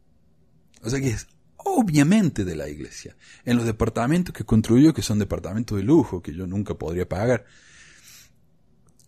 O 0.82 0.90
sea 0.90 1.00
que 1.00 1.10
es 1.10 1.28
obviamente 1.58 2.44
de 2.44 2.56
la 2.56 2.68
iglesia. 2.68 3.16
En 3.44 3.56
los 3.58 3.64
departamentos 3.64 4.34
que 4.34 4.42
construyó, 4.42 4.92
que 4.92 5.02
son 5.02 5.20
departamentos 5.20 5.78
de 5.78 5.84
lujo, 5.84 6.20
que 6.20 6.34
yo 6.34 6.48
nunca 6.48 6.74
podría 6.74 7.08
pagar, 7.08 7.44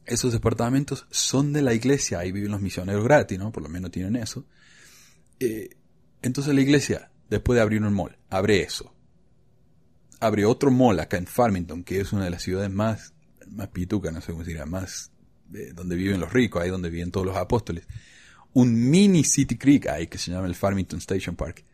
esos 0.07 0.33
departamentos 0.33 1.07
son 1.11 1.53
de 1.53 1.63
la 1.63 1.75
iglesia, 1.75 2.21
ahí 2.21 2.33
viven 2.33 2.53
los 2.53 2.61
misioneros 2.61 3.05
gratis, 3.05 3.39
¿no? 3.39 3.51
Por 3.51 3.63
lo 3.63 3.69
menos 3.69 3.91
tienen 3.91 4.17
eso. 4.17 4.45
Eh, 5.41 5.71
entonces 6.23 6.55
la 6.55 6.61
iglesia, 6.61 7.11
después 7.29 7.57
de 7.57 7.63
abrir 7.63 7.83
un 7.83 7.93
mall, 7.93 8.17
abre 8.31 8.63
eso. 8.63 8.95
Abre 10.21 10.45
otro 10.45 10.71
mall 10.71 11.01
acá 11.01 11.19
en 11.19 11.27
Farmington, 11.27 11.83
que 11.83 12.01
es 12.01 12.13
una 12.13 12.25
de 12.25 12.31
las 12.31 12.43
ciudades 12.43 12.71
más, 12.71 13.15
más 13.49 13.69
pitucas, 13.69 14.13
no 14.13 14.21
sé 14.21 14.33
cómo 14.33 14.45
se 14.45 14.53
dirá, 14.53 14.65
más 14.65 15.11
eh, 15.53 15.73
donde 15.75 15.97
viven 15.97 16.21
los 16.21 16.33
ricos, 16.33 16.63
ahí 16.63 16.71
donde 16.71 16.89
viven 16.89 17.11
todos 17.11 17.27
los 17.27 17.37
apóstoles. 17.37 17.87
Un 18.53 18.89
mini 18.89 19.25
City 19.25 19.59
Creek 19.59 19.89
ahí 19.89 20.07
que 20.07 20.19
se 20.19 20.31
llama 20.31 20.47
el 20.47 20.55
Farmington 20.55 21.01
Station 21.01 21.37
Park, 21.37 21.65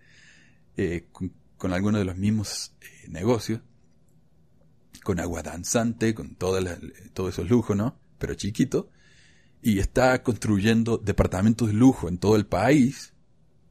eh, 0.77 1.07
con, 1.13 1.73
algunos 1.73 2.01
de 2.01 2.05
los 2.07 2.17
mismos 2.17 2.75
negocios, 3.09 3.61
con 5.05 5.21
agua 5.21 5.43
danzante, 5.43 6.15
con 6.15 6.35
todos 6.35 6.65
esos 7.29 7.49
lujos, 7.49 7.77
¿no? 7.77 8.02
Pero 8.23 8.35
chiquito, 8.35 8.89
y 9.63 9.81
está 9.81 10.23
construyendo 10.23 10.97
departamentos 10.97 11.67
de 11.67 11.75
lujo 11.75 12.09
en 12.09 12.19
todo 12.19 12.37
el 12.37 12.47
país 12.47 13.15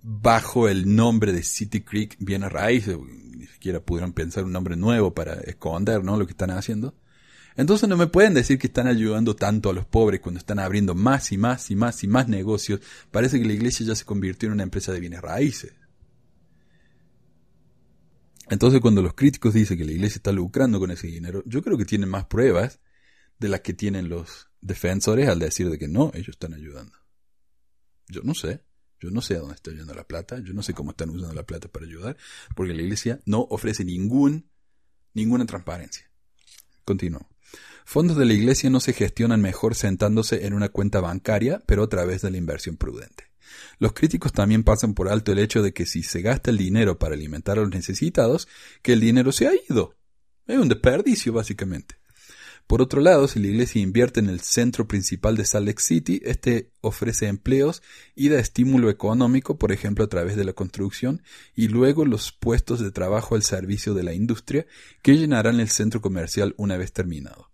bajo 0.03 0.67
el 0.67 0.93
nombre 0.93 1.31
de 1.31 1.41
City 1.41 1.79
Creek 1.79 2.17
bien 2.19 2.43
a 2.43 2.49
raíz, 2.49 2.85
ni 2.87 3.45
siquiera 3.45 3.79
pudieron 3.79 4.11
pensar 4.11 4.43
un 4.43 4.51
nombre 4.51 4.75
nuevo 4.75 5.13
para 5.13 5.35
esconder 5.35 6.03
¿no? 6.03 6.17
lo 6.17 6.25
que 6.25 6.33
están 6.33 6.51
haciendo. 6.51 6.93
Entonces 7.55 7.87
no 7.87 7.95
me 7.95 8.07
pueden 8.07 8.33
decir 8.33 8.59
que 8.59 8.67
están 8.67 8.87
ayudando 8.87 9.37
tanto 9.37 9.69
a 9.69 9.73
los 9.73 9.85
pobres 9.85 10.19
cuando 10.19 10.39
están 10.39 10.59
abriendo 10.59 10.93
más 10.93 11.31
y 11.31 11.37
más 11.37 11.71
y 11.71 11.77
más 11.77 12.03
y 12.03 12.07
más 12.07 12.27
negocios. 12.27 12.81
Parece 13.09 13.39
que 13.39 13.45
la 13.45 13.53
iglesia 13.53 13.85
ya 13.85 13.95
se 13.95 14.03
convirtió 14.03 14.47
en 14.47 14.53
una 14.53 14.63
empresa 14.63 14.91
de 14.91 14.99
bienes 14.99 15.21
raíces. 15.21 15.71
Entonces 18.49 18.81
cuando 18.81 19.01
los 19.01 19.13
críticos 19.13 19.53
dicen 19.53 19.77
que 19.77 19.85
la 19.85 19.93
iglesia 19.93 20.17
está 20.17 20.33
lucrando 20.33 20.77
con 20.77 20.91
ese 20.91 21.07
dinero, 21.07 21.41
yo 21.45 21.61
creo 21.61 21.77
que 21.77 21.85
tienen 21.85 22.09
más 22.09 22.25
pruebas 22.25 22.81
de 23.41 23.49
las 23.49 23.61
que 23.61 23.73
tienen 23.73 24.07
los 24.07 24.49
defensores 24.61 25.27
al 25.27 25.39
decir 25.39 25.69
de 25.71 25.79
que 25.79 25.87
no, 25.87 26.11
ellos 26.13 26.29
están 26.29 26.53
ayudando. 26.53 26.93
Yo 28.07 28.21
no 28.23 28.35
sé. 28.35 28.61
Yo 28.99 29.09
no 29.09 29.21
sé 29.23 29.33
a 29.33 29.39
dónde 29.39 29.55
está 29.55 29.71
yendo 29.71 29.95
la 29.95 30.07
plata, 30.07 30.37
yo 30.43 30.53
no 30.53 30.61
sé 30.61 30.75
cómo 30.75 30.91
están 30.91 31.09
usando 31.09 31.33
la 31.33 31.43
plata 31.43 31.67
para 31.67 31.87
ayudar, 31.87 32.17
porque 32.55 32.75
la 32.75 32.83
iglesia 32.83 33.19
no 33.25 33.47
ofrece 33.49 33.83
ningún, 33.83 34.47
ninguna 35.15 35.47
transparencia. 35.47 36.07
Continúo. 36.85 37.27
Fondos 37.83 38.15
de 38.15 38.25
la 38.25 38.33
iglesia 38.33 38.69
no 38.69 38.79
se 38.79 38.93
gestionan 38.93 39.41
mejor 39.41 39.73
sentándose 39.73 40.45
en 40.45 40.53
una 40.53 40.69
cuenta 40.69 41.01
bancaria, 41.01 41.63
pero 41.65 41.81
a 41.81 41.89
través 41.89 42.21
de 42.21 42.29
la 42.29 42.37
inversión 42.37 42.77
prudente. 42.77 43.31
Los 43.79 43.93
críticos 43.93 44.33
también 44.33 44.63
pasan 44.63 44.93
por 44.93 45.09
alto 45.09 45.31
el 45.31 45.39
hecho 45.39 45.63
de 45.63 45.73
que 45.73 45.87
si 45.87 46.03
se 46.03 46.21
gasta 46.21 46.51
el 46.51 46.59
dinero 46.59 46.99
para 46.99 47.15
alimentar 47.15 47.57
a 47.57 47.61
los 47.61 47.71
necesitados, 47.71 48.47
que 48.83 48.93
el 48.93 48.99
dinero 48.99 49.31
se 49.31 49.47
ha 49.47 49.51
ido. 49.67 49.95
Es 50.45 50.59
un 50.59 50.69
desperdicio, 50.69 51.33
básicamente. 51.33 52.00
Por 52.71 52.81
otro 52.81 53.01
lado, 53.01 53.27
si 53.27 53.37
la 53.41 53.47
iglesia 53.49 53.81
invierte 53.81 54.21
en 54.21 54.29
el 54.29 54.39
centro 54.39 54.87
principal 54.87 55.35
de 55.35 55.43
Salt 55.43 55.67
Lake 55.67 55.81
City, 55.81 56.21
este 56.23 56.71
ofrece 56.79 57.27
empleos 57.27 57.83
y 58.15 58.29
da 58.29 58.39
estímulo 58.39 58.89
económico, 58.89 59.57
por 59.57 59.73
ejemplo, 59.73 60.05
a 60.05 60.07
través 60.07 60.37
de 60.37 60.45
la 60.45 60.53
construcción, 60.53 61.21
y 61.53 61.67
luego 61.67 62.05
los 62.05 62.31
puestos 62.31 62.79
de 62.79 62.91
trabajo 62.91 63.35
al 63.35 63.43
servicio 63.43 63.93
de 63.93 64.03
la 64.03 64.13
industria 64.13 64.67
que 65.01 65.17
llenarán 65.17 65.59
el 65.59 65.67
centro 65.67 65.99
comercial 65.99 66.55
una 66.55 66.77
vez 66.77 66.93
terminado. 66.93 67.49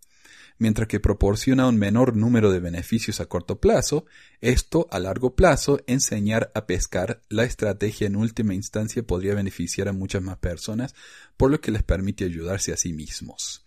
Mientras 0.59 0.87
que 0.87 0.99
proporciona 0.99 1.67
un 1.67 1.79
menor 1.79 2.15
número 2.15 2.51
de 2.51 2.59
beneficios 2.59 3.19
a 3.19 3.25
corto 3.25 3.59
plazo, 3.59 4.05
esto 4.39 4.87
a 4.91 4.99
largo 4.99 5.35
plazo, 5.35 5.81
enseñar 5.87 6.51
a 6.53 6.67
pescar, 6.67 7.23
la 7.27 7.43
estrategia 7.43 8.05
en 8.05 8.17
última 8.17 8.53
instancia 8.53 9.01
podría 9.01 9.33
beneficiar 9.33 9.87
a 9.87 9.93
muchas 9.93 10.21
más 10.21 10.37
personas, 10.37 10.93
por 11.37 11.49
lo 11.49 11.59
que 11.59 11.71
les 11.71 11.81
permite 11.81 12.23
ayudarse 12.23 12.71
a 12.71 12.77
sí 12.77 12.93
mismos 12.93 13.63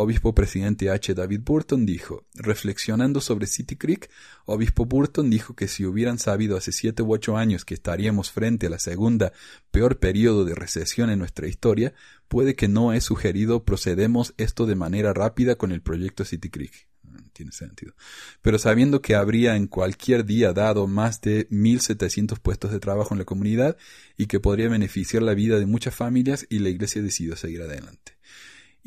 obispo 0.00 0.32
presidente 0.32 0.90
H. 0.90 1.12
David 1.12 1.40
Burton 1.44 1.84
dijo, 1.84 2.24
reflexionando 2.34 3.20
sobre 3.20 3.48
City 3.48 3.74
Creek, 3.74 4.08
obispo 4.44 4.86
Burton 4.86 5.28
dijo 5.28 5.56
que 5.56 5.66
si 5.66 5.84
hubieran 5.84 6.20
sabido 6.20 6.56
hace 6.56 6.70
siete 6.70 7.02
u 7.02 7.12
ocho 7.12 7.36
años 7.36 7.64
que 7.64 7.74
estaríamos 7.74 8.30
frente 8.30 8.68
a 8.68 8.70
la 8.70 8.78
segunda 8.78 9.32
peor 9.72 9.98
periodo 9.98 10.44
de 10.44 10.54
recesión 10.54 11.10
en 11.10 11.18
nuestra 11.18 11.48
historia, 11.48 11.94
puede 12.28 12.54
que 12.54 12.68
no 12.68 12.92
he 12.92 13.00
sugerido 13.00 13.64
procedemos 13.64 14.34
esto 14.36 14.66
de 14.66 14.76
manera 14.76 15.12
rápida 15.12 15.56
con 15.56 15.72
el 15.72 15.82
proyecto 15.82 16.24
City 16.24 16.48
Creek 16.48 16.86
tiene 17.32 17.52
sentido. 17.52 17.94
Pero 18.42 18.58
sabiendo 18.58 19.00
que 19.00 19.14
habría 19.14 19.56
en 19.56 19.66
cualquier 19.66 20.24
día 20.24 20.52
dado 20.52 20.86
más 20.86 21.20
de 21.20 21.48
1.700 21.50 22.38
puestos 22.40 22.70
de 22.70 22.80
trabajo 22.80 23.14
en 23.14 23.18
la 23.18 23.24
comunidad 23.24 23.76
y 24.16 24.26
que 24.26 24.40
podría 24.40 24.68
beneficiar 24.68 25.22
la 25.22 25.34
vida 25.34 25.58
de 25.58 25.66
muchas 25.66 25.94
familias 25.94 26.46
y 26.48 26.58
la 26.60 26.68
iglesia 26.68 27.02
decidió 27.02 27.36
seguir 27.36 27.62
adelante 27.62 28.18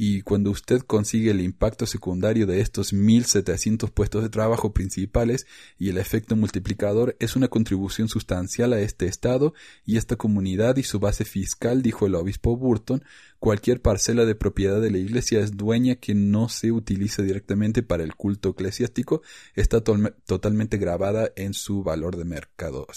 y 0.03 0.23
cuando 0.23 0.49
usted 0.49 0.79
consigue 0.79 1.29
el 1.29 1.41
impacto 1.41 1.85
secundario 1.85 2.47
de 2.47 2.59
estos 2.59 2.91
1.700 2.91 3.91
puestos 3.91 4.23
de 4.23 4.29
trabajo 4.29 4.73
principales 4.73 5.45
y 5.77 5.89
el 5.89 5.99
efecto 5.99 6.35
multiplicador 6.35 7.15
es 7.19 7.35
una 7.35 7.49
contribución 7.49 8.07
sustancial 8.07 8.73
a 8.73 8.79
este 8.79 9.05
Estado 9.05 9.53
y 9.85 9.97
esta 9.97 10.15
comunidad 10.15 10.77
y 10.77 10.81
su 10.81 10.99
base 10.99 11.23
fiscal, 11.23 11.83
dijo 11.83 12.07
el 12.07 12.15
obispo 12.15 12.57
Burton, 12.57 13.03
cualquier 13.37 13.79
parcela 13.79 14.25
de 14.25 14.33
propiedad 14.33 14.81
de 14.81 14.89
la 14.89 14.97
Iglesia 14.97 15.39
es 15.39 15.55
dueña 15.55 15.97
que 15.97 16.15
no 16.15 16.49
se 16.49 16.71
utilice 16.71 17.21
directamente 17.21 17.83
para 17.83 18.03
el 18.03 18.15
culto 18.15 18.49
eclesiástico, 18.49 19.21
está 19.53 19.83
totalmente 19.83 20.79
grabada 20.79 21.31
en 21.35 21.53
su 21.53 21.83
valor 21.83 22.17
de 22.17 22.25
mercado, 22.25 22.87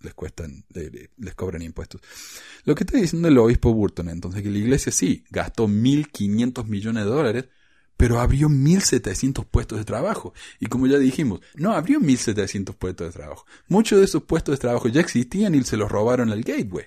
les 0.00 0.14
cuestan, 0.14 0.64
les 0.70 1.34
cobran 1.34 1.62
impuestos. 1.62 2.00
Lo 2.64 2.74
que 2.74 2.84
está 2.84 2.98
diciendo 2.98 3.28
el 3.28 3.38
obispo 3.38 3.72
Burton, 3.72 4.08
entonces, 4.08 4.42
que 4.42 4.50
la 4.50 4.58
iglesia 4.58 4.92
sí 4.92 5.24
gastó 5.30 5.68
1.500 5.68 6.66
millones 6.66 7.04
de 7.04 7.10
dólares, 7.10 7.44
pero 7.96 8.18
abrió 8.18 8.48
1.700 8.48 9.44
puestos 9.44 9.78
de 9.78 9.84
trabajo. 9.84 10.32
Y 10.58 10.66
como 10.66 10.86
ya 10.86 10.98
dijimos, 10.98 11.40
no 11.54 11.72
abrió 11.72 12.00
1.700 12.00 12.74
puestos 12.74 13.08
de 13.08 13.12
trabajo. 13.12 13.44
Muchos 13.68 13.98
de 13.98 14.06
esos 14.06 14.22
puestos 14.22 14.54
de 14.54 14.60
trabajo 14.60 14.88
ya 14.88 15.02
existían 15.02 15.54
y 15.54 15.62
se 15.64 15.76
los 15.76 15.90
robaron 15.90 16.30
al 16.30 16.42
Gateway. 16.42 16.86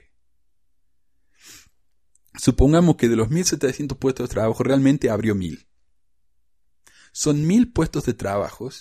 Supongamos 2.36 2.96
que 2.96 3.10
de 3.10 3.16
los 3.16 3.30
1.700 3.30 3.96
puestos 4.00 4.28
de 4.28 4.34
trabajo 4.34 4.64
realmente 4.64 5.12
abrió 5.12 5.36
1.000. 5.36 5.68
Son 7.12 7.48
1.000 7.48 7.74
puestos 7.74 8.06
de 8.06 8.16
trabajo 8.16 8.72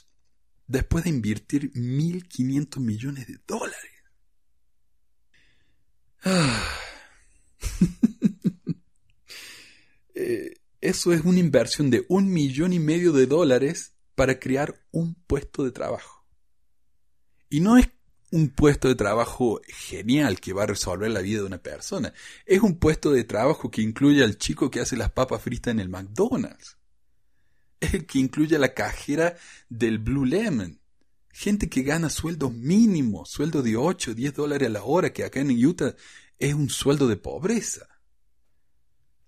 después 0.66 1.04
de 1.04 1.10
invertir 1.10 1.70
1.500 1.74 2.80
millones 2.80 3.26
de 3.26 3.38
dólares. 3.46 3.91
Eh, 10.14 10.60
eso 10.82 11.14
es 11.14 11.22
una 11.24 11.38
inversión 11.38 11.90
de 11.90 12.04
un 12.08 12.30
millón 12.30 12.74
y 12.74 12.78
medio 12.78 13.12
de 13.12 13.26
dólares 13.26 13.94
para 14.14 14.38
crear 14.38 14.84
un 14.90 15.14
puesto 15.14 15.64
de 15.64 15.72
trabajo. 15.72 16.26
Y 17.48 17.60
no 17.60 17.78
es 17.78 17.88
un 18.30 18.50
puesto 18.50 18.88
de 18.88 18.94
trabajo 18.94 19.60
genial 19.66 20.38
que 20.40 20.52
va 20.52 20.64
a 20.64 20.66
resolver 20.66 21.10
la 21.10 21.20
vida 21.20 21.40
de 21.40 21.46
una 21.46 21.62
persona. 21.62 22.12
Es 22.44 22.60
un 22.60 22.78
puesto 22.78 23.10
de 23.10 23.24
trabajo 23.24 23.70
que 23.70 23.82
incluye 23.82 24.22
al 24.22 24.36
chico 24.36 24.70
que 24.70 24.80
hace 24.80 24.96
las 24.96 25.10
papas 25.10 25.42
fritas 25.42 25.72
en 25.72 25.80
el 25.80 25.88
McDonald's. 25.88 26.76
Es 27.80 27.94
el 27.94 28.06
que 28.06 28.18
incluye 28.18 28.56
a 28.56 28.60
la 28.60 28.74
cajera 28.74 29.36
del 29.68 29.98
Blue 29.98 30.26
Lemon. 30.26 30.81
Gente 31.32 31.68
que 31.68 31.82
gana 31.82 32.10
sueldo 32.10 32.50
mínimo, 32.50 33.24
sueldo 33.24 33.62
de 33.62 33.76
8, 33.76 34.14
10 34.14 34.34
dólares 34.34 34.68
a 34.68 34.72
la 34.72 34.84
hora, 34.84 35.12
que 35.12 35.24
acá 35.24 35.40
en 35.40 35.64
Utah 35.64 35.94
es 36.38 36.54
un 36.54 36.68
sueldo 36.68 37.08
de 37.08 37.16
pobreza. 37.16 37.88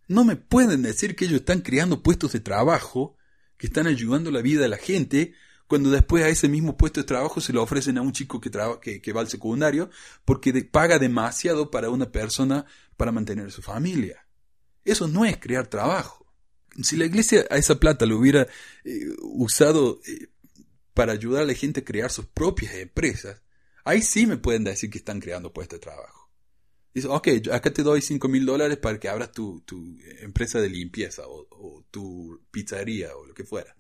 No 0.07 0.25
me 0.25 0.37
pueden 0.37 0.83
decir 0.83 1.17
que 1.17 1.25
ellos 1.25 1.41
están 1.41 1.61
creando 1.61 2.03
puestos 2.03 2.33
de 2.33 2.41
trabajo, 2.41 3.17
que 3.57 3.67
están 3.67 3.87
ayudando 3.87 4.31
la 4.31 4.43
vida 4.43 4.61
de 4.61 4.69
la 4.69 4.77
gente, 4.77 5.35
cuando 5.67 5.91
después 5.91 6.23
a 6.23 6.29
ese 6.29 6.49
mismo 6.49 6.77
puesto 6.77 7.01
de 7.01 7.07
trabajo 7.07 7.41
se 7.41 7.53
lo 7.53 7.63
ofrecen 7.63 7.97
a 7.97 8.03
un 8.03 8.13
chico 8.13 8.41
que, 8.41 8.51
que, 9.01 9.13
va 9.13 9.23
al 9.23 9.29
secundario 9.29 9.91
porque 10.25 10.53
paga 10.65 10.99
demasiado 10.99 11.71
para 11.71 11.89
una 11.89 12.13
persona 12.13 12.67
para 12.97 13.13
mantener 13.13 13.51
su 13.51 13.63
familia. 13.63 14.27
Eso 14.85 15.09
no 15.09 15.25
es 15.25 15.39
crear 15.39 15.67
trabajo. 15.67 16.27
Si 16.83 16.97
la 16.97 17.07
iglesia 17.07 17.47
a 17.51 17.57
esa 17.57 17.81
plata 17.81 18.05
lo 18.05 18.19
hubiera 18.19 18.47
eh, 18.85 19.09
usado 19.23 20.01
eh, 20.07 20.29
para 20.95 21.13
ayudar 21.13 21.43
a 21.43 21.47
la 21.47 21.55
gente 21.55 21.81
a 21.81 21.85
crear 21.85 22.11
sus 22.11 22.27
propias 22.27 22.75
empresas, 22.75 23.43
ahí 23.85 24.01
sí 24.01 24.27
me 24.27 24.37
pueden 24.37 24.65
decir 24.65 24.89
que 24.91 24.99
están 24.99 25.21
creando 25.21 25.53
puestos 25.53 25.81
de 25.81 25.85
trabajo. 25.85 26.31
Dice, 26.95 27.09
ok, 27.09 27.29
acá 27.53 27.73
te 27.73 27.83
doy 27.83 28.01
5 28.01 28.29
mil 28.29 28.47
dólares 28.47 28.79
para 28.79 29.01
que 29.01 29.09
abras 29.09 29.33
tu, 29.33 29.65
empresa 30.21 30.61
de 30.61 30.71
limpieza 30.71 31.25
o, 31.27 31.85
tu 31.91 32.41
pizzería 32.53 33.17
o 33.17 33.27
lo 33.27 33.35
que 33.35 33.43
fuera. 33.43 33.77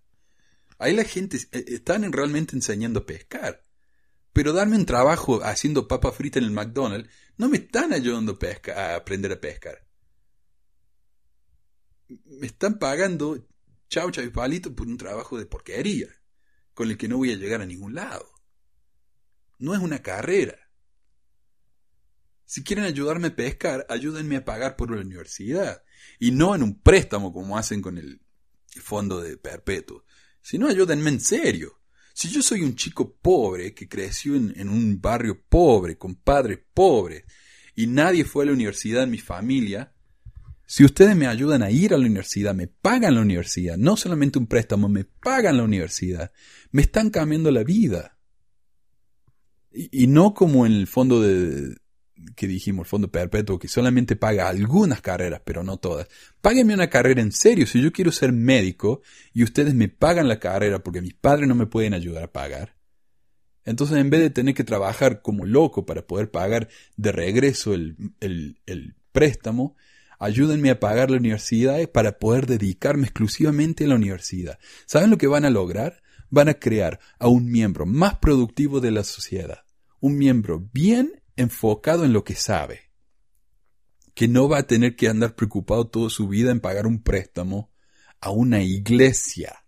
Ahí 0.78 0.94
la 0.94 1.04
gente 1.04 1.38
eh, 1.52 1.64
están 1.68 2.12
realmente 2.12 2.56
enseñando 2.56 3.00
a 3.00 3.06
pescar. 3.06 3.62
Pero 4.32 4.52
darme 4.52 4.74
un 4.74 4.84
trabajo 4.84 5.44
haciendo 5.44 5.86
papa 5.86 6.10
frita 6.10 6.40
en 6.40 6.46
el 6.46 6.50
McDonald's 6.50 7.08
no 7.36 7.48
me 7.48 7.58
están 7.58 7.92
ayudando 7.92 8.36
a, 8.42 8.72
a 8.72 8.96
aprender 8.96 9.30
a 9.30 9.40
pescar. 9.40 9.86
Me 12.08 12.48
están 12.48 12.80
pagando 12.80 13.46
chau 13.88 14.10
chau 14.10 14.24
y 14.24 14.30
palito 14.30 14.74
por 14.74 14.88
un 14.88 14.96
trabajo 14.96 15.38
de 15.38 15.46
porquería 15.46 16.08
con 16.74 16.90
el 16.90 16.98
que 16.98 17.08
no 17.08 17.16
voy 17.16 17.32
a 17.32 17.36
llegar 17.36 17.62
a 17.62 17.66
ningún 17.66 17.94
lado. 17.94 18.28
No 19.58 19.74
es 19.74 19.80
una 19.80 20.02
carrera. 20.02 20.58
Si 22.44 22.62
quieren 22.62 22.84
ayudarme 22.84 23.28
a 23.28 23.36
pescar, 23.36 23.86
ayúdenme 23.88 24.36
a 24.36 24.44
pagar 24.44 24.76
por 24.76 24.90
la 24.90 25.00
universidad. 25.00 25.82
Y 26.18 26.32
no 26.32 26.54
en 26.54 26.62
un 26.62 26.80
préstamo 26.80 27.32
como 27.32 27.56
hacen 27.56 27.80
con 27.80 27.96
el 27.96 28.20
fondo 28.66 29.20
de 29.20 29.36
perpetuo. 29.36 30.04
Sino 30.42 30.68
ayúdenme 30.68 31.10
en 31.10 31.20
serio. 31.20 31.80
Si 32.12 32.28
yo 32.28 32.42
soy 32.42 32.62
un 32.62 32.76
chico 32.76 33.16
pobre 33.16 33.74
que 33.74 33.88
creció 33.88 34.36
en, 34.36 34.52
en 34.56 34.68
un 34.68 35.00
barrio 35.00 35.42
pobre, 35.48 35.96
con 35.96 36.16
padres 36.16 36.58
pobres, 36.74 37.24
y 37.74 37.86
nadie 37.86 38.24
fue 38.24 38.44
a 38.44 38.46
la 38.46 38.52
universidad 38.52 39.04
en 39.04 39.10
mi 39.10 39.18
familia, 39.18 39.93
si 40.66 40.84
ustedes 40.84 41.14
me 41.14 41.26
ayudan 41.26 41.62
a 41.62 41.70
ir 41.70 41.92
a 41.92 41.98
la 41.98 42.06
universidad, 42.06 42.54
me 42.54 42.66
pagan 42.66 43.14
la 43.14 43.20
universidad, 43.20 43.76
no 43.76 43.96
solamente 43.96 44.38
un 44.38 44.46
préstamo, 44.46 44.88
me 44.88 45.04
pagan 45.04 45.58
la 45.58 45.62
universidad, 45.62 46.32
me 46.70 46.82
están 46.82 47.10
cambiando 47.10 47.50
la 47.50 47.64
vida. 47.64 48.18
Y, 49.70 50.06
no 50.06 50.34
como 50.34 50.66
en 50.66 50.72
el 50.72 50.86
fondo 50.86 51.20
de, 51.20 51.76
que 52.36 52.46
dijimos, 52.46 52.86
el 52.86 52.90
fondo 52.90 53.10
perpetuo, 53.10 53.58
que 53.58 53.66
solamente 53.66 54.14
paga 54.14 54.48
algunas 54.48 55.00
carreras, 55.00 55.42
pero 55.44 55.64
no 55.64 55.78
todas. 55.78 56.06
Páguenme 56.40 56.74
una 56.74 56.88
carrera 56.88 57.20
en 57.20 57.32
serio. 57.32 57.66
Si 57.66 57.82
yo 57.82 57.92
quiero 57.92 58.12
ser 58.12 58.32
médico 58.32 59.02
y 59.32 59.42
ustedes 59.42 59.74
me 59.74 59.88
pagan 59.88 60.28
la 60.28 60.38
carrera 60.38 60.82
porque 60.82 61.02
mis 61.02 61.14
padres 61.14 61.48
no 61.48 61.56
me 61.56 61.66
pueden 61.66 61.92
ayudar 61.92 62.22
a 62.22 62.32
pagar, 62.32 62.76
entonces 63.64 63.96
en 63.98 64.10
vez 64.10 64.20
de 64.20 64.30
tener 64.30 64.54
que 64.54 64.64
trabajar 64.64 65.22
como 65.22 65.44
loco 65.44 65.84
para 65.86 66.06
poder 66.06 66.30
pagar 66.30 66.68
de 66.96 67.12
regreso 67.12 67.74
el, 67.74 67.96
el, 68.20 68.60
el 68.66 68.94
préstamo, 69.10 69.76
ayúdenme 70.18 70.70
a 70.70 70.80
pagar 70.80 71.10
la 71.10 71.18
universidad 71.18 71.90
para 71.90 72.18
poder 72.18 72.46
dedicarme 72.46 73.04
exclusivamente 73.04 73.84
a 73.84 73.88
la 73.88 73.96
universidad. 73.96 74.58
¿Saben 74.86 75.10
lo 75.10 75.18
que 75.18 75.26
van 75.26 75.44
a 75.44 75.50
lograr? 75.50 76.02
Van 76.30 76.48
a 76.48 76.54
crear 76.54 77.00
a 77.18 77.28
un 77.28 77.46
miembro 77.50 77.86
más 77.86 78.18
productivo 78.18 78.80
de 78.80 78.90
la 78.90 79.04
sociedad, 79.04 79.64
un 80.00 80.16
miembro 80.16 80.68
bien 80.72 81.22
enfocado 81.36 82.04
en 82.04 82.12
lo 82.12 82.24
que 82.24 82.34
sabe, 82.34 82.90
que 84.14 84.28
no 84.28 84.48
va 84.48 84.58
a 84.58 84.66
tener 84.66 84.96
que 84.96 85.08
andar 85.08 85.34
preocupado 85.34 85.88
toda 85.88 86.10
su 86.10 86.28
vida 86.28 86.50
en 86.50 86.60
pagar 86.60 86.86
un 86.86 87.02
préstamo 87.02 87.72
a 88.20 88.30
una 88.30 88.62
iglesia. 88.62 89.64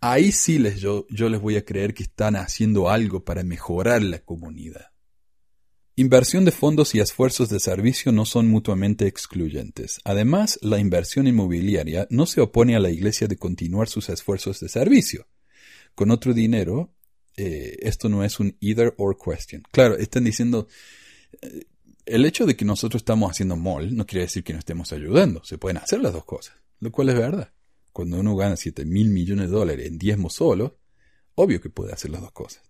Ahí 0.00 0.30
sí 0.30 0.58
les, 0.58 0.80
yo, 0.80 1.06
yo 1.10 1.28
les 1.28 1.40
voy 1.40 1.56
a 1.56 1.64
creer 1.64 1.92
que 1.92 2.04
están 2.04 2.36
haciendo 2.36 2.88
algo 2.88 3.24
para 3.24 3.42
mejorar 3.42 4.02
la 4.02 4.20
comunidad. 4.20 4.92
Inversión 5.98 6.44
de 6.44 6.52
fondos 6.52 6.94
y 6.94 7.00
esfuerzos 7.00 7.48
de 7.48 7.58
servicio 7.58 8.12
no 8.12 8.24
son 8.24 8.46
mutuamente 8.46 9.08
excluyentes. 9.08 9.98
Además, 10.04 10.56
la 10.62 10.78
inversión 10.78 11.26
inmobiliaria 11.26 12.06
no 12.08 12.24
se 12.26 12.40
opone 12.40 12.76
a 12.76 12.78
la 12.78 12.90
Iglesia 12.90 13.26
de 13.26 13.36
continuar 13.36 13.88
sus 13.88 14.08
esfuerzos 14.08 14.60
de 14.60 14.68
servicio. 14.68 15.26
Con 15.96 16.12
otro 16.12 16.34
dinero, 16.34 16.94
eh, 17.36 17.78
esto 17.80 18.08
no 18.08 18.22
es 18.22 18.38
un 18.38 18.56
either 18.60 18.94
or 18.96 19.18
question. 19.18 19.64
Claro, 19.72 19.96
están 19.96 20.22
diciendo, 20.22 20.68
eh, 21.42 21.64
el 22.06 22.24
hecho 22.26 22.46
de 22.46 22.54
que 22.54 22.64
nosotros 22.64 23.00
estamos 23.00 23.32
haciendo 23.32 23.56
mall 23.56 23.96
no 23.96 24.06
quiere 24.06 24.26
decir 24.26 24.44
que 24.44 24.52
no 24.52 24.60
estemos 24.60 24.92
ayudando. 24.92 25.42
Se 25.42 25.58
pueden 25.58 25.78
hacer 25.78 26.00
las 26.00 26.12
dos 26.12 26.24
cosas, 26.24 26.54
lo 26.78 26.92
cual 26.92 27.08
es 27.08 27.16
verdad. 27.16 27.52
Cuando 27.92 28.20
uno 28.20 28.36
gana 28.36 28.54
7 28.54 28.84
mil 28.84 29.08
millones 29.08 29.50
de 29.50 29.56
dólares 29.56 29.88
en 29.88 29.98
diezmos 29.98 30.34
solos, 30.34 30.74
obvio 31.34 31.60
que 31.60 31.70
puede 31.70 31.92
hacer 31.92 32.12
las 32.12 32.20
dos 32.20 32.30
cosas. 32.30 32.67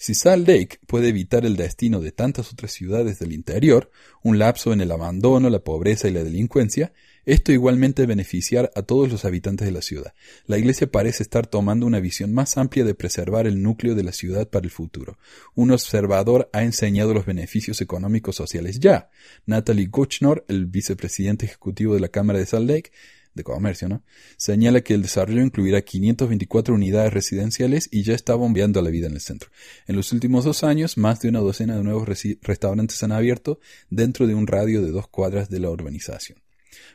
Si 0.00 0.14
Salt 0.14 0.46
Lake 0.46 0.78
puede 0.86 1.08
evitar 1.08 1.44
el 1.44 1.56
destino 1.56 2.00
de 2.00 2.12
tantas 2.12 2.52
otras 2.52 2.70
ciudades 2.70 3.18
del 3.18 3.32
interior, 3.32 3.90
un 4.22 4.38
lapso 4.38 4.72
en 4.72 4.80
el 4.80 4.92
abandono, 4.92 5.50
la 5.50 5.58
pobreza 5.58 6.06
y 6.06 6.12
la 6.12 6.22
delincuencia, 6.22 6.92
esto 7.24 7.50
igualmente 7.50 8.06
beneficiar 8.06 8.70
a 8.76 8.82
todos 8.82 9.10
los 9.10 9.24
habitantes 9.24 9.66
de 9.66 9.72
la 9.72 9.82
ciudad. 9.82 10.14
La 10.46 10.56
Iglesia 10.56 10.86
parece 10.90 11.24
estar 11.24 11.48
tomando 11.48 11.84
una 11.84 11.98
visión 11.98 12.32
más 12.32 12.56
amplia 12.56 12.84
de 12.84 12.94
preservar 12.94 13.48
el 13.48 13.60
núcleo 13.60 13.96
de 13.96 14.04
la 14.04 14.12
ciudad 14.12 14.48
para 14.48 14.64
el 14.64 14.70
futuro. 14.70 15.18
Un 15.56 15.72
observador 15.72 16.48
ha 16.52 16.62
enseñado 16.62 17.12
los 17.12 17.26
beneficios 17.26 17.80
económicos 17.80 18.36
sociales 18.36 18.78
ya. 18.78 19.10
Natalie 19.46 19.90
Kuchnor, 19.90 20.44
el 20.46 20.66
vicepresidente 20.66 21.44
ejecutivo 21.44 21.94
de 21.94 22.00
la 22.00 22.08
Cámara 22.08 22.38
de 22.38 22.46
Salt 22.46 22.70
Lake, 22.70 22.92
de 23.38 23.44
Comercio, 23.44 23.88
¿no? 23.88 24.02
Señala 24.36 24.82
que 24.82 24.92
el 24.92 25.02
desarrollo 25.02 25.42
incluirá 25.42 25.80
524 25.80 26.74
unidades 26.74 27.12
residenciales 27.12 27.88
y 27.90 28.02
ya 28.02 28.14
está 28.14 28.34
bombeando 28.34 28.82
la 28.82 28.90
vida 28.90 29.06
en 29.06 29.14
el 29.14 29.20
centro. 29.20 29.50
En 29.86 29.96
los 29.96 30.12
últimos 30.12 30.44
dos 30.44 30.62
años, 30.64 30.98
más 30.98 31.20
de 31.20 31.30
una 31.30 31.40
docena 31.40 31.76
de 31.76 31.84
nuevos 31.84 32.06
restaurantes 32.42 33.02
han 33.02 33.12
abierto 33.12 33.60
dentro 33.88 34.26
de 34.26 34.34
un 34.34 34.46
radio 34.46 34.82
de 34.82 34.90
dos 34.90 35.08
cuadras 35.08 35.48
de 35.48 35.60
la 35.60 35.70
urbanización. 35.70 36.38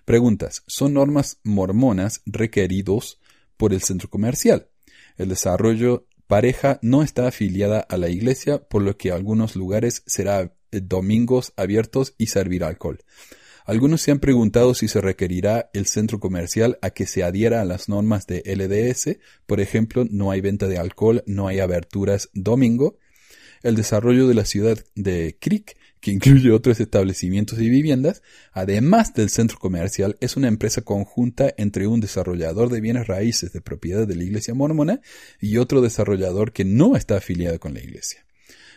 Preguntas. 0.06 0.64
¿Son 0.68 0.94
normas 0.94 1.40
mormonas 1.44 2.22
requeridos 2.26 3.20
por 3.58 3.74
el 3.74 3.82
centro 3.82 4.10
comercial? 4.10 4.68
El 5.18 5.30
desarrollo 5.30 6.08
pareja 6.28 6.80
no 6.82 7.04
está 7.04 7.28
afiliada 7.28 7.80
a 7.80 7.98
la 7.98 8.10
iglesia, 8.10 8.64
por 8.64 8.82
lo 8.82 8.98
que 8.98 9.12
algunos 9.12 9.56
lugares 9.56 10.04
será 10.06 10.42
eh, 10.72 10.82
domingos 10.82 11.54
abiertos 11.56 12.16
y 12.18 12.28
servir 12.28 12.64
alcohol. 12.64 13.00
Algunos 13.66 14.02
se 14.02 14.12
han 14.12 14.20
preguntado 14.20 14.74
si 14.74 14.88
se 14.88 15.00
requerirá 15.00 15.70
el 15.74 15.86
centro 15.86 16.20
comercial 16.20 16.78
a 16.82 16.90
que 16.90 17.08
se 17.08 17.24
adhiera 17.24 17.62
a 17.62 17.66
las 17.66 17.88
normas 17.88 18.28
de 18.28 18.44
LDS, 18.46 19.18
por 19.46 19.62
ejemplo, 19.62 20.06
no 20.10 20.32
hay 20.32 20.42
venta 20.42 20.68
de 20.68 20.78
alcohol, 20.78 21.24
no 21.26 21.48
hay 21.48 21.60
aberturas 21.60 22.30
domingo. 22.34 22.98
El 23.62 23.76
desarrollo 23.76 24.28
de 24.28 24.34
la 24.34 24.44
ciudad 24.44 24.78
de 24.96 25.38
Creek, 25.40 25.78
que 26.02 26.12
incluye 26.12 26.52
otros 26.52 26.82
establecimientos 26.82 27.60
y 27.62 27.70
viviendas, 27.70 28.22
además 28.52 29.14
del 29.14 29.30
centro 29.30 29.58
comercial, 29.58 30.18
es 30.20 30.36
una 30.36 30.50
empresa 30.50 30.82
conjunta 30.82 31.54
entre 31.58 31.88
un 31.88 32.02
desarrollador 32.02 32.70
de 32.70 32.82
bienes 32.82 33.08
raíces 33.08 33.54
de 33.54 33.62
propiedad 33.62 34.06
de 34.06 34.18
la 34.18 34.24
Iglesia 34.24 34.54
mormona 34.54 35.00
y 35.40 35.56
otro 35.56 35.80
desarrollador 35.80 36.52
que 36.52 36.66
no 36.66 36.98
está 36.98 37.16
afiliado 37.16 37.58
con 37.62 37.74
la 37.74 37.80
Iglesia. 37.80 38.26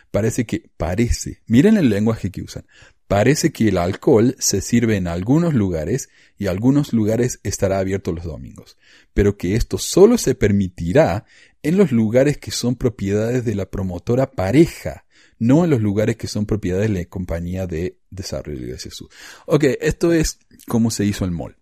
parece 0.09 0.45
que, 0.45 0.69
parece, 0.77 1.41
miren 1.47 1.75
el 1.75 1.89
lenguaje 1.89 2.31
que 2.31 2.41
usan, 2.41 2.65
parece 3.07 3.51
que 3.51 3.69
el 3.69 3.77
alcohol 3.77 4.35
se 4.39 4.61
sirve 4.61 4.97
en 4.97 5.07
algunos 5.07 5.53
lugares 5.53 6.09
y 6.37 6.47
algunos 6.47 6.93
lugares 6.93 7.39
estará 7.43 7.79
abierto 7.79 8.11
los 8.11 8.25
domingos, 8.25 8.77
pero 9.13 9.37
que 9.37 9.55
esto 9.55 9.77
solo 9.77 10.17
se 10.17 10.35
permitirá 10.35 11.25
en 11.63 11.77
los 11.77 11.91
lugares 11.91 12.37
que 12.37 12.51
son 12.51 12.75
propiedades 12.75 13.45
de 13.45 13.55
la 13.55 13.69
promotora 13.69 14.31
pareja, 14.31 15.05
no 15.39 15.63
en 15.63 15.69
los 15.69 15.81
lugares 15.81 16.17
que 16.17 16.27
son 16.27 16.45
propiedades 16.45 16.89
de 16.89 16.99
la 16.99 17.05
compañía 17.05 17.65
de 17.65 17.97
desarrollo 18.09 18.67
de 18.67 18.77
Jesús. 18.77 19.09
Ok, 19.45 19.63
esto 19.79 20.11
es 20.11 20.39
cómo 20.67 20.91
se 20.91 21.05
hizo 21.05 21.25
el 21.25 21.31
mall. 21.31 21.57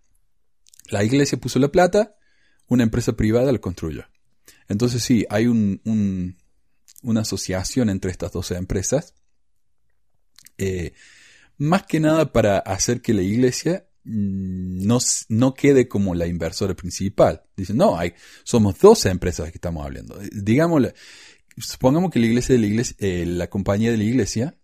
La 0.88 1.04
iglesia 1.04 1.38
puso 1.38 1.58
la 1.58 1.68
plata, 1.68 2.16
una 2.68 2.82
empresa 2.82 3.14
privada 3.14 3.52
lo 3.52 3.60
construyó. 3.60 4.04
Entonces 4.68 5.02
sí, 5.02 5.26
hay 5.30 5.46
un, 5.46 6.36
una 7.02 7.20
asociación 7.20 7.88
entre 7.88 8.10
estas 8.10 8.32
dos 8.32 8.50
empresas, 8.50 9.14
eh, 10.58 10.92
más 11.58 11.84
que 11.84 12.00
nada 12.00 12.32
para 12.32 12.58
hacer 12.58 13.00
que 13.00 13.14
la 13.14 13.22
iglesia 13.22 13.86
mm, 14.04 14.86
no, 14.86 14.98
no, 15.28 15.54
quede 15.54 15.88
como 15.88 16.14
la 16.14 16.26
inversora 16.26 16.74
principal. 16.74 17.42
Dicen, 17.56 17.76
no, 17.76 17.98
hay, 17.98 18.14
somos 18.44 18.78
dos 18.78 19.06
empresas 19.06 19.50
que 19.50 19.56
estamos 19.56 19.84
hablando. 19.84 20.18
Digámosle, 20.32 20.94
supongamos 21.56 22.10
que 22.10 22.20
la 22.20 22.26
iglesia 22.26 22.54
de 22.54 22.60
la 22.60 22.66
iglesia, 22.66 22.96
eh, 22.98 23.24
la 23.26 23.48
compañía 23.48 23.90
de 23.90 23.96
la 23.96 24.04
iglesia 24.04 24.58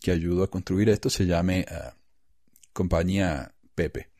que 0.00 0.10
ayudó 0.10 0.42
a 0.42 0.50
construir 0.50 0.88
esto 0.88 1.10
se 1.10 1.26
llame 1.26 1.60
eh, 1.60 1.66
compañía 2.72 3.54
Pepe. 3.74 4.10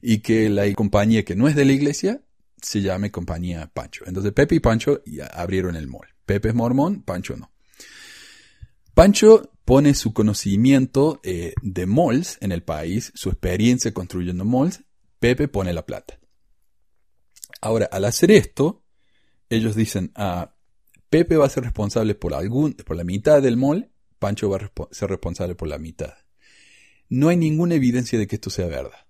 Y 0.00 0.18
que 0.18 0.48
la 0.48 0.72
compañía 0.74 1.24
que 1.24 1.34
no 1.34 1.48
es 1.48 1.56
de 1.56 1.64
la 1.64 1.72
iglesia 1.72 2.22
se 2.62 2.80
llame 2.80 3.10
compañía 3.10 3.70
Pancho. 3.72 4.04
Entonces 4.06 4.32
Pepe 4.32 4.56
y 4.56 4.60
Pancho 4.60 5.02
abrieron 5.32 5.76
el 5.76 5.88
mall. 5.88 6.08
Pepe 6.24 6.48
es 6.48 6.54
mormón, 6.54 7.02
Pancho 7.02 7.36
no. 7.36 7.50
Pancho 8.94 9.52
pone 9.68 9.92
su 9.92 10.14
conocimiento 10.14 11.20
eh, 11.22 11.52
de 11.60 11.84
malls 11.84 12.38
en 12.40 12.52
el 12.52 12.62
país, 12.62 13.12
su 13.14 13.28
experiencia 13.28 13.92
construyendo 13.92 14.46
malls. 14.46 14.82
Pepe 15.18 15.46
pone 15.46 15.74
la 15.74 15.84
plata. 15.84 16.18
Ahora, 17.60 17.86
al 17.92 18.06
hacer 18.06 18.30
esto, 18.30 18.82
ellos 19.50 19.76
dicen, 19.76 20.10
ah, 20.14 20.54
Pepe 21.10 21.36
va 21.36 21.44
a 21.44 21.50
ser 21.50 21.64
responsable 21.64 22.14
por, 22.14 22.32
algún, 22.32 22.72
por 22.72 22.96
la 22.96 23.04
mitad 23.04 23.42
del 23.42 23.58
mall, 23.58 23.92
Pancho 24.18 24.48
va 24.48 24.56
a 24.56 24.88
ser 24.90 25.10
responsable 25.10 25.54
por 25.54 25.68
la 25.68 25.76
mitad. 25.76 26.14
No 27.10 27.28
hay 27.28 27.36
ninguna 27.36 27.74
evidencia 27.74 28.18
de 28.18 28.26
que 28.26 28.36
esto 28.36 28.48
sea 28.48 28.68
verdad. 28.68 29.06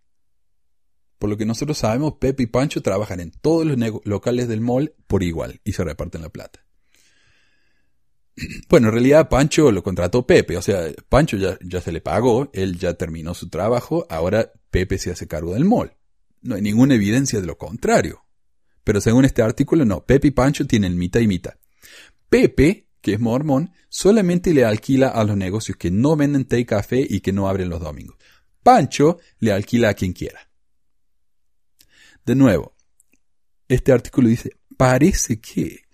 Por 1.20 1.30
lo 1.30 1.36
que 1.36 1.46
nosotros 1.46 1.78
sabemos, 1.78 2.14
Pepe 2.14 2.42
y 2.42 2.46
Pancho 2.46 2.82
trabajan 2.82 3.20
en 3.20 3.30
todos 3.30 3.64
los 3.64 3.78
locales 4.04 4.48
del 4.48 4.60
mall 4.60 4.92
por 5.06 5.22
igual 5.22 5.60
y 5.62 5.74
se 5.74 5.84
reparten 5.84 6.22
la 6.22 6.30
plata. 6.30 6.67
Bueno, 8.68 8.88
en 8.88 8.94
realidad 8.94 9.28
Pancho 9.28 9.72
lo 9.72 9.82
contrató 9.82 10.26
Pepe, 10.26 10.56
o 10.56 10.62
sea, 10.62 10.90
Pancho 11.08 11.36
ya, 11.36 11.80
se 11.80 11.92
le 11.92 12.00
pagó, 12.00 12.50
él 12.52 12.78
ya 12.78 12.94
terminó 12.94 13.34
su 13.34 13.48
trabajo, 13.48 14.06
ahora 14.08 14.52
Pepe 14.70 14.98
se 14.98 15.10
hace 15.10 15.26
cargo 15.26 15.54
del 15.54 15.64
mall. 15.64 15.96
No 16.42 16.54
hay 16.54 16.62
ninguna 16.62 16.94
evidencia 16.94 17.40
de 17.40 17.46
lo 17.46 17.58
contrario. 17.58 18.24
Pero 18.84 19.00
según 19.00 19.24
este 19.24 19.42
artículo, 19.42 19.84
no, 19.84 20.04
Pepe 20.04 20.28
y 20.28 20.30
Pancho 20.30 20.66
tienen 20.66 20.96
mitad 20.96 21.20
y 21.20 21.26
mitad. 21.26 21.54
Pepe, 22.28 22.88
que 23.00 23.14
es 23.14 23.20
mormón, 23.20 23.72
solamente 23.88 24.54
le 24.54 24.64
alquila 24.64 25.08
a 25.08 25.24
los 25.24 25.36
negocios 25.36 25.76
que 25.76 25.90
no 25.90 26.16
venden 26.16 26.44
té 26.44 26.60
y 26.60 26.64
café 26.64 27.04
y 27.08 27.20
que 27.20 27.32
no 27.32 27.48
abren 27.48 27.68
los 27.68 27.80
domingos. 27.80 28.16
Pancho 28.62 29.18
le 29.40 29.52
alquila 29.52 29.90
a 29.90 29.94
quien 29.94 30.12
quiera. 30.12 30.48
De 32.24 32.34
nuevo, 32.34 32.74
este 33.68 33.92
artículo 33.92 34.28
dice, 34.28 34.52
parece 34.76 35.40
que. 35.40 35.87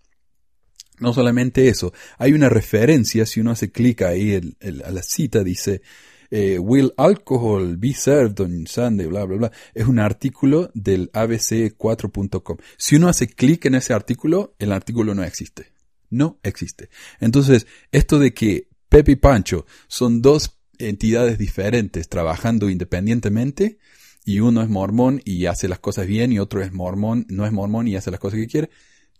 No 1.00 1.12
solamente 1.12 1.68
eso, 1.68 1.92
hay 2.18 2.32
una 2.32 2.48
referencia, 2.48 3.26
si 3.26 3.40
uno 3.40 3.50
hace 3.50 3.72
clic 3.72 4.02
ahí 4.02 4.34
a 4.36 4.90
la 4.90 5.02
cita, 5.02 5.42
dice, 5.42 5.82
eh, 6.30 6.58
Will 6.58 6.92
alcohol 6.96 7.76
be 7.76 7.92
served 7.92 8.40
on 8.40 8.66
Sunday, 8.66 9.06
bla, 9.06 9.24
bla, 9.24 9.36
bla. 9.36 9.52
Es 9.74 9.86
un 9.86 9.98
artículo 9.98 10.70
del 10.74 11.10
abc4.com. 11.12 12.56
Si 12.76 12.96
uno 12.96 13.08
hace 13.08 13.26
clic 13.26 13.64
en 13.66 13.74
ese 13.74 13.92
artículo, 13.92 14.54
el 14.58 14.72
artículo 14.72 15.14
no 15.14 15.24
existe 15.24 15.74
no 16.14 16.38
existe. 16.42 16.88
Entonces, 17.20 17.66
esto 17.92 18.18
de 18.18 18.32
que 18.32 18.68
Pepe 18.88 19.12
y 19.12 19.16
Pancho 19.16 19.66
son 19.88 20.22
dos 20.22 20.58
entidades 20.78 21.38
diferentes 21.38 22.08
trabajando 22.08 22.70
independientemente, 22.70 23.78
y 24.24 24.40
uno 24.40 24.62
es 24.62 24.70
mormón 24.70 25.20
y 25.24 25.46
hace 25.46 25.68
las 25.68 25.80
cosas 25.80 26.06
bien, 26.06 26.32
y 26.32 26.38
otro 26.38 26.62
es 26.62 26.72
mormón, 26.72 27.26
no 27.28 27.44
es 27.44 27.52
mormón 27.52 27.88
y 27.88 27.96
hace 27.96 28.10
las 28.10 28.20
cosas 28.20 28.40
que 28.40 28.46
quiere, 28.46 28.70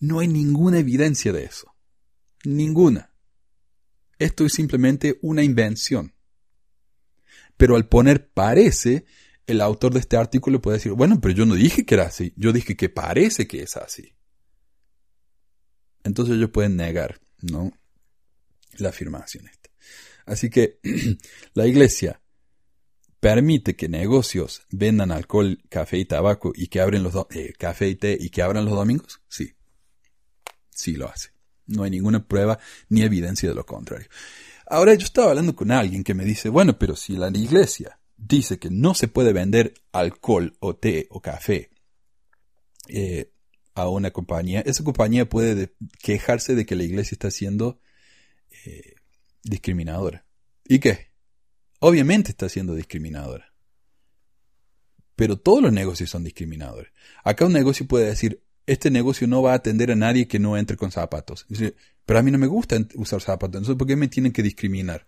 no 0.07 0.21
hay 0.21 0.29
ninguna 0.29 0.79
evidencia 0.79 1.33
de 1.33 1.45
eso. 1.45 1.75
Ninguna. 2.45 3.13
Esto 4.19 4.45
es 4.45 4.53
simplemente 4.53 5.19
una 5.23 5.43
invención. 5.43 6.15
Pero 7.57 7.77
al 7.77 7.89
poner 7.89 8.31
parece, 8.31 9.05
el 9.47 9.61
autor 9.61 9.93
de 9.93 10.01
este 10.01 10.17
artículo 10.17 10.61
puede 10.61 10.79
decir, 10.79 10.93
bueno, 10.93 11.21
pero 11.21 11.35
yo 11.35 11.47
no 11.47 11.55
dije 11.55 11.85
que 11.85 11.95
era 11.95 12.05
así, 12.05 12.33
yo 12.37 12.53
dije 12.53 12.77
que 12.77 12.89
parece 12.89 13.47
que 13.47 13.63
es 13.63 13.77
así 13.77 14.15
entonces 16.05 16.37
ellos 16.37 16.51
pueden 16.51 16.77
negar, 16.77 17.21
¿no? 17.41 17.73
La 18.77 18.91
afirmación 18.91 19.49
esta. 19.49 19.71
Así 20.27 20.51
que 20.51 20.79
la 21.55 21.67
iglesia 21.67 22.21
permite 23.19 23.75
que 23.75 23.89
negocios 23.89 24.63
vendan 24.71 25.11
alcohol, 25.11 25.63
café 25.71 25.99
y 25.99 26.05
tabaco 26.05 26.53
y 26.55 26.69
que 26.69 26.81
abren 26.81 27.03
los 27.03 27.15
eh, 27.31 27.55
café 27.59 27.89
y 27.89 27.97
té 27.97 28.17
y 28.21 28.29
que 28.29 28.43
abran 28.43 28.67
los 28.67 28.75
domingos? 28.75 29.23
Sí. 29.29 29.55
Sí 30.75 30.93
lo 30.93 31.09
hace. 31.09 31.31
No 31.67 31.85
hay 31.85 31.91
ninguna 31.91 32.27
prueba 32.27 32.59
ni 32.89 33.03
evidencia 33.03 33.49
de 33.49 33.55
lo 33.55 33.65
contrario. 33.65 34.09
Ahora 34.67 34.95
yo 34.95 35.05
estaba 35.05 35.31
hablando 35.31 35.55
con 35.55 35.71
alguien 35.71 36.05
que 36.05 36.15
me 36.15 36.25
dice, 36.25 36.49
bueno, 36.49 36.79
pero 36.79 36.97
si 36.97 37.17
la 37.17 37.29
iglesia 37.29 37.99
dice 38.17 38.59
que 38.59 38.71
no 38.71 38.95
se 38.95 39.09
puede 39.09 39.33
vender 39.33 39.75
alcohol 39.93 40.57
o 40.61 40.77
té 40.77 41.07
o 41.11 41.21
café, 41.21 41.71
eh, 42.89 43.31
a 43.75 43.89
una 43.89 44.11
compañía, 44.13 44.61
esa 44.61 44.85
compañía 44.85 45.29
puede 45.29 45.75
quejarse 46.01 46.55
de 46.55 46.65
que 46.65 46.77
la 46.77 46.85
iglesia 46.85 47.15
está 47.15 47.31
siendo 47.31 47.81
eh, 48.65 48.95
discriminadora. 49.43 50.25
¿Y 50.67 50.79
qué? 50.79 51.11
Obviamente 51.81 52.31
está 52.31 52.49
siendo 52.49 52.75
discriminadora. 52.75 53.53
Pero 55.17 55.39
todos 55.39 55.63
los 55.63 55.73
negocios 55.73 56.11
son 56.11 56.25
discriminadores. 56.25 56.93
Acá 57.25 57.47
un 57.47 57.53
negocio 57.53 57.87
puede 57.87 58.07
decir, 58.07 58.44
este 58.67 58.91
negocio 58.91 59.27
no 59.27 59.43
va 59.43 59.53
a 59.53 59.57
atender 59.57 59.91
a 59.91 59.97
nadie 59.97 60.27
que 60.27 60.39
no 60.39 60.57
entre 60.57 60.77
con 60.77 60.91
zapatos. 60.91 61.47
pero 62.07 62.19
a 62.19 62.23
mí 62.23 62.31
no 62.31 62.39
me 62.39 62.47
gusta 62.47 62.77
usar 62.95 63.21
zapatos, 63.21 63.61
entonces 63.61 63.79
¿por 63.79 63.87
qué 63.87 63.97
me 63.97 64.09
tienen 64.09 64.33
que 64.33 64.43
discriminar? 64.43 65.07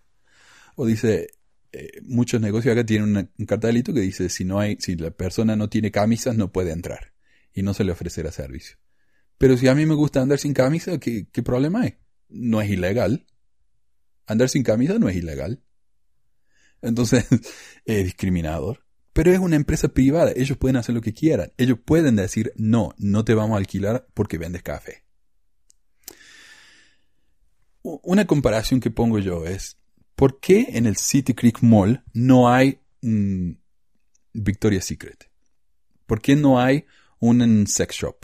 O 0.75 0.85
dice, 0.85 1.29
eh, 1.71 2.01
muchos 2.03 2.39
negocios 2.39 2.73
acá 2.73 2.85
tienen 2.85 3.29
un 3.37 3.45
cartelito 3.45 3.93
que 3.93 4.01
dice, 4.01 4.29
si 4.29 4.45
no 4.45 4.59
hay, 4.59 4.77
si 4.79 4.95
la 4.95 5.11
persona 5.11 5.55
no 5.55 5.69
tiene 5.69 5.91
camisas, 5.91 6.35
no 6.35 6.51
puede 6.51 6.71
entrar 6.71 7.13
y 7.53 7.63
no 7.63 7.73
se 7.73 7.83
le 7.83 7.91
ofrecerá 7.91 8.31
servicio. 8.31 8.77
Pero 9.37 9.57
si 9.57 9.67
a 9.67 9.75
mí 9.75 9.85
me 9.85 9.95
gusta 9.95 10.21
andar 10.21 10.39
sin 10.39 10.53
camisa, 10.53 10.99
¿qué, 10.99 11.43
problema 11.43 11.81
hay? 11.81 11.97
No 12.29 12.61
es 12.61 12.69
ilegal. 12.69 13.25
Andar 14.25 14.49
sin 14.49 14.63
camisa 14.63 14.97
no 14.99 15.09
es 15.09 15.15
ilegal. 15.15 15.63
Entonces, 16.81 17.25
es 17.85 18.03
discriminador. 18.03 18.85
Pero 19.17 19.31
es 19.31 19.39
una 19.39 19.55
empresa 19.55 19.87
privada, 19.87 20.31
ellos 20.35 20.59
pueden 20.59 20.75
hacer 20.75 20.93
lo 20.93 21.01
que 21.01 21.11
quieran. 21.11 21.51
Ellos 21.57 21.79
pueden 21.83 22.17
decir, 22.17 22.53
no, 22.55 22.93
no 22.99 23.25
te 23.25 23.33
vamos 23.33 23.55
a 23.55 23.57
alquilar 23.57 24.07
porque 24.13 24.37
vendes 24.37 24.61
café. 24.61 25.05
Una 27.81 28.27
comparación 28.27 28.79
que 28.79 28.91
pongo 28.91 29.17
yo 29.17 29.43
es, 29.47 29.75
¿por 30.13 30.39
qué 30.39 30.67
en 30.73 30.85
el 30.85 30.97
City 30.97 31.33
Creek 31.33 31.63
Mall 31.63 32.03
no 32.13 32.47
hay 32.47 32.79
un 33.01 33.59
Victoria's 34.33 34.85
Secret? 34.85 35.31
¿Por 36.05 36.21
qué 36.21 36.35
no 36.35 36.59
hay 36.59 36.85
un 37.17 37.65
sex 37.65 37.95
shop. 37.95 38.17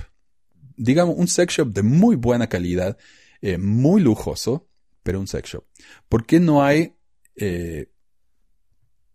Digamos, 0.78 1.16
un 1.18 1.28
sex 1.28 1.56
shop 1.56 1.70
de 1.70 1.82
muy 1.82 2.18
buena 2.18 2.50
calidad, 2.50 3.00
eh, 3.42 3.58
muy 3.58 4.00
lujoso, 4.00 4.70
pero 5.02 5.20
un 5.20 5.26
sex 5.26 5.54
shop. 5.54 5.66
¿Por 6.08 6.28
qué 6.28 6.40
no 6.40 6.64
hay 6.64 6.94
eh, 7.36 7.90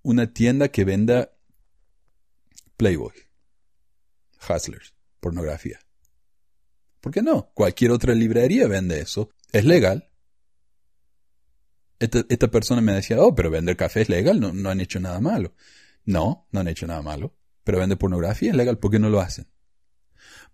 una 0.03 0.33
tienda 0.33 0.71
que 0.71 0.85
venda 0.85 1.38
Playboy, 2.79 3.13
Hustlers, 4.49 4.95
pornografía? 5.19 5.81
¿Por 7.01 7.13
qué 7.13 7.23
no? 7.23 7.51
Cualquier 7.53 7.91
otra 7.91 8.15
librería 8.15 8.69
vende 8.69 9.01
eso. 9.01 9.31
Es 9.53 9.65
legal. 9.65 10.09
Esta, 11.99 12.49
persona 12.49 12.81
me 12.81 12.93
decía, 12.93 13.21
oh, 13.21 13.35
pero 13.35 13.51
vender 13.51 13.77
café 13.77 14.03
es 14.03 14.09
legal, 14.09 14.39
no, 14.39 14.53
no 14.53 14.71
han 14.71 14.81
hecho 14.81 15.01
nada 15.01 15.21
malo. 15.21 15.55
No, 16.05 16.47
no 16.53 16.61
han 16.61 16.69
hecho 16.69 16.87
nada 16.87 17.03
malo. 17.03 17.35
Pero 17.65 17.81
vender 17.81 17.99
pornografía 17.99 18.51
es 18.51 18.57
legal, 18.57 18.79
¿por 18.79 18.93
qué 18.93 19.01
no 19.01 19.11
lo 19.11 19.21
hacen? 19.21 19.49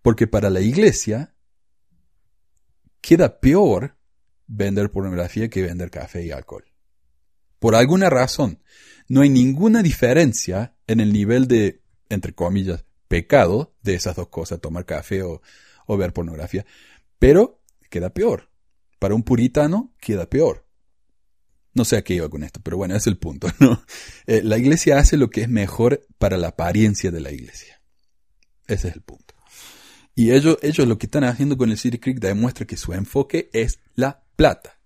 Porque 0.00 0.26
para 0.26 0.48
la 0.48 0.62
iglesia 0.62 1.34
queda 3.02 3.38
peor 3.38 3.98
vender 4.46 4.90
pornografía 4.90 5.50
que 5.50 5.60
vender 5.60 5.90
café 5.90 6.24
y 6.24 6.30
alcohol. 6.30 6.64
Por 7.58 7.74
alguna 7.74 8.08
razón, 8.08 8.62
no 9.08 9.20
hay 9.20 9.28
ninguna 9.28 9.82
diferencia 9.82 10.74
en 10.86 11.00
el 11.00 11.12
nivel 11.12 11.46
de, 11.46 11.83
entre 12.08 12.34
comillas, 12.34 12.84
pecado 13.08 13.74
de 13.82 13.94
esas 13.94 14.16
dos 14.16 14.28
cosas, 14.28 14.60
tomar 14.60 14.84
café 14.84 15.22
o, 15.22 15.40
ver 15.96 16.12
pornografía. 16.12 16.64
Pero 17.18 17.62
queda 17.90 18.10
peor. 18.10 18.50
Para 18.98 19.14
un 19.14 19.22
puritano 19.22 19.92
queda 20.00 20.28
peor. 20.28 20.66
No 21.74 21.84
sé 21.84 21.96
a 21.96 22.02
qué 22.02 22.14
iba 22.14 22.28
con 22.28 22.44
esto, 22.44 22.60
pero 22.62 22.76
bueno, 22.76 22.94
ese 22.94 23.02
es 23.02 23.06
el 23.08 23.18
punto, 23.18 23.48
¿no? 23.58 23.82
Eh, 24.26 24.42
la 24.42 24.58
iglesia 24.58 24.98
hace 24.98 25.16
lo 25.16 25.28
que 25.28 25.42
es 25.42 25.48
mejor 25.48 26.06
para 26.18 26.36
la 26.36 26.48
apariencia 26.48 27.10
de 27.10 27.20
la 27.20 27.30
iglesia. 27.30 27.82
Ese 28.66 28.88
es 28.88 28.94
el 28.94 29.02
punto. 29.02 29.34
Y 30.14 30.32
ellos, 30.32 30.58
ellos 30.62 30.86
lo 30.86 30.96
que 30.96 31.06
están 31.06 31.24
haciendo 31.24 31.56
con 31.56 31.70
el 31.70 31.78
City 31.78 31.98
Creek 31.98 32.20
demuestra 32.20 32.66
que 32.66 32.76
su 32.76 32.92
enfoque 32.92 33.50
es 33.52 33.80
la 33.94 34.22
plata. 34.36 34.78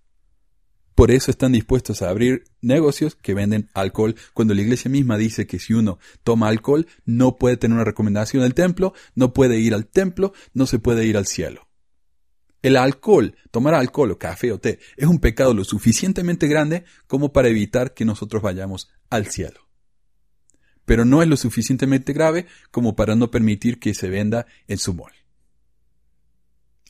Por 0.99 1.13
eso 1.13 1.31
están 1.31 1.53
dispuestos 1.53 2.03
a 2.03 2.09
abrir 2.09 2.43
negocios 2.61 3.15
que 3.15 3.33
venden 3.33 3.71
alcohol, 3.73 4.17
cuando 4.35 4.53
la 4.53 4.63
iglesia 4.63 4.91
misma 4.91 5.17
dice 5.17 5.47
que 5.47 5.61
si 5.61 5.73
uno 5.73 6.01
toma 6.25 6.49
alcohol 6.49 6.89
no 7.05 7.37
puede 7.37 7.57
tener 7.57 7.77
una 7.77 7.85
recomendación 7.85 8.43
del 8.43 8.53
templo, 8.53 8.95
no 9.15 9.33
puede 9.33 9.61
ir 9.61 9.75
al 9.75 9.87
templo, 9.87 10.33
no 10.55 10.67
se 10.67 10.81
puede 10.81 11.07
ir 11.07 11.17
al 11.17 11.27
cielo. 11.27 11.69
El 12.63 12.77
alcohol, 12.77 13.37
tomar 13.53 13.75
alcohol 13.75 14.11
o 14.11 14.19
café 14.19 14.51
o 14.51 14.59
té, 14.59 14.81
es 14.97 15.07
un 15.07 15.21
pecado 15.21 15.55
lo 15.55 15.63
suficientemente 15.63 16.49
grande 16.49 16.83
como 17.07 17.33
para 17.33 17.47
evitar 17.47 17.95
que 17.95 18.05
nosotros 18.05 18.43
vayamos 18.43 18.91
al 19.09 19.29
cielo. 19.29 19.69
Pero 20.85 21.05
no 21.05 21.23
es 21.23 21.29
lo 21.29 21.37
suficientemente 21.37 22.13
grave 22.13 22.47
como 22.73 22.97
para 22.97 23.15
no 23.15 23.31
permitir 23.31 23.79
que 23.79 23.95
se 23.95 24.09
venda 24.09 24.47
en 24.67 24.79
su 24.79 24.95
mall. 24.95 25.13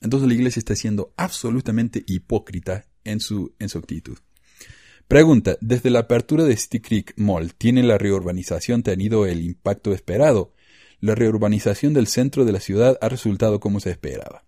Entonces 0.00 0.26
la 0.26 0.34
iglesia 0.34 0.60
está 0.60 0.74
siendo 0.74 1.12
absolutamente 1.18 2.04
hipócrita 2.06 2.87
en 3.04 3.20
su, 3.20 3.54
en 3.58 3.68
su 3.68 3.78
actitud. 3.78 4.18
Pregunta, 5.08 5.56
desde 5.60 5.90
la 5.90 6.00
apertura 6.00 6.44
de 6.44 6.56
City 6.56 6.80
Creek 6.80 7.14
Mall, 7.16 7.54
¿tiene 7.54 7.82
la 7.82 7.96
reurbanización 7.96 8.82
tenido 8.82 9.26
el 9.26 9.42
impacto 9.42 9.92
esperado? 9.94 10.52
La 11.00 11.14
reurbanización 11.14 11.94
del 11.94 12.08
centro 12.08 12.44
de 12.44 12.52
la 12.52 12.60
ciudad 12.60 12.98
ha 13.00 13.08
resultado 13.08 13.58
como 13.58 13.80
se 13.80 13.90
esperaba. 13.90 14.44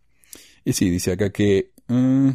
Y 0.64 0.74
sí, 0.74 0.90
dice 0.90 1.12
acá 1.12 1.30
que 1.30 1.72
mm, 1.88 2.30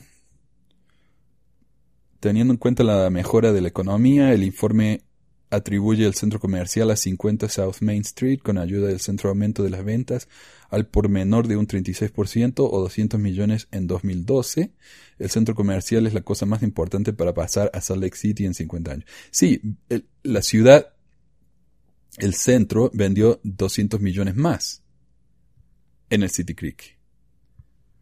teniendo 2.20 2.54
en 2.54 2.58
cuenta 2.58 2.84
la 2.84 3.10
mejora 3.12 3.54
de 3.54 3.62
la 3.62 3.68
economía, 3.68 4.34
el 4.34 4.44
informe 4.44 5.02
atribuye 5.50 6.06
el 6.06 6.14
centro 6.14 6.40
comercial 6.40 6.92
a 6.92 6.96
50 6.96 7.50
South 7.50 7.78
Main 7.82 8.02
Street 8.02 8.40
con 8.40 8.58
ayuda 8.58 8.88
del 8.88 9.00
centro 9.00 9.30
aumento 9.30 9.64
de 9.64 9.70
las 9.70 9.84
ventas 9.84 10.28
al 10.70 10.88
por 10.88 11.10
menor 11.10 11.48
de 11.48 11.58
un 11.58 11.68
36% 11.68 12.68
o 12.70 12.82
200 12.82 13.20
millones 13.20 13.68
en 13.72 13.88
2012. 13.88 14.72
El 15.20 15.30
centro 15.30 15.56
comercial 15.56 16.08
es 16.08 16.14
la 16.14 16.22
cosa 16.22 16.46
más 16.46 16.64
importante 16.64 17.14
para 17.14 17.34
pasar 17.34 17.70
a 17.74 17.82
Salt 17.82 18.02
Lake 18.02 18.18
City 18.18 18.46
en 18.46 18.54
50 18.54 18.92
años. 18.92 19.06
Sí, 19.32 19.62
la 20.24 20.42
ciudad, 20.42 20.94
el 22.18 22.34
centro 22.34 22.92
vendió 22.94 23.40
200 23.44 24.02
millones 24.02 24.36
más 24.36 24.84
en 26.10 26.24
el 26.24 26.30
City 26.30 26.56
Creek. 26.56 26.98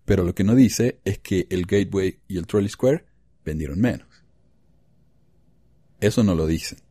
Pero 0.05 0.23
lo 0.23 0.35
que 0.35 0.43
no 0.43 0.55
dice 0.55 0.99
es 1.05 1.19
que 1.19 1.47
el 1.49 1.65
Gateway 1.65 2.19
y 2.27 2.37
el 2.37 2.47
Trolley 2.47 2.69
Square 2.69 3.05
vendieron 3.45 3.79
menos. 3.79 4.07
Eso 5.99 6.23
no 6.23 6.35
lo 6.35 6.45
dicen. 6.45 6.82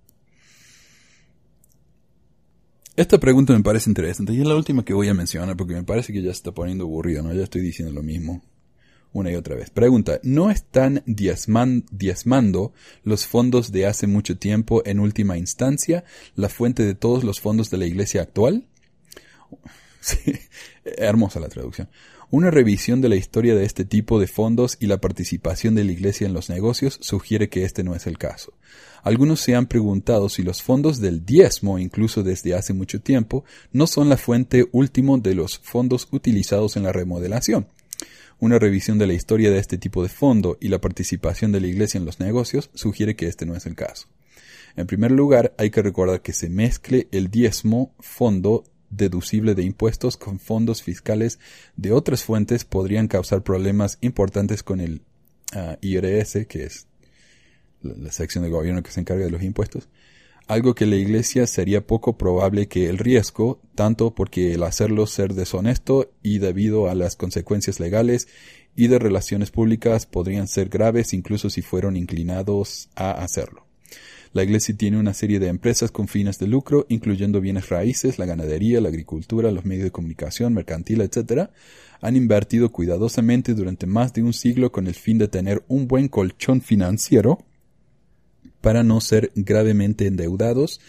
Esta 2.95 3.19
pregunta 3.19 3.55
me 3.55 3.63
parece 3.63 3.89
interesante 3.89 4.35
y 4.35 4.41
es 4.41 4.47
la 4.47 4.55
última 4.55 4.85
que 4.85 4.93
voy 4.93 5.09
a 5.09 5.15
mencionar 5.15 5.57
porque 5.57 5.75
me 5.75 5.83
parece 5.83 6.13
que 6.13 6.21
ya 6.21 6.29
se 6.29 6.37
está 6.37 6.53
poniendo 6.53 6.85
aburrido, 6.85 7.23
¿no? 7.23 7.33
Ya 7.33 7.43
estoy 7.43 7.63
diciendo 7.63 7.93
lo 7.93 8.03
mismo 8.03 8.43
una 9.15 9.31
y 9.31 9.35
otra 9.35 9.57
vez. 9.57 9.71
Pregunta, 9.71 10.21
¿no 10.23 10.51
están 10.51 11.03
diezmando 11.07 12.73
los 13.03 13.27
fondos 13.27 13.73
de 13.73 13.87
hace 13.87 14.07
mucho 14.07 14.37
tiempo 14.37 14.83
en 14.85 15.01
última 15.01 15.39
instancia 15.39 16.05
la 16.35 16.51
fuente 16.51 16.85
de 16.85 16.95
todos 16.95 17.25
los 17.25 17.41
fondos 17.41 17.71
de 17.71 17.79
la 17.79 17.87
iglesia 17.87 18.23
actual? 18.23 18.67
Sí, 20.05 20.19
hermosa 20.85 21.39
la 21.39 21.49
traducción. 21.49 21.89
Una 22.33 22.51
revisión 22.51 23.03
de 23.03 23.11
la 23.11 23.17
historia 23.17 23.55
de 23.55 23.67
este 23.67 23.85
tipo 23.85 24.19
de 24.19 24.27
fondos 24.27 24.79
y 24.81 24.87
la 24.87 25.03
participación 25.03 25.75
de 25.75 25.85
la 25.85 25.93
Iglesia 25.93 26.27
en 26.27 26.33
los 26.33 26.49
negocios 26.49 26.97
sugiere 27.03 27.51
que 27.51 27.65
este 27.65 27.85
no 27.85 27.95
es 27.95 28.07
el 28.07 28.17
caso. 28.17 28.55
Algunos 29.03 29.41
se 29.41 29.55
han 29.55 29.67
preguntado 29.67 30.31
si 30.31 30.43
los 30.43 30.63
fondos 30.63 30.99
del 30.99 31.27
diezmo, 31.27 31.79
incluso 31.79 32.23
desde 32.23 32.55
hace 32.55 32.73
mucho 32.73 33.03
tiempo, 33.03 33.45
no 33.71 33.87
son 33.87 34.09
la 34.09 34.17
fuente 34.17 34.67
última 34.73 35.19
de 35.19 35.35
los 35.35 35.59
fondos 35.59 36.09
utilizados 36.11 36.79
en 36.79 36.85
la 36.85 36.93
remodelación. 36.93 37.67
Una 38.41 38.59
revisión 38.59 38.97
de 38.97 39.09
la 39.09 39.13
historia 39.13 39.51
de 39.51 39.59
este 39.59 39.77
tipo 39.77 40.03
de 40.03 40.09
fondo 40.09 40.57
y 40.59 40.69
la 40.69 40.81
participación 40.81 41.53
de 41.53 41.61
la 41.61 41.67
Iglesia 41.67 41.99
en 41.99 42.07
los 42.07 42.19
negocios 42.19 42.71
sugiere 42.73 43.15
que 43.15 43.27
este 43.27 43.45
no 43.45 43.57
es 43.57 43.67
el 43.67 43.75
caso. 43.75 44.09
En 44.75 44.87
primer 44.87 45.11
lugar, 45.11 45.55
hay 45.59 45.69
que 45.69 45.83
recordar 45.83 46.23
que 46.23 46.33
se 46.33 46.49
mezcle 46.49 47.09
el 47.13 47.29
diezmo 47.29 47.95
fondo 48.01 48.65
deducible 48.93 49.55
de 49.55 49.65
impuestos 49.65 50.17
con 50.17 50.39
fondos 50.39 50.83
fiscales 50.83 51.41
de 51.77 51.93
otras 51.93 52.23
fuentes 52.23 52.65
podrían 52.65 53.09
causar 53.09 53.43
problemas 53.43 53.99
importantes 54.01 54.63
con 54.63 54.81
el 54.81 55.03
ah, 55.55 55.79
IRS, 55.81 56.47
que 56.47 56.65
es 56.65 56.87
la, 57.83 58.13
sección 58.13 58.45
del 58.45 58.53
gobierno 58.53 58.83
que 58.83 58.93
se 58.93 59.01
encarga 59.01 59.25
de 59.25 59.31
los 59.31 59.43
impuestos, 59.43 59.89
algo 60.47 60.75
que 60.75 60.87
la 60.87 60.97
Iglesia 60.97 61.47
sería 61.47 61.87
poco 61.87 62.19
probable 62.19 62.69
que 62.69 62.89
el 62.89 62.99
riesgo, 62.99 63.61
tanto 63.75 64.15
porque 64.15 64.53
el 64.53 64.63
hacerlo 64.65 65.07
ser 65.07 65.35
deshonesto 65.35 66.13
y 66.23 66.39
debido 66.39 66.89
a 66.89 66.95
las 66.95 67.17
consecuencias 67.17 67.81
legales 67.81 68.29
y 68.77 68.89
de 68.89 68.99
relaciones 68.99 69.51
públicas 69.51 70.07
podrían 70.07 70.49
ser 70.49 70.69
graves 70.69 71.13
incluso 71.13 71.49
si 71.51 71.63
fueron 71.63 71.97
inclinados 71.97 72.91
a 72.97 73.13
hacerlo. 73.13 73.67
La 74.33 74.43
Iglesia 74.43 74.75
tiene 74.75 74.99
una 74.99 75.13
serie 75.13 75.39
de 75.39 75.49
empresas 75.49 75.91
con 75.91 76.09
fines 76.09 76.39
de 76.39 76.47
lucro, 76.47 76.87
incluyendo 76.89 77.41
bienes 77.41 77.69
raíces, 77.69 78.19
la 78.19 78.25
ganadería, 78.25 78.81
la 78.81 78.89
agricultura, 78.89 79.51
los 79.51 79.67
medios 79.67 79.85
de 79.85 79.91
comunicación, 79.91 80.55
mercantil, 80.55 81.03
etc. 81.03 81.51
Han 82.01 82.17
invertido 82.17 82.73
cuidadosamente 82.73 83.53
durante 83.53 83.87
más 83.87 84.15
de 84.15 84.23
un 84.23 84.33
siglo 84.33 84.73
con 84.73 84.87
el 84.87 84.95
fin 84.95 85.19
de 85.19 85.29
tener 85.29 85.63
un 85.69 85.87
buen 85.87 86.09
colchón 86.09 86.63
financiero 86.63 87.45
para 88.63 88.83
no 88.83 89.03
ser 89.03 89.33
gravemente 89.35 90.07
endeudados, 90.07 90.81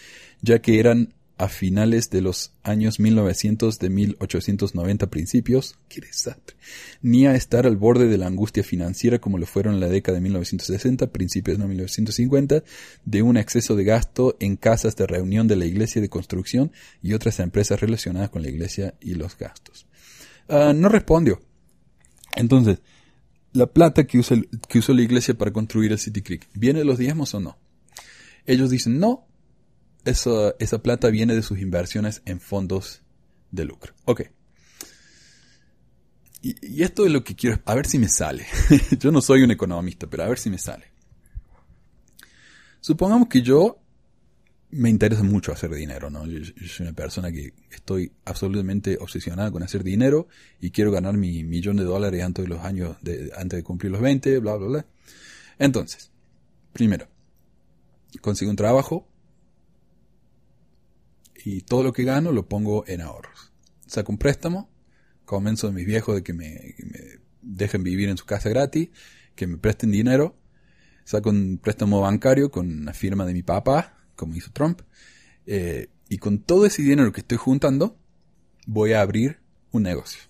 ya 0.42 0.60
que 0.60 0.80
eran 0.80 1.14
a 1.38 1.50
finales 1.50 2.10
de 2.10 2.22
los 2.22 2.54
años 2.62 3.00
1900 3.00 3.80
de 3.80 3.90
1890 3.90 5.08
principios, 5.08 5.76
qué 5.90 6.02
desastre, 6.02 6.56
ni 7.02 7.26
a 7.26 7.36
estar 7.36 7.66
al 7.66 7.76
borde 7.76 8.08
de 8.08 8.18
la 8.18 8.28
angustia 8.28 8.64
financiera 8.64 9.20
como 9.20 9.38
lo 9.38 9.46
fueron 9.46 9.76
en 9.76 9.80
la 9.80 9.90
década 9.90 10.18
de 10.18 10.22
1960, 10.22 11.12
principios 11.12 11.58
de 11.58 11.66
1950, 11.66 12.64
de 13.06 13.22
un 13.22 13.38
exceso 13.38 13.76
de 13.76 13.84
gasto 13.84 14.38
en 14.40 14.58
casas 14.58 14.96
de 14.96 15.08
reunión 15.08 15.48
de 15.48 15.56
la 15.56 15.66
iglesia 15.66 16.02
de 16.02 16.10
construcción 16.10 16.72
y 17.02 17.14
otras 17.14 17.40
empresas 17.40 17.82
relacionadas 17.82 18.30
con 18.30 18.44
la 18.44 18.50
iglesia 18.50 18.94
y 19.02 19.16
los 19.16 19.38
gastos. 19.38 19.88
Ah, 20.48 20.74
no 20.76 20.90
respondió. 20.90 21.42
Entonces, 22.36 22.80
la 23.54 23.68
plata 23.68 24.06
que, 24.06 24.22
que 24.68 24.80
usó 24.80 24.94
la 24.94 25.02
iglesia 25.02 25.34
para 25.36 25.52
construir 25.52 25.92
el 25.92 26.00
City 26.00 26.22
Creek, 26.22 26.48
¿viene 26.54 26.80
de 26.80 26.86
los 26.86 26.98
diezmos 26.98 27.34
o 27.34 27.40
no? 27.40 27.58
Ellos 28.46 28.70
dicen, 28.70 29.00
no, 29.00 29.28
esa, 30.06 30.54
esa 30.60 30.82
plata 30.82 31.10
viene 31.10 31.36
de 31.36 31.42
sus 31.42 31.60
inversiones 31.60 32.22
en 32.26 32.40
fondos 32.40 33.02
de 33.52 33.66
lucro. 33.66 33.94
Ok. 34.06 34.24
Y, 36.42 36.84
esto 36.84 37.06
es 37.06 37.12
lo 37.12 37.24
que 37.24 37.36
quiero, 37.36 37.62
a 37.64 37.74
ver 37.74 37.88
si 37.88 37.98
me 37.98 38.10
sale. 38.10 38.46
yo 39.00 39.12
no 39.12 39.22
soy 39.22 39.44
un 39.44 39.52
economista, 39.52 40.08
pero 40.08 40.24
a 40.24 40.28
ver 40.28 40.38
si 40.38 40.50
me 40.50 40.58
sale. 40.58 40.92
Supongamos 42.82 43.30
que 43.30 43.42
yo 43.42 43.80
me 44.72 44.90
interesa 44.90 45.24
mucho 45.24 45.54
hacer 45.54 45.74
dinero, 45.74 46.10
¿no? 46.10 46.26
Yo, 46.26 46.44
soy 46.68 46.86
una 46.86 46.94
persona 46.94 47.32
que 47.32 47.54
estoy 47.72 48.12
absolutamente 48.26 48.98
obsesionada 49.00 49.52
con 49.52 49.64
hacer 49.64 49.84
dinero 49.84 50.28
y 50.60 50.72
quiero 50.72 50.92
ganar 50.92 51.16
mi 51.16 51.46
millón 51.46 51.78
de 51.78 51.86
dólares 51.86 52.22
antes 52.24 52.44
de 52.44 52.50
los 52.50 52.60
años, 52.66 52.98
de, 53.02 53.32
antes 53.38 53.58
de 53.58 53.64
cumplir 53.64 53.94
los 53.94 54.02
20, 54.02 54.40
bla, 54.40 54.56
bla, 54.56 54.68
bla. 54.68 54.86
Entonces, 55.60 56.12
primero, 56.74 57.08
consigo 58.20 58.52
un 58.52 58.58
trabajo, 58.58 59.08
y 61.44 61.62
todo 61.62 61.84
lo 61.84 61.94
que 61.94 62.04
gano 62.04 62.32
lo 62.32 62.48
pongo 62.48 62.86
en 62.88 63.02
ahorros. 63.02 63.52
Saco 63.86 64.12
un 64.12 64.18
préstamo, 64.18 64.70
convenzo 65.26 65.68
a 65.68 65.72
mis 65.72 65.86
viejos 65.86 66.16
de 66.16 66.24
que 66.24 66.34
me, 66.34 66.76
dejen 67.42 67.84
vivir 67.84 68.10
en 68.10 68.18
su 68.18 68.26
casa 68.26 68.50
gratis, 68.50 68.90
que 69.36 69.48
me 69.48 69.58
presten 69.58 69.92
dinero, 69.92 70.38
saco 71.04 71.30
un 71.30 71.60
préstamo 71.62 72.02
bancario 72.02 72.50
con 72.50 72.86
la 72.86 72.94
firma 72.94 73.26
de 73.26 73.34
mi 73.34 73.44
papá, 73.44 73.98
como 74.16 74.36
hizo 74.36 74.52
Trump, 74.52 74.82
eh, 75.46 75.90
y 76.10 76.18
con 76.18 76.40
todo 76.40 76.66
ese 76.66 76.82
dinero 76.82 77.12
que 77.12 77.22
estoy 77.22 77.38
juntando, 77.38 77.98
voy 78.66 78.94
a 78.94 79.02
abrir 79.02 79.40
un 79.72 79.84
negocio. 79.84 80.22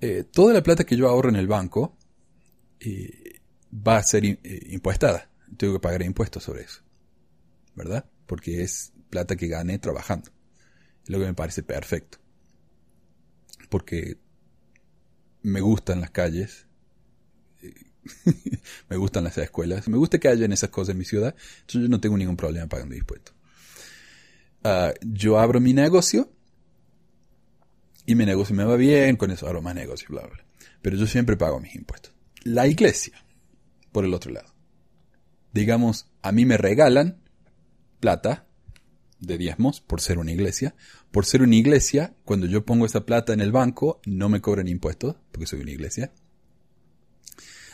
Eh, 0.00 0.24
toda 0.30 0.52
la 0.52 0.62
plata 0.62 0.84
que 0.84 0.96
yo 0.96 1.08
ahorro 1.08 1.30
en 1.30 1.36
el 1.36 1.46
banco 1.46 1.96
eh, 2.80 3.40
va 3.72 3.96
a 3.96 4.02
ser 4.02 4.24
impuestada. 4.24 5.30
Tengo 5.56 5.74
que 5.74 5.80
pagar 5.80 6.02
impuestos 6.02 6.42
sobre 6.42 6.62
eso. 6.62 6.82
¿Verdad? 7.74 8.04
Porque 8.26 8.62
es 8.62 8.92
plata 9.08 9.36
que 9.36 9.46
gané 9.46 9.78
trabajando. 9.78 10.33
Lo 11.06 11.18
que 11.18 11.26
me 11.26 11.34
parece 11.34 11.62
perfecto. 11.62 12.18
Porque 13.68 14.18
me 15.42 15.60
gustan 15.60 16.00
las 16.00 16.10
calles, 16.10 16.66
me 18.88 18.96
gustan 18.96 19.24
las 19.24 19.36
escuelas, 19.38 19.88
me 19.88 19.96
gusta 19.96 20.18
que 20.18 20.28
haya 20.28 20.46
esas 20.46 20.70
cosas 20.70 20.92
en 20.92 20.98
mi 20.98 21.04
ciudad, 21.04 21.34
entonces 21.60 21.82
yo 21.82 21.88
no 21.88 22.00
tengo 22.00 22.16
ningún 22.16 22.36
problema 22.36 22.66
pagando 22.66 22.94
impuestos. 22.94 23.34
Ah, 24.62 24.92
yo 25.02 25.38
abro 25.38 25.60
mi 25.60 25.74
negocio 25.74 26.30
y 28.06 28.14
mi 28.14 28.24
negocio 28.24 28.54
me 28.54 28.64
va 28.64 28.76
bien, 28.76 29.16
con 29.16 29.30
eso 29.30 29.46
abro 29.46 29.60
más 29.60 29.74
negocios, 29.74 30.10
bla, 30.10 30.26
bla. 30.26 30.44
Pero 30.80 30.96
yo 30.96 31.06
siempre 31.06 31.36
pago 31.36 31.60
mis 31.60 31.74
impuestos. 31.74 32.12
La 32.44 32.66
iglesia, 32.66 33.22
por 33.92 34.04
el 34.04 34.14
otro 34.14 34.32
lado, 34.32 34.54
digamos, 35.52 36.08
a 36.22 36.32
mí 36.32 36.46
me 36.46 36.56
regalan 36.56 37.20
plata 38.00 38.43
de 39.26 39.38
diezmos 39.38 39.80
por 39.80 40.00
ser 40.00 40.18
una 40.18 40.32
iglesia. 40.32 40.74
Por 41.10 41.26
ser 41.26 41.42
una 41.42 41.56
iglesia, 41.56 42.14
cuando 42.24 42.46
yo 42.46 42.64
pongo 42.64 42.86
esa 42.86 43.04
plata 43.06 43.32
en 43.32 43.40
el 43.40 43.52
banco, 43.52 44.00
no 44.06 44.28
me 44.28 44.40
cobran 44.40 44.68
impuestos, 44.68 45.16
porque 45.30 45.46
soy 45.46 45.60
una 45.60 45.70
iglesia. 45.70 46.12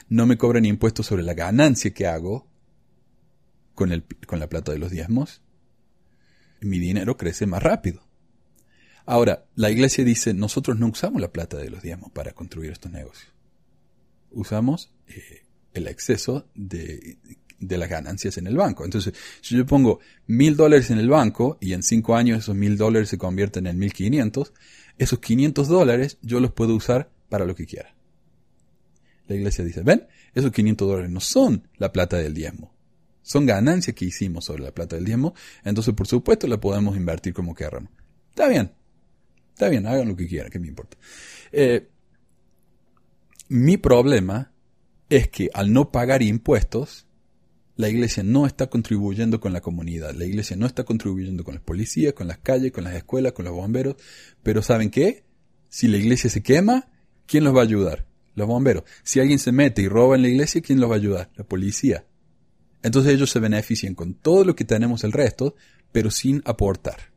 No 0.09 0.27
me 0.27 0.37
cobran 0.37 0.65
impuestos 0.65 1.07
sobre 1.07 1.23
la 1.23 1.35
ganancia 1.35 1.93
que 1.93 2.07
hago 2.07 2.47
con, 3.75 3.93
el, 3.93 4.05
con 4.27 4.41
la 4.41 4.49
plata 4.49 4.73
de 4.73 4.79
los 4.79 4.91
diezmos. 4.91 5.43
Mi 6.61 6.79
dinero 6.79 7.17
crece 7.17 7.47
más 7.47 7.63
rápido. 7.63 8.03
Ahora, 9.07 9.47
la 9.55 9.71
iglesia 9.71 10.05
dice, 10.05 10.35
nosotros 10.35 10.79
no 10.79 10.87
usamos 10.87 11.21
la 11.21 11.33
plata 11.33 11.57
de 11.57 11.71
los 11.71 11.83
diezmos 11.83 12.13
para 12.13 12.33
construir 12.33 12.71
estos 12.71 12.93
negocios. 12.93 13.33
Usamos 14.31 14.93
eh, 15.09 15.47
el 15.75 15.87
exceso 15.87 16.49
de, 16.55 17.19
de 17.61 17.79
las 17.79 17.89
ganancias 17.89 18.39
en 18.39 18.47
el 18.47 18.57
banco. 18.57 18.85
Entonces, 18.85 19.15
si 19.41 19.57
yo 19.57 19.67
pongo 19.67 20.01
mil 20.27 20.57
dólares 20.57 20.91
en 20.91 20.99
el 20.99 21.09
banco 21.09 21.59
y 21.61 21.75
en 21.75 21.83
cinco 21.83 22.17
años 22.17 22.41
esos 22.41 22.57
mil 22.57 22.77
dólares 22.77 23.11
se 23.11 23.19
convierten 23.19 23.67
en 23.67 23.79
mil 23.79 23.93
quinientos, 23.93 24.53
esos 24.99 25.19
quinientos 25.21 25.69
dólares 25.69 26.19
yo 26.23 26.41
los 26.41 26.53
puedo 26.53 26.75
usar 26.75 27.11
para 27.29 27.45
lo 27.45 27.55
que 27.55 27.67
quiera. 27.67 27.95
La 29.29 29.37
iglesia 29.37 29.65
dice, 29.65 29.83
ven, 29.83 30.09
esos 30.35 30.51
quinientos 30.51 30.89
dólares 30.89 31.11
no 31.11 31.21
son 31.21 31.69
la 31.77 31.93
plata 31.93 32.17
del 32.17 32.35
diezmo. 32.35 32.75
Son 33.23 33.47
ganancias 33.47 33.95
que 33.95 34.07
hicimos 34.07 34.47
sobre 34.47 34.65
la 34.65 34.73
plata 34.73 34.97
del 34.97 35.05
diezmo, 35.05 35.35
entonces 35.63 35.95
por 35.95 36.07
supuesto 36.07 36.49
la 36.49 36.59
podemos 36.61 36.97
invertir 36.97 37.33
como 37.33 37.55
queramos. 37.55 37.91
Está 38.31 38.49
bien, 38.49 38.73
está 39.53 39.69
bien, 39.69 39.87
hagan 39.87 40.09
lo 40.09 40.17
que 40.17 40.27
quieran, 40.27 40.51
que 40.51 40.59
me 40.59 40.67
importa. 40.67 40.97
Eh, 41.53 41.89
mi 43.49 43.77
problema 43.77 44.53
es 45.09 45.29
que 45.29 45.51
al 45.53 45.73
no 45.73 45.91
pagar 45.93 46.23
impuestos, 46.23 47.07
la 47.81 47.89
iglesia 47.89 48.23
no 48.23 48.47
está 48.47 48.69
contribuyendo 48.69 49.41
con 49.41 49.53
la 49.53 49.61
comunidad, 49.61 50.15
la 50.15 50.27
iglesia 50.27 50.57
no 50.57 50.67
está 50.67 50.85
contribuyendo 50.85 51.43
con 51.45 51.55
las 51.55 51.65
policías, 51.65 52.13
con 52.13 52.29
las 52.29 52.39
calles, 52.39 52.73
con 52.73 52.85
las 52.85 52.95
escuelas, 52.95 53.33
con 53.33 53.47
los 53.47 53.55
bomberos, 53.55 53.97
pero 54.43 54.63
¿saben 54.63 54.91
qué? 54.91 55.25
Si 55.69 55.89
la 55.89 55.97
iglesia 55.97 56.29
se 56.29 56.43
quema, 56.43 56.91
¿quién 57.27 57.43
los 57.45 57.55
va 57.55 57.61
a 57.61 57.65
ayudar? 57.65 58.07
Los 58.35 58.47
bomberos. 58.47 58.85
Si 59.03 59.19
alguien 59.19 59.39
se 59.39 59.51
mete 59.51 59.83
y 59.83 59.89
roba 59.89 60.15
en 60.15 60.23
la 60.23 60.29
iglesia, 60.29 60.61
¿quién 60.61 60.79
los 60.79 60.91
va 60.91 60.95
a 60.95 60.99
ayudar? 60.99 61.31
La 61.37 61.45
policía. 61.45 62.05
Entonces 62.83 63.15
ellos 63.15 63.31
se 63.31 63.41
benefician 63.41 63.95
con 63.95 64.15
todo 64.15 64.45
lo 64.45 64.55
que 64.55 64.65
tenemos 64.65 65.03
el 65.03 65.13
resto, 65.13 65.55
pero 65.91 66.11
sin 66.11 66.43
aportar. 66.45 67.13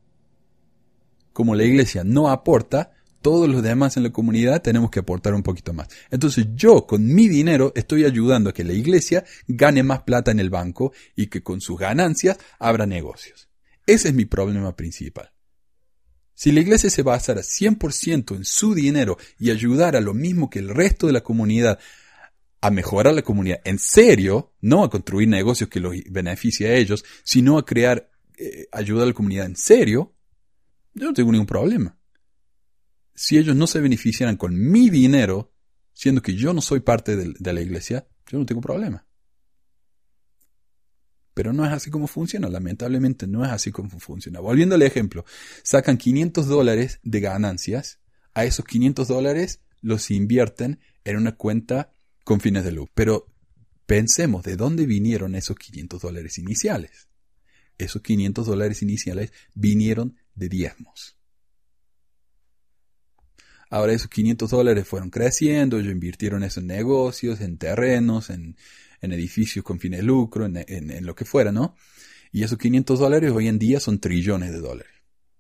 Como 1.33 1.55
la 1.55 1.65
iglesia 1.65 2.03
no 2.03 2.29
aporta, 2.29 2.92
todos 3.23 3.49
los 3.49 3.63
demás 3.63 3.97
en 3.97 4.03
la 4.03 4.11
comunidad 4.11 4.61
tenemos 4.61 4.91
que 4.91 4.99
aportar 4.99 5.33
un 5.33 5.41
poquito 5.41 5.73
más. 5.73 5.87
Entonces 6.11 6.45
yo 6.53 6.85
con 6.85 7.07
mi 7.07 7.27
dinero 7.27 7.71
estoy 7.75 8.03
ayudando 8.05 8.51
a 8.51 8.53
que 8.53 8.65
la 8.65 8.73
iglesia 8.73 9.23
gane 9.47 9.81
más 9.81 10.03
plata 10.03 10.29
en 10.29 10.39
el 10.39 10.51
banco 10.51 10.93
y 11.15 11.27
que 11.27 11.41
con 11.41 11.61
sus 11.61 11.79
ganancias 11.79 12.37
abra 12.59 12.85
negocios. 12.85 13.49
Ese 13.87 14.09
es 14.09 14.13
mi 14.13 14.25
problema 14.25 14.75
principal. 14.75 15.31
Si 16.35 16.51
la 16.51 16.59
iglesia 16.59 16.89
se 16.89 17.01
basara 17.01 17.41
100% 17.41 18.35
en 18.35 18.43
su 18.43 18.75
dinero 18.75 19.17
y 19.39 19.51
ayudara 19.51 20.01
lo 20.01 20.13
mismo 20.13 20.49
que 20.49 20.59
el 20.59 20.69
resto 20.69 21.07
de 21.07 21.13
la 21.13 21.21
comunidad 21.21 21.79
a 22.59 22.71
mejorar 22.71 23.13
la 23.13 23.21
comunidad 23.21 23.61
en 23.63 23.79
serio, 23.79 24.53
no 24.61 24.83
a 24.83 24.89
construir 24.89 25.27
negocios 25.27 25.69
que 25.69 25.79
los 25.79 25.95
beneficie 26.09 26.67
a 26.67 26.75
ellos, 26.75 27.05
sino 27.23 27.57
a 27.57 27.65
crear 27.65 28.09
eh, 28.37 28.67
ayuda 28.71 29.03
a 29.03 29.07
la 29.07 29.13
comunidad 29.13 29.45
en 29.45 29.55
serio, 29.55 30.13
yo 30.93 31.07
no 31.07 31.13
tengo 31.13 31.31
ningún 31.31 31.47
problema 31.47 31.97
si 33.15 33.37
ellos 33.37 33.55
no 33.55 33.67
se 33.67 33.79
beneficiaran 33.79 34.37
con 34.37 34.57
mi 34.57 34.89
dinero, 34.89 35.53
siendo 35.93 36.21
que 36.21 36.35
yo 36.35 36.53
no 36.53 36.61
soy 36.61 36.79
parte 36.79 37.15
de, 37.15 37.53
la 37.53 37.61
iglesia, 37.61 38.07
yo 38.27 38.39
no 38.39 38.45
tengo 38.45 38.61
problema. 38.61 39.05
Pero 41.33 41.51
no 41.51 41.65
es 41.65 41.71
así 41.71 41.89
como 41.89 42.07
funciona, 42.07 42.47
lamentablemente 42.47 43.25
no 43.27 43.43
es 43.43 43.51
así 43.51 43.71
como 43.71 43.89
funciona. 43.99 44.39
Volviendo 44.39 44.75
al 44.75 44.83
ejemplo, 44.83 45.25
sacan 45.63 45.97
500 45.97 46.47
dólares 46.47 46.99
de 47.03 47.19
ganancias, 47.19 47.99
a 48.33 48.45
esos 48.45 48.65
500 48.65 49.07
dólares 49.07 49.61
los 49.81 50.11
invierten 50.11 50.79
en 51.03 51.17
una 51.17 51.35
cuenta 51.35 51.93
con 52.23 52.39
fines 52.39 52.63
de 52.63 52.71
lucro. 52.71 52.91
Pero 52.95 53.33
pensemos 53.85 54.43
de 54.43 54.55
dónde 54.55 54.85
vinieron 54.85 55.35
esos 55.35 55.57
500 55.57 56.01
dólares 56.01 56.37
iniciales. 56.37 57.09
Esos 57.77 58.01
500 58.01 58.45
dólares 58.45 58.81
iniciales 58.81 59.33
vinieron 59.53 60.17
de 60.35 60.49
diezmos. 60.49 61.17
Ahora 63.73 63.93
esos 63.93 64.07
500 64.07 64.51
dólares 64.51 64.87
fueron 64.87 65.09
creciendo, 65.09 65.79
ellos 65.79 65.91
invirtieron 65.91 66.43
eso 66.43 66.59
en 66.59 66.67
negocios, 66.67 67.41
en 67.41 67.57
terrenos, 67.57 68.29
en, 68.29 68.55
edificios 69.01 69.65
con 69.65 69.79
fines 69.79 70.01
de 70.01 70.05
lucro, 70.05 70.45
en, 70.45 71.05
lo 71.07 71.15
que 71.15 71.25
fuera, 71.25 71.51
¿no? 71.51 71.75
Y 72.31 72.43
esos 72.43 72.59
500 72.59 72.99
dólares 72.99 73.31
hoy 73.31 73.47
en 73.47 73.57
día 73.57 73.79
son 73.79 73.97
trillones 73.97 74.51
de 74.51 74.59
dólares. 74.59 74.93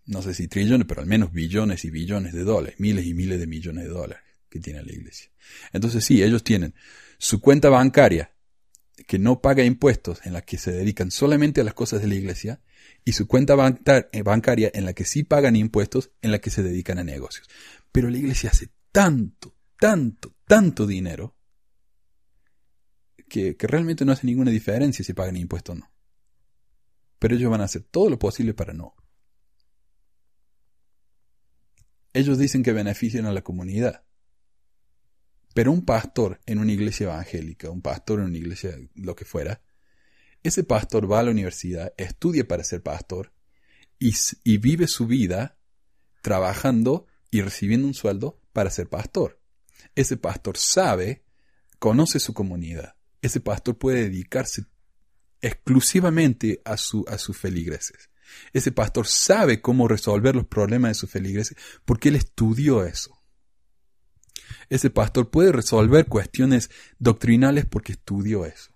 No 0.07 0.23
sé 0.23 0.33
si 0.33 0.47
trillones, 0.47 0.87
pero 0.87 1.01
al 1.01 1.05
menos 1.05 1.31
billones 1.31 1.85
y 1.85 1.91
billones 1.91 2.33
de 2.33 2.43
dólares, 2.43 2.79
miles 2.79 3.05
y 3.05 3.13
miles 3.13 3.39
de 3.39 3.45
millones 3.45 3.83
de 3.83 3.91
dólares 3.91 4.23
que 4.49 4.59
tiene 4.59 4.81
la 4.81 4.91
iglesia. 4.91 5.29
Entonces 5.71 6.03
sí, 6.03 6.23
ellos 6.23 6.43
tienen 6.43 6.73
su 7.19 7.39
cuenta 7.39 7.69
bancaria 7.69 8.31
que 9.05 9.19
no 9.19 9.41
paga 9.41 9.63
impuestos, 9.63 10.25
en 10.25 10.33
la 10.33 10.41
que 10.41 10.57
se 10.57 10.71
dedican 10.71 11.11
solamente 11.11 11.61
a 11.61 11.63
las 11.63 11.75
cosas 11.75 12.01
de 12.01 12.07
la 12.07 12.15
iglesia, 12.15 12.61
y 13.05 13.13
su 13.13 13.27
cuenta 13.27 13.55
bancaria 13.55 14.71
en 14.73 14.85
la 14.85 14.93
que 14.93 15.05
sí 15.05 15.23
pagan 15.23 15.55
impuestos, 15.55 16.11
en 16.21 16.31
la 16.31 16.39
que 16.39 16.49
se 16.49 16.63
dedican 16.63 16.99
a 16.99 17.03
negocios. 17.03 17.49
Pero 17.91 18.09
la 18.09 18.17
iglesia 18.17 18.49
hace 18.49 18.69
tanto, 18.91 19.55
tanto, 19.77 20.35
tanto 20.45 20.87
dinero 20.87 21.35
que, 23.27 23.55
realmente 23.59 24.05
no 24.05 24.11
hace 24.11 24.27
ninguna 24.27 24.51
diferencia 24.51 25.03
si 25.03 25.13
pagan 25.13 25.35
impuestos 25.35 25.75
o 25.75 25.79
no. 25.79 25.91
Pero 27.19 27.35
ellos 27.35 27.49
van 27.49 27.61
a 27.61 27.65
hacer 27.65 27.83
todo 27.83 28.09
lo 28.09 28.19
posible 28.19 28.53
para 28.53 28.73
no. 28.73 28.95
Ellos 32.13 32.37
dicen 32.37 32.63
que 32.63 32.73
benefician 32.73 33.25
a 33.25 33.33
la 33.33 33.41
comunidad. 33.41 34.05
Pero 35.53 35.71
un 35.71 35.83
pastor 35.83 36.41
en 36.45 36.59
una 36.59 36.71
iglesia 36.71 37.05
evangélica, 37.05 37.69
un 37.69 37.81
pastor 37.81 38.19
en 38.19 38.25
una 38.27 38.37
iglesia, 38.37 38.77
lo 38.95 39.15
que 39.15 39.25
fuera, 39.25 39.61
ese 40.43 40.63
pastor 40.63 41.11
va 41.11 41.19
a 41.19 41.23
la 41.23 41.31
universidad, 41.31 41.93
estudia 41.97 42.47
para 42.47 42.63
ser 42.63 42.83
pastor 42.83 43.33
y, 43.97 44.57
vive 44.57 44.87
su 44.87 45.07
vida 45.07 45.57
trabajando 46.21 47.07
y 47.31 47.41
recibiendo 47.41 47.87
un 47.87 47.93
sueldo 47.93 48.41
para 48.51 48.69
ser 48.69 48.89
pastor. 48.89 49.39
Ese 49.95 50.17
pastor 50.17 50.57
sabe, 50.57 51.23
conoce 51.79 52.19
su 52.19 52.33
comunidad. 52.33 52.95
Ese 53.21 53.39
pastor 53.39 53.77
puede 53.77 54.03
dedicarse 54.03 54.65
exclusivamente 55.41 56.61
a, 56.65 56.75
su, 56.77 57.05
a 57.07 57.17
sus 57.17 57.37
feligreses. 57.37 58.09
Ese 58.51 58.71
pastor 58.71 59.07
sabe 59.07 59.61
cómo 59.61 59.87
resolver 59.87 60.35
los 60.35 60.47
problemas 60.47 60.91
de 60.91 60.95
sus 60.95 61.09
feligreses 61.09 61.57
porque 61.85 62.09
él 62.09 62.15
estudió 62.15 62.83
eso. 62.83 63.21
Ese 64.69 64.89
pastor 64.89 65.29
puede 65.29 65.51
resolver 65.51 66.07
cuestiones 66.07 66.69
doctrinales 66.99 67.65
porque 67.65 67.93
estudió 67.93 68.45
eso. 68.45 68.72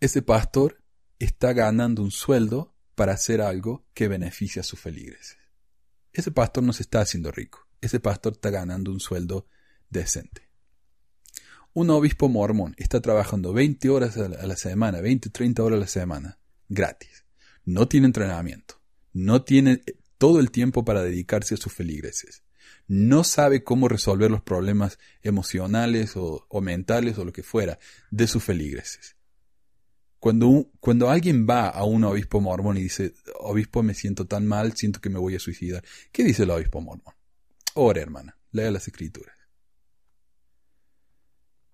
Ese 0.00 0.22
pastor 0.22 0.82
está 1.18 1.52
ganando 1.52 2.02
un 2.02 2.10
sueldo 2.10 2.74
para 2.94 3.12
hacer 3.12 3.40
algo 3.40 3.86
que 3.94 4.08
beneficia 4.08 4.60
a 4.60 4.64
sus 4.64 4.80
feligreses 4.80 5.38
ese 6.18 6.32
pastor 6.32 6.64
no 6.64 6.72
se 6.72 6.82
está 6.82 7.00
haciendo 7.00 7.30
rico. 7.30 7.66
Ese 7.80 8.00
pastor 8.00 8.32
está 8.32 8.50
ganando 8.50 8.90
un 8.90 9.00
sueldo 9.00 9.46
decente. 9.88 10.48
Un 11.72 11.90
obispo 11.90 12.28
mormón 12.28 12.74
está 12.76 13.00
trabajando 13.00 13.52
20 13.52 13.88
horas 13.88 14.16
a 14.16 14.28
la 14.28 14.56
semana, 14.56 15.00
20, 15.00 15.30
30 15.30 15.62
horas 15.62 15.76
a 15.76 15.80
la 15.80 15.86
semana, 15.86 16.38
gratis. 16.68 17.24
No 17.64 17.86
tiene 17.86 18.06
entrenamiento. 18.06 18.80
No 19.12 19.44
tiene 19.44 19.82
todo 20.16 20.40
el 20.40 20.50
tiempo 20.50 20.84
para 20.84 21.02
dedicarse 21.02 21.54
a 21.54 21.58
sus 21.58 21.72
feligreses. 21.72 22.42
No 22.88 23.22
sabe 23.22 23.62
cómo 23.62 23.88
resolver 23.88 24.30
los 24.30 24.42
problemas 24.42 24.98
emocionales 25.22 26.16
o, 26.16 26.46
o 26.48 26.60
mentales 26.60 27.16
o 27.18 27.24
lo 27.24 27.32
que 27.32 27.44
fuera 27.44 27.78
de 28.10 28.26
sus 28.26 28.42
feligreses. 28.42 29.17
Cuando, 30.18 30.70
cuando 30.80 31.10
alguien 31.10 31.46
va 31.48 31.68
a 31.68 31.84
un 31.84 32.04
obispo 32.04 32.40
mormón 32.40 32.76
y 32.76 32.82
dice, 32.82 33.14
obispo, 33.38 33.82
me 33.82 33.94
siento 33.94 34.26
tan 34.26 34.46
mal, 34.46 34.72
siento 34.74 35.00
que 35.00 35.10
me 35.10 35.18
voy 35.18 35.36
a 35.36 35.40
suicidar, 35.40 35.84
¿qué 36.10 36.24
dice 36.24 36.42
el 36.42 36.50
obispo 36.50 36.80
mormón? 36.80 37.14
Ora, 37.74 38.00
hermana, 38.00 38.36
lea 38.50 38.70
las 38.70 38.88
escrituras. 38.88 39.36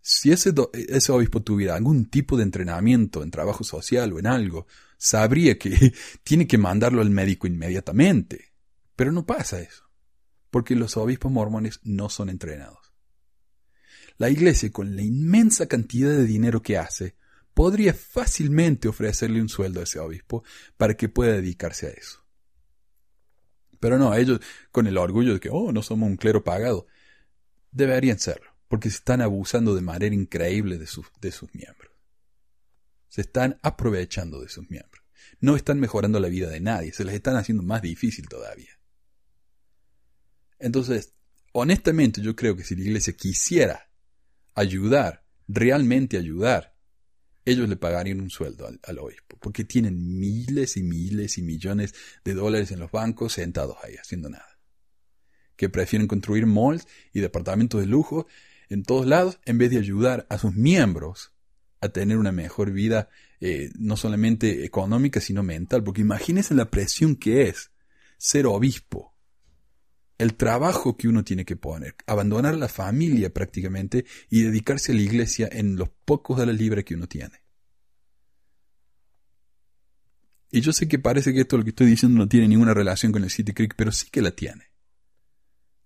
Si 0.03 0.31
ese, 0.31 0.53
ese 0.75 1.13
obispo 1.13 1.43
tuviera 1.43 1.77
algún 1.77 2.11
tipo 2.11 2.37
de 2.37 2.43
entrenamiento 2.43 3.23
en 3.23 3.31
trabajo 3.31 3.65
social 3.65 4.13
o 4.13 4.19
en 4.19 4.27
algo, 4.27 4.67
sabría 4.99 5.59
que 5.59 5.95
tiene 6.23 6.47
que 6.47 6.59
mandarlo 6.59 7.01
al 7.01 7.09
médico 7.09 7.47
inmediatamente. 7.47 8.53
Pero 8.95 9.13
no 9.13 9.25
pasa 9.25 9.61
eso, 9.61 9.85
porque 10.51 10.77
los 10.77 10.99
obispos 10.99 11.33
mormones 11.33 11.81
no 11.85 12.11
son 12.11 12.29
entrenados. 12.29 12.93
La 14.19 14.29
iglesia, 14.29 14.71
con 14.71 14.95
la 14.95 15.03
inmensa 15.03 15.67
cantidad 15.67 16.11
de 16.11 16.27
dinero 16.27 16.63
que 16.63 16.77
hace, 16.77 17.17
podría 17.55 17.95
fácilmente 17.95 18.89
ofrecerle 18.89 19.41
un 19.41 19.49
sueldo 19.49 19.81
a 19.81 19.85
ese 19.85 20.01
obispo 20.01 20.45
para 20.77 20.95
que 20.95 21.09
pueda 21.09 21.33
dedicarse 21.33 21.87
a 21.87 21.91
eso. 21.91 22.25
Pero 23.81 23.99
no, 23.99 24.15
ellos, 24.15 24.41
con 24.71 24.87
el 24.87 24.99
orgullo 24.99 25.35
de 25.35 25.41
que, 25.41 25.51
oh, 25.51 25.73
no 25.73 25.83
somos 25.83 26.09
un 26.09 26.17
clero 26.17 26.43
pagado, 26.43 26.87
deberían 27.71 28.19
serlo, 28.19 28.51
porque 28.69 28.91
se 28.91 28.97
están 28.97 29.21
abusando 29.21 29.75
de 29.75 29.83
manera 29.83 30.15
increíble 30.15 30.79
de 30.79 30.87
sus, 30.87 31.07
de 31.21 31.31
sus 31.31 31.55
miembros. 31.55 31.93
Se 33.09 33.21
están 33.21 33.59
aprovechando 33.63 34.41
de 34.41 34.49
sus 34.49 34.69
miembros. 34.71 35.05
No 35.41 35.57
están 35.57 35.79
mejorando 35.79 36.19
la 36.19 36.29
vida 36.29 36.49
de 36.49 36.61
nadie, 36.61 36.93
se 36.93 37.05
les 37.05 37.15
están 37.15 37.37
haciendo 37.37 37.63
más 37.63 37.83
difícil 37.83 38.29
todavía. 38.29 38.79
Entonces, 40.59 41.13
honestamente 41.53 42.21
yo 42.21 42.35
creo 42.35 42.57
que 42.57 42.65
si 42.65 42.75
la 42.75 42.83
iglesia 42.83 43.13
quisiera 43.13 43.91
ayudar, 44.55 45.25
realmente 45.47 46.17
ayudar, 46.17 46.74
ellos 47.45 47.69
le 47.69 47.77
pagarían 47.77 48.21
un 48.21 48.31
sueldo 48.31 48.67
al, 48.83 48.99
obispo, 48.99 49.37
porque 49.41 49.65
tienen 49.65 50.19
miles 50.19 50.77
y 50.77 50.83
miles 50.83 51.39
y 51.39 51.43
millones 51.43 51.95
de 52.25 52.35
dólares 52.35 52.71
en 52.71 52.81
los 52.81 52.91
bancos 52.91 53.35
sentados 53.35 53.77
ahí 53.83 53.95
haciendo 53.97 54.31
nada. 54.31 54.59
Que 55.57 55.69
prefieren 55.69 56.09
construir 56.09 56.47
malls 56.47 56.87
y 57.13 57.21
departamentos 57.21 57.81
de 57.81 57.87
lujo 57.87 58.27
en 58.69 58.83
todos 58.83 59.07
lados 59.07 59.39
en 59.45 59.59
vez 59.59 59.71
de 59.71 59.79
ayudar 59.79 60.27
a 60.31 60.39
sus 60.39 60.55
miembros 60.55 61.33
a 61.81 61.91
tener 61.91 62.17
una 62.17 62.33
mejor 62.33 62.71
vida, 62.71 63.11
eh, 63.41 63.71
no 63.79 63.97
solamente 63.97 64.65
económica, 64.65 65.21
sino 65.21 65.43
mental. 65.43 65.85
Porque 65.85 66.01
imagínense 66.01 66.55
la 66.55 66.71
presión 66.71 67.15
que 67.15 67.43
es 67.43 67.71
ser 68.17 68.47
obispo 68.47 69.14
el 70.19 70.35
trabajo 70.35 70.97
que 70.97 71.09
uno 71.09 71.25
tiene 71.25 71.45
que 71.45 71.57
poner, 71.57 71.97
abandonar 72.07 72.57
la 72.57 72.69
familia 72.69 73.33
prácticamente 73.33 74.05
y 74.31 74.43
dedicarse 74.43 74.93
a 74.93 74.95
la 74.95 75.03
iglesia 75.03 75.49
en 75.51 75.77
los 75.77 75.89
pocos 76.05 76.39
de 76.39 76.47
la 76.47 76.53
libre 76.53 76.85
que 76.85 76.95
uno 76.95 77.09
tiene. 77.09 77.43
Y 80.51 80.61
yo 80.61 80.73
sé 80.73 80.87
que 80.87 81.01
parece 81.01 81.35
que 81.35 81.41
esto 81.41 81.57
lo 81.57 81.65
que 81.65 81.71
estoy 81.71 81.89
diciendo 81.89 82.17
no 82.17 82.29
tiene 82.29 82.47
ninguna 82.47 82.75
relación 82.75 83.11
con 83.11 83.25
el 83.25 83.31
City 83.31 83.53
Creek, 83.53 83.75
pero 83.77 83.91
sí 83.91 84.09
que 84.11 84.23
la 84.23 84.31
tiene. 84.31 84.71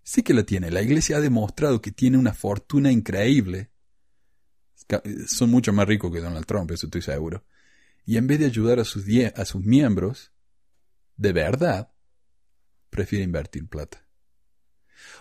Sí 0.03 0.23
que 0.23 0.35
la 0.35 0.43
tiene. 0.43 0.71
La 0.71 0.83
iglesia 0.83 1.17
ha 1.17 1.21
demostrado 1.21 1.81
que 1.81 1.91
tiene 1.91 2.19
una 2.19 2.35
fortuna 2.35 2.93
increíble. 2.93 3.71
Son 5.27 5.51
mucho 5.51 5.73
más 5.73 5.89
ricos 5.89 6.13
que 6.13 6.21
Donald 6.21 6.45
Trump, 6.45 6.71
eso 6.71 6.87
estoy 6.87 7.01
seguro. 7.01 7.47
Y 8.05 8.19
en 8.19 8.27
vez 8.27 8.41
de 8.41 8.47
ayudar 8.47 8.79
a 8.79 8.85
sus, 8.85 9.05
a 9.35 9.45
sus 9.47 9.65
miembros, 9.65 10.33
de 11.17 11.33
verdad, 11.33 11.93
prefiere 12.91 13.25
invertir 13.25 13.69
plata. 13.69 14.08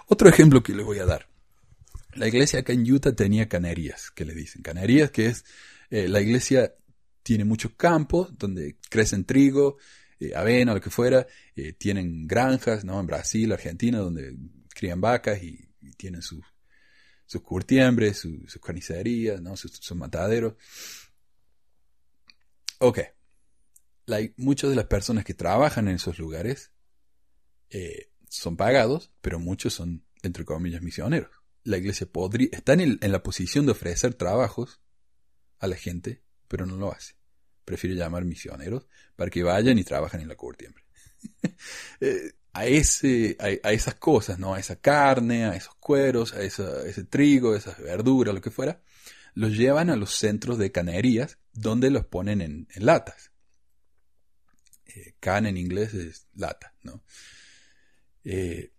Otro 0.07 0.29
ejemplo 0.29 0.63
que 0.63 0.73
les 0.73 0.85
voy 0.85 0.99
a 0.99 1.05
dar. 1.05 1.27
La 2.13 2.27
iglesia 2.27 2.59
acá 2.59 2.73
en 2.73 2.91
Utah 2.91 3.15
tenía 3.15 3.47
canerías, 3.47 4.09
que 4.11 4.25
le 4.25 4.33
dicen. 4.33 4.63
Canerías, 4.63 5.11
que 5.11 5.27
es 5.27 5.45
eh, 5.89 6.07
la 6.07 6.21
iglesia 6.21 6.73
tiene 7.23 7.45
muchos 7.45 7.73
campos 7.75 8.37
donde 8.37 8.77
crecen 8.89 9.25
trigo, 9.25 9.77
eh, 10.19 10.33
avena, 10.35 10.73
lo 10.73 10.81
que 10.81 10.89
fuera. 10.89 11.27
Eh, 11.55 11.73
tienen 11.73 12.27
granjas, 12.27 12.83
¿no? 12.83 12.99
En 12.99 13.07
Brasil, 13.07 13.51
Argentina, 13.51 13.99
donde 13.99 14.35
crían 14.73 15.01
vacas 15.01 15.41
y, 15.43 15.63
tienen 15.95 16.21
sus, 16.21 16.43
sus 17.25 17.41
curtiembres, 17.41 18.19
sus 18.19 18.59
carnicerías, 18.61 19.41
¿no? 19.41 19.55
Sus, 19.55 19.91
mataderos. 19.95 20.55
Ok. 22.79 22.99
muchas 24.37 24.69
de 24.69 24.75
las 24.75 24.85
personas 24.85 25.23
que 25.23 25.33
trabajan 25.33 25.87
en 25.87 25.95
esos 25.95 26.19
lugares 26.19 26.71
son 28.29 28.57
pagados, 28.57 29.11
pero 29.21 29.39
muchos 29.39 29.73
son, 29.73 30.03
entre 30.23 30.45
comillas, 30.45 30.81
misioneros. 30.81 31.31
La 31.63 31.77
iglesia 31.77 32.07
podría, 32.07 32.49
está 32.51 32.73
en, 32.73 32.99
la 33.01 33.23
posición 33.23 33.65
de 33.65 33.73
ofrecer 33.73 34.13
trabajos 34.13 34.79
a 35.59 35.67
la 35.67 35.75
gente, 35.75 36.23
pero 36.47 36.65
no 36.65 36.77
lo 36.77 36.91
hace. 36.91 37.15
Prefiere 37.65 37.95
llamar 37.95 38.23
misioneros 38.23 38.87
para 39.15 39.29
que 39.29 39.43
vayan 39.43 39.77
y 39.77 39.83
trabajen 39.83 40.21
en 40.21 40.27
la 40.27 40.35
curtiembre. 40.35 40.83
Eh, 41.99 42.31
a, 42.53 42.65
ese, 42.65 43.35
a, 43.39 43.71
esas 43.71 43.95
cosas, 43.95 44.37
¿no? 44.39 44.53
A 44.53 44.59
esa 44.59 44.77
carne, 44.77 45.45
a 45.45 45.55
esos 45.55 45.75
cueros, 45.75 46.33
a, 46.33 46.41
ese 46.41 47.03
trigo, 47.03 47.53
a 47.53 47.57
esas 47.57 47.79
verduras, 47.79 48.33
lo 48.33 48.41
que 48.41 48.51
fuera, 48.51 48.81
los 49.33 49.51
llevan 49.55 49.89
a 49.89 49.95
los 49.95 50.11
centros 50.15 50.57
de 50.57 50.71
canerías 50.71 51.37
donde 51.53 51.89
los 51.91 52.05
ponen 52.05 52.41
en, 52.41 52.67
latas. 52.77 53.31
Eh, 54.85 55.15
can 55.19 55.45
en 55.45 55.57
inglés 55.57 55.93
es 55.93 56.27
lata, 56.35 56.73
¿no? 56.81 57.03
Eh, 58.29 58.73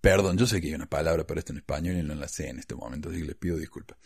perdón, 0.00 0.38
yo 0.38 0.46
sé 0.46 0.62
que 0.62 0.68
hay 0.68 0.74
una 0.74 0.88
palabra 0.88 1.26
para 1.26 1.40
esto 1.40 1.52
en 1.52 1.58
español 1.58 1.96
y 1.96 2.02
no 2.02 2.14
la 2.14 2.26
sé 2.26 2.48
en 2.48 2.58
este 2.58 2.74
momento, 2.74 3.10
así 3.10 3.18
que 3.18 3.26
les 3.26 3.36
pido 3.36 3.58
disculpas. 3.58 3.98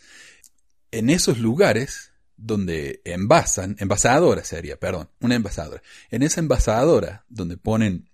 En 0.91 1.09
esos 1.09 1.39
lugares 1.39 2.11
donde 2.35 3.01
envasan, 3.05 3.77
envasadora 3.79 4.43
sería, 4.43 4.77
perdón, 4.77 5.09
una 5.21 5.35
envasadora. 5.35 5.81
En 6.09 6.21
esa 6.21 6.41
envasadora 6.41 7.23
donde 7.29 7.55
ponen 7.55 8.09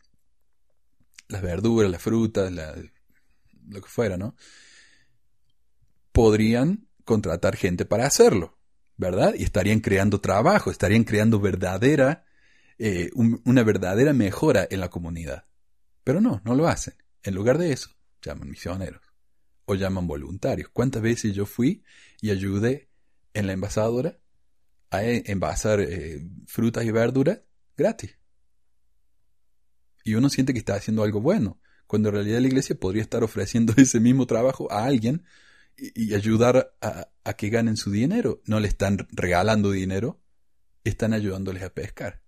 las 1.27 1.41
verduras, 1.41 1.89
las 1.89 2.03
frutas, 2.03 2.51
lo 2.51 3.81
que 3.81 3.89
fuera, 3.89 4.15
¿no? 4.15 4.35
Podrían 6.11 6.87
contratar 7.03 7.55
gente 7.55 7.83
para 7.83 8.05
hacerlo, 8.05 8.59
¿verdad? 8.95 9.33
Y 9.35 9.43
estarían 9.43 9.79
creando 9.79 10.21
trabajo, 10.21 10.69
estarían 10.69 11.03
creando 11.03 11.39
verdadera 11.39 12.25
eh, 12.79 13.11
una 13.13 13.63
verdadera 13.63 14.13
mejora 14.13 14.65
en 14.69 14.79
la 14.79 14.89
comunidad. 14.89 15.45
Pero 16.05 16.21
no, 16.21 16.41
no 16.45 16.55
lo 16.55 16.67
hacen. 16.67 16.95
En 17.23 17.35
lugar 17.35 17.57
de 17.57 17.73
eso, 17.73 17.89
llaman 18.21 18.49
misioneros 18.49 19.01
o 19.65 19.75
llaman 19.75 20.07
voluntarios. 20.07 20.69
¿Cuántas 20.71 21.01
veces 21.01 21.35
yo 21.35 21.45
fui 21.45 21.83
y 22.21 22.31
ayudé 22.31 22.89
en 23.33 23.47
la 23.47 23.53
envasadora 23.53 24.17
a 24.91 25.03
e, 25.03 25.23
envasar 25.27 25.81
eh, 25.81 26.25
frutas 26.47 26.85
y 26.85 26.91
verduras 26.91 27.41
gratis? 27.75 28.17
Y 30.05 30.15
uno 30.15 30.29
siente 30.29 30.53
que 30.53 30.59
está 30.59 30.75
haciendo 30.75 31.03
algo 31.03 31.19
bueno, 31.19 31.59
cuando 31.85 32.09
en 32.09 32.15
realidad 32.15 32.39
la 32.39 32.47
iglesia 32.47 32.79
podría 32.79 33.01
estar 33.01 33.23
ofreciendo 33.25 33.73
ese 33.77 33.99
mismo 33.99 34.25
trabajo 34.25 34.71
a 34.71 34.85
alguien 34.85 35.25
y, 35.75 36.13
ayudar 36.13 36.73
a, 36.81 37.09
a 37.25 37.33
que 37.33 37.49
ganen 37.49 37.75
su 37.75 37.91
dinero. 37.91 38.41
No 38.45 38.61
le 38.61 38.69
están 38.69 39.05
regalando 39.11 39.71
dinero, 39.71 40.21
están 40.85 41.13
ayudándoles 41.13 41.63
a 41.63 41.73
pescar. 41.73 42.21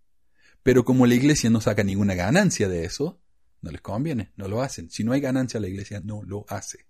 Pero 0.63 0.85
como 0.85 1.05
la 1.05 1.15
iglesia 1.15 1.49
no 1.49 1.61
saca 1.61 1.83
ninguna 1.83 2.15
ganancia 2.15 2.69
de 2.69 2.85
eso, 2.85 3.21
no 3.61 3.71
les 3.71 3.81
conviene, 3.81 4.31
no 4.35 4.47
lo 4.47 4.61
hacen. 4.61 4.89
Si 4.89 5.03
no 5.03 5.13
hay 5.13 5.21
ganancia, 5.21 5.59
la 5.59 5.67
iglesia 5.67 6.01
no 6.03 6.23
lo 6.23 6.45
hace. 6.49 6.85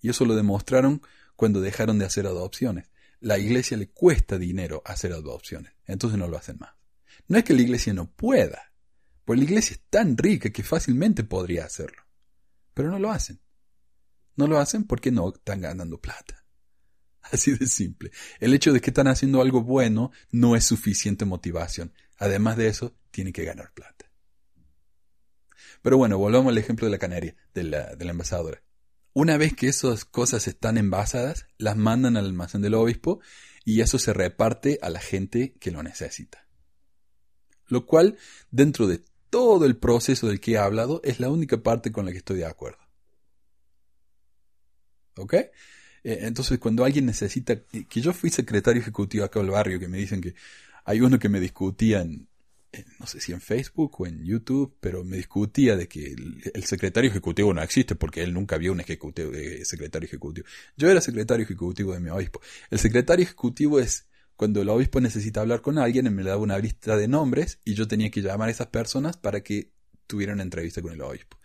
Y 0.00 0.08
eso 0.08 0.24
lo 0.24 0.34
demostraron 0.34 1.02
cuando 1.36 1.60
dejaron 1.60 1.98
de 1.98 2.06
hacer 2.06 2.26
adopciones. 2.26 2.90
La 3.20 3.38
iglesia 3.38 3.76
le 3.76 3.90
cuesta 3.90 4.38
dinero 4.38 4.82
hacer 4.84 5.12
adopciones, 5.12 5.72
entonces 5.86 6.18
no 6.18 6.26
lo 6.26 6.38
hacen 6.38 6.58
más. 6.58 6.70
No 7.28 7.36
es 7.36 7.44
que 7.44 7.54
la 7.54 7.62
iglesia 7.62 7.92
no 7.92 8.10
pueda, 8.10 8.72
pues 9.24 9.38
la 9.38 9.44
iglesia 9.44 9.74
es 9.74 9.82
tan 9.90 10.16
rica 10.16 10.50
que 10.50 10.62
fácilmente 10.62 11.22
podría 11.22 11.66
hacerlo. 11.66 12.02
Pero 12.72 12.90
no 12.90 12.98
lo 12.98 13.10
hacen. 13.10 13.40
No 14.36 14.46
lo 14.46 14.58
hacen 14.58 14.84
porque 14.84 15.10
no 15.10 15.34
están 15.34 15.60
ganando 15.60 16.00
plata. 16.00 16.39
Así 17.32 17.52
de 17.52 17.66
simple. 17.66 18.10
El 18.38 18.54
hecho 18.54 18.72
de 18.72 18.80
que 18.80 18.90
están 18.90 19.08
haciendo 19.08 19.40
algo 19.40 19.62
bueno 19.62 20.10
no 20.30 20.56
es 20.56 20.64
suficiente 20.64 21.24
motivación. 21.24 21.92
Además 22.18 22.56
de 22.56 22.68
eso, 22.68 22.94
tienen 23.10 23.32
que 23.32 23.44
ganar 23.44 23.72
plata. 23.72 24.10
Pero 25.82 25.96
bueno, 25.96 26.18
volvamos 26.18 26.50
al 26.50 26.58
ejemplo 26.58 26.86
de 26.86 26.90
la 26.90 26.98
canaria, 26.98 27.36
de 27.54 27.64
la, 27.64 27.94
de 27.94 28.04
la 28.04 28.10
envasadora. 28.10 28.62
Una 29.12 29.36
vez 29.36 29.54
que 29.54 29.68
esas 29.68 30.04
cosas 30.04 30.46
están 30.46 30.78
envasadas, 30.78 31.46
las 31.58 31.76
mandan 31.76 32.16
al 32.16 32.26
almacén 32.26 32.62
del 32.62 32.74
obispo 32.74 33.20
y 33.64 33.80
eso 33.80 33.98
se 33.98 34.12
reparte 34.12 34.78
a 34.82 34.90
la 34.90 35.00
gente 35.00 35.54
que 35.58 35.70
lo 35.70 35.82
necesita. 35.82 36.46
Lo 37.66 37.86
cual, 37.86 38.18
dentro 38.50 38.86
de 38.86 39.02
todo 39.30 39.64
el 39.64 39.76
proceso 39.76 40.28
del 40.28 40.40
que 40.40 40.52
he 40.52 40.58
hablado, 40.58 41.00
es 41.04 41.20
la 41.20 41.30
única 41.30 41.62
parte 41.62 41.92
con 41.92 42.04
la 42.04 42.12
que 42.12 42.18
estoy 42.18 42.38
de 42.38 42.46
acuerdo. 42.46 42.78
¿Ok? 45.16 45.34
Eh, 46.04 46.20
entonces, 46.22 46.58
cuando 46.58 46.84
alguien 46.84 47.06
necesita, 47.06 47.56
que 47.60 48.00
yo 48.00 48.12
fui 48.12 48.30
secretario 48.30 48.80
ejecutivo 48.80 49.24
acá 49.24 49.40
del 49.40 49.50
barrio, 49.50 49.78
que 49.78 49.88
me 49.88 49.98
dicen 49.98 50.20
que 50.20 50.34
hay 50.84 51.00
uno 51.00 51.18
que 51.18 51.28
me 51.28 51.40
discutía 51.40 52.00
en, 52.02 52.28
no 52.98 53.06
sé 53.06 53.20
si 53.20 53.32
en 53.32 53.40
Facebook 53.40 54.00
o 54.00 54.06
en 54.06 54.24
YouTube, 54.24 54.76
pero 54.80 55.04
me 55.04 55.16
discutía 55.16 55.76
de 55.76 55.88
que 55.88 56.14
el, 56.54 56.64
secretario 56.64 57.10
ejecutivo 57.10 57.52
no 57.52 57.62
existe 57.62 57.96
porque 57.96 58.22
él 58.22 58.32
nunca 58.32 58.58
vio 58.58 58.72
un 58.72 58.80
ejecutivo, 58.80 59.30
de 59.30 59.64
secretario 59.64 60.06
ejecutivo. 60.06 60.46
Yo 60.76 60.88
era 60.88 61.00
secretario 61.00 61.44
ejecutivo 61.44 61.92
de 61.92 62.00
mi 62.00 62.10
obispo. 62.10 62.40
El 62.70 62.78
secretario 62.78 63.24
ejecutivo 63.24 63.80
es 63.80 64.06
cuando 64.36 64.62
el 64.62 64.68
obispo 64.68 65.00
necesita 65.00 65.40
hablar 65.40 65.60
con 65.60 65.78
alguien, 65.78 66.06
él 66.06 66.12
me 66.12 66.22
daba 66.22 66.40
una 66.40 66.58
lista 66.58 66.96
de 66.96 67.08
nombres 67.08 67.58
y 67.64 67.74
yo 67.74 67.88
tenía 67.88 68.10
que 68.10 68.22
llamar 68.22 68.48
a 68.48 68.52
esas 68.52 68.68
personas 68.68 69.16
para 69.16 69.42
que 69.42 69.70
tuvieran 70.06 70.36
una 70.36 70.44
entrevista 70.44 70.80
con 70.80 70.92
el 70.92 71.02
obispo. 71.02 71.38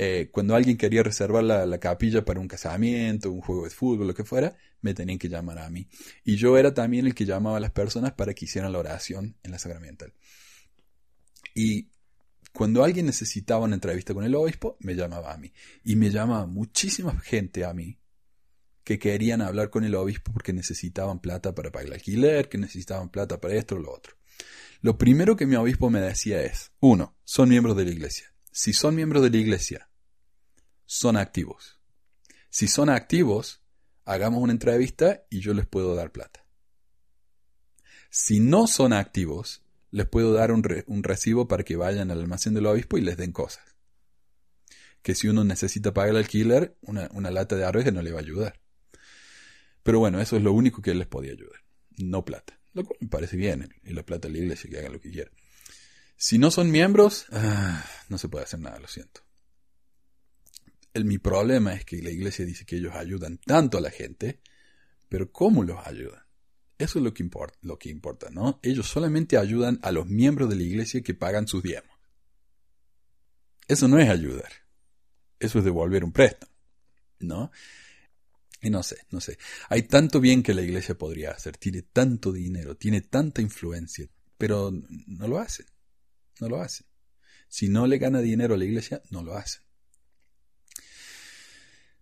Eh, 0.00 0.28
cuando 0.30 0.54
alguien 0.54 0.76
quería 0.76 1.02
reservar 1.02 1.42
la, 1.42 1.80
capilla 1.80 2.24
para 2.24 2.38
un 2.38 2.46
casamiento, 2.46 3.32
un 3.32 3.40
juego 3.40 3.64
de 3.64 3.70
fútbol, 3.70 4.06
lo 4.06 4.14
que 4.14 4.22
fuera, 4.22 4.56
me 4.80 4.94
tenían 4.94 5.18
que 5.18 5.28
llamar 5.28 5.58
a 5.58 5.68
mí. 5.70 5.88
Y 6.22 6.36
yo 6.36 6.56
era 6.56 6.72
también 6.72 7.04
el 7.04 7.16
que 7.16 7.24
llamaba 7.24 7.56
a 7.56 7.60
las 7.60 7.72
personas 7.72 8.12
para 8.12 8.32
que 8.32 8.44
hicieran 8.44 8.70
la 8.70 8.78
oración 8.78 9.36
en 9.42 9.50
la 9.50 9.58
sacramental. 9.58 10.12
Y 11.52 11.88
cuando 12.52 12.84
alguien 12.84 13.06
necesitaba 13.06 13.64
una 13.64 13.74
entrevista 13.74 14.14
con 14.14 14.22
el 14.22 14.36
obispo, 14.36 14.76
me 14.78 14.94
llamaba 14.94 15.32
a 15.32 15.36
mí. 15.36 15.52
Y 15.82 15.96
me 15.96 16.10
llamaba 16.10 16.46
muchísima 16.46 17.18
gente 17.18 17.64
a 17.64 17.74
mí 17.74 17.98
que 18.84 19.00
querían 19.00 19.42
hablar 19.42 19.68
con 19.68 19.82
el 19.82 19.96
obispo 19.96 20.32
porque 20.32 20.52
necesitaban 20.52 21.18
plata 21.18 21.56
para 21.56 21.72
pagar 21.72 21.88
el 21.88 21.94
alquiler, 21.94 22.48
que 22.48 22.56
necesitaban 22.56 23.08
plata 23.08 23.40
para 23.40 23.54
esto 23.54 23.74
o 23.74 23.80
lo 23.80 23.92
otro. 23.92 24.14
Lo 24.80 24.96
primero 24.96 25.34
que 25.34 25.46
mi 25.46 25.56
obispo 25.56 25.90
me 25.90 26.00
decía 26.00 26.40
es, 26.40 26.70
uno, 26.78 27.16
son 27.24 27.48
miembros 27.48 27.76
de 27.76 27.84
la 27.84 27.90
iglesia. 27.90 28.32
Si 28.52 28.72
son 28.72 28.94
miembros 28.94 29.22
de 29.22 29.30
la 29.30 29.36
iglesia, 29.36 29.88
son 30.84 31.16
activos. 31.16 31.78
Si 32.50 32.66
son 32.66 32.88
activos, 32.88 33.62
hagamos 34.04 34.42
una 34.42 34.52
entrevista 34.52 35.24
y 35.30 35.40
yo 35.40 35.52
les 35.54 35.66
puedo 35.66 35.94
dar 35.94 36.12
plata. 36.12 36.44
Si 38.10 38.40
no 38.40 38.66
son 38.66 38.94
activos, 38.94 39.62
les 39.90 40.06
puedo 40.06 40.32
dar 40.32 40.50
un, 40.50 40.62
recibo 41.02 41.46
para 41.46 41.62
que 41.62 41.76
vayan 41.76 42.10
al 42.10 42.20
almacén 42.20 42.54
del 42.54 42.66
obispo 42.66 42.98
y 42.98 43.02
les 43.02 43.16
den 43.16 43.32
cosas. 43.32 43.64
Que 45.02 45.14
si 45.14 45.28
uno 45.28 45.44
necesita 45.44 45.92
pagar 45.92 46.10
el 46.10 46.16
alquiler, 46.16 46.76
una, 46.82 47.30
lata 47.30 47.56
de 47.56 47.64
arroz 47.64 47.92
no 47.92 48.02
le 48.02 48.12
va 48.12 48.18
a 48.18 48.22
ayudar. 48.22 48.60
Pero 49.82 49.98
bueno, 49.98 50.20
eso 50.20 50.36
es 50.36 50.42
lo 50.42 50.52
único 50.52 50.82
que 50.82 50.94
les 50.94 51.06
podía 51.06 51.32
ayudar. 51.32 51.60
No 51.96 52.24
plata. 52.24 52.58
Lo 52.74 52.84
cual 52.84 52.98
me 53.00 53.08
parece 53.08 53.36
bien. 53.36 53.74
Y 53.84 53.92
la 53.92 54.04
plata 54.04 54.28
de 54.28 54.34
la 54.34 54.40
iglesia 54.40 54.70
que 54.70 54.78
haga 54.78 54.90
lo 54.90 55.00
que 55.00 55.10
quiera. 55.10 55.30
Si 56.20 56.36
no 56.36 56.50
son 56.50 56.72
miembros, 56.72 57.26
ah, 57.30 57.88
no 58.08 58.18
se 58.18 58.28
puede 58.28 58.44
hacer 58.44 58.58
nada, 58.58 58.80
lo 58.80 58.88
siento. 58.88 59.20
El, 60.92 61.04
mi 61.04 61.18
problema 61.18 61.74
es 61.74 61.84
que 61.84 62.02
la 62.02 62.10
iglesia 62.10 62.44
dice 62.44 62.66
que 62.66 62.76
ellos 62.76 62.96
ayudan 62.96 63.38
tanto 63.38 63.78
a 63.78 63.80
la 63.80 63.90
gente, 63.90 64.40
pero 65.08 65.30
¿cómo 65.30 65.62
los 65.62 65.78
ayudan? 65.86 66.20
Eso 66.76 66.98
es 66.98 67.04
lo 67.04 67.14
que 67.14 67.22
importa, 67.22 67.56
lo 67.62 67.78
que 67.78 67.88
importa, 67.88 68.30
¿no? 68.30 68.58
Ellos 68.64 68.88
solamente 68.88 69.38
ayudan 69.38 69.78
a 69.82 69.92
los 69.92 70.06
miembros 70.06 70.48
de 70.48 70.56
la 70.56 70.64
iglesia 70.64 71.02
que 71.02 71.14
pagan 71.14 71.46
sus 71.46 71.62
diezmos. 71.62 71.96
Eso 73.68 73.86
no 73.86 74.00
es 74.00 74.10
ayudar. 74.10 74.50
Eso 75.38 75.60
es 75.60 75.64
devolver 75.64 76.02
un 76.02 76.10
préstamo, 76.10 76.52
¿no? 77.20 77.52
Y 78.60 78.70
no 78.70 78.82
sé, 78.82 79.06
no 79.10 79.20
sé. 79.20 79.38
Hay 79.68 79.84
tanto 79.84 80.18
bien 80.20 80.42
que 80.42 80.52
la 80.52 80.62
iglesia 80.62 80.98
podría 80.98 81.30
hacer. 81.30 81.56
Tiene 81.58 81.82
tanto 81.82 82.32
dinero, 82.32 82.76
tiene 82.76 83.02
tanta 83.02 83.40
influencia, 83.40 84.08
pero 84.36 84.72
no 85.06 85.28
lo 85.28 85.38
hacen. 85.38 85.66
No 86.40 86.48
lo 86.48 86.60
hacen. 86.60 86.86
Si 87.48 87.68
no 87.68 87.86
le 87.86 87.98
gana 87.98 88.20
dinero 88.20 88.54
a 88.54 88.58
la 88.58 88.64
iglesia, 88.64 89.02
no 89.10 89.22
lo 89.22 89.34
hacen. 89.34 89.62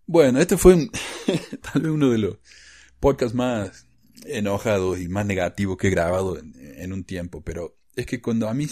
Bueno, 0.05 0.39
este 0.39 0.57
fue 0.57 0.89
tal 1.73 1.81
vez 1.81 1.91
uno 1.91 2.09
de 2.09 2.17
los 2.17 2.37
podcasts 2.99 3.35
más 3.35 3.87
enojados 4.25 4.99
y 4.99 5.07
más 5.07 5.25
negativos 5.25 5.77
que 5.77 5.87
he 5.87 5.91
grabado 5.91 6.37
en, 6.37 6.93
un 6.93 7.03
tiempo, 7.03 7.43
pero 7.43 7.77
es 7.95 8.05
que 8.05 8.21
cuando 8.21 8.49
a 8.49 8.53
mí 8.53 8.67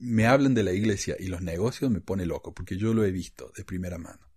me 0.00 0.26
hablan 0.26 0.54
de 0.54 0.62
la 0.62 0.72
iglesia 0.72 1.16
y 1.18 1.26
los 1.26 1.42
negocios 1.42 1.90
me 1.90 2.00
pone 2.00 2.26
loco, 2.26 2.52
porque 2.54 2.76
yo 2.76 2.94
lo 2.94 3.04
he 3.04 3.10
visto 3.10 3.52
de 3.56 3.64
primera 3.64 3.98
mano 3.98 4.32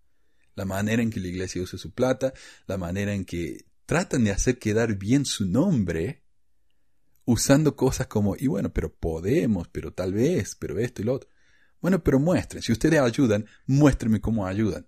la 0.55 0.65
manera 0.65 1.01
en 1.03 1.11
que 1.11 1.19
la 1.19 1.28
iglesia 1.28 1.61
usa 1.61 1.78
su 1.78 1.91
plata, 1.91 2.34
la 2.65 2.78
manera 2.78 3.13
en 3.13 3.26
que 3.26 3.65
tratan 3.86 4.23
de 4.23 4.32
hacer 4.32 4.57
quedar 4.57 4.95
bien 4.95 5.26
su 5.26 5.45
nombre, 5.45 6.23
usando 7.26 7.76
cosas 7.76 8.07
como, 8.07 8.36
y 8.38 8.47
bueno, 8.47 8.71
pero 8.71 8.93
podemos, 8.93 9.67
pero 9.67 9.91
tal 9.91 10.13
vez, 10.13 10.55
pero 10.55 10.80
esto 10.80 11.01
y 11.01 11.05
lo 11.05 11.13
otro. 11.13 11.30
Bueno, 11.82 12.03
pero 12.03 12.19
muestren, 12.19 12.61
si 12.61 12.71
ustedes 12.71 12.99
ayudan, 12.99 13.45
muéstrenme 13.65 14.21
cómo 14.21 14.47
ayudan. 14.47 14.88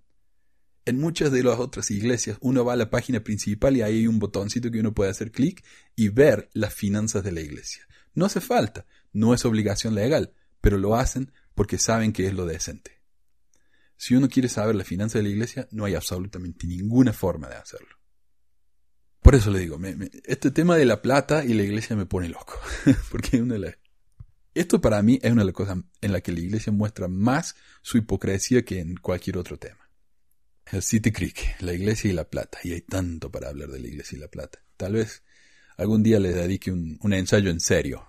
En 0.85 0.99
muchas 0.99 1.31
de 1.31 1.43
las 1.43 1.59
otras 1.59 1.91
iglesias 1.91 2.38
uno 2.39 2.63
va 2.63 2.73
a 2.73 2.77
la 2.77 2.89
página 2.89 3.19
principal 3.19 3.75
y 3.75 3.81
ahí 3.81 3.97
hay 3.97 4.07
un 4.07 4.19
botoncito 4.19 4.71
que 4.71 4.79
uno 4.79 4.93
puede 4.93 5.11
hacer 5.11 5.31
clic 5.31 5.65
y 5.95 6.09
ver 6.09 6.49
las 6.53 6.73
finanzas 6.73 7.23
de 7.23 7.33
la 7.33 7.41
iglesia. 7.41 7.85
No 8.13 8.25
hace 8.25 8.39
falta, 8.39 8.85
no 9.11 9.33
es 9.33 9.43
obligación 9.43 9.95
legal, 9.95 10.33
pero 10.61 10.77
lo 10.77 10.95
hacen 10.95 11.33
porque 11.55 11.77
saben 11.77 12.13
que 12.13 12.27
es 12.27 12.33
lo 12.33 12.45
decente. 12.45 13.01
Si 13.97 14.15
uno 14.15 14.29
quiere 14.29 14.47
saber 14.47 14.75
la 14.75 14.83
finanza 14.83 15.17
de 15.17 15.23
la 15.23 15.29
iglesia, 15.29 15.67
no 15.71 15.85
hay 15.85 15.95
absolutamente 15.95 16.67
ninguna 16.67 17.11
forma 17.11 17.49
de 17.49 17.55
hacerlo. 17.55 17.96
Por 19.28 19.36
eso 19.36 19.51
le 19.51 19.59
digo, 19.59 19.78
este 20.23 20.51
tema 20.51 20.78
de 20.78 20.86
la 20.86 21.01
plata 21.01 21.43
y 21.43 21.53
la 21.53 21.63
iglesia 21.63 21.97
me 21.97 22.05
pone 22.05 22.30
loco. 22.30 22.57
Porque 23.11 23.43
esto 24.53 24.80
para 24.80 25.01
mí 25.01 25.19
es 25.21 25.34
una 25.34 25.41
de 25.41 25.47
las 25.47 25.53
cosas 25.53 25.80
en 25.99 26.13
la 26.13 26.21
que 26.21 26.32
la 26.32 26.39
iglesia 26.39 26.71
muestra 26.71 27.09
más 27.09 27.57
su 27.82 27.97
hipocresía 27.97 28.63
que 28.63 28.80
en 28.80 28.95
cualquier 28.95 29.38
otro 29.38 29.59
tema. 29.59 29.89
El 30.71 30.82
City 30.82 31.11
Creek, 31.11 31.57
la 31.59 31.73
iglesia 31.73 32.09
y 32.09 32.13
la 32.13 32.23
plata. 32.23 32.59
Y 32.63 32.71
hay 32.71 32.80
tanto 32.80 33.30
para 33.30 33.49
hablar 33.49 33.67
de 33.67 33.82
la 33.82 33.88
iglesia 33.88 34.15
y 34.15 34.21
la 34.21 34.30
plata. 34.30 34.59
Tal 34.78 34.93
vez 34.93 35.23
algún 35.75 36.03
día 36.03 36.21
le 36.21 36.32
dedique 36.32 36.71
un, 36.71 36.97
un 37.01 37.11
ensayo 37.11 37.49
en 37.49 37.59
serio. 37.59 38.07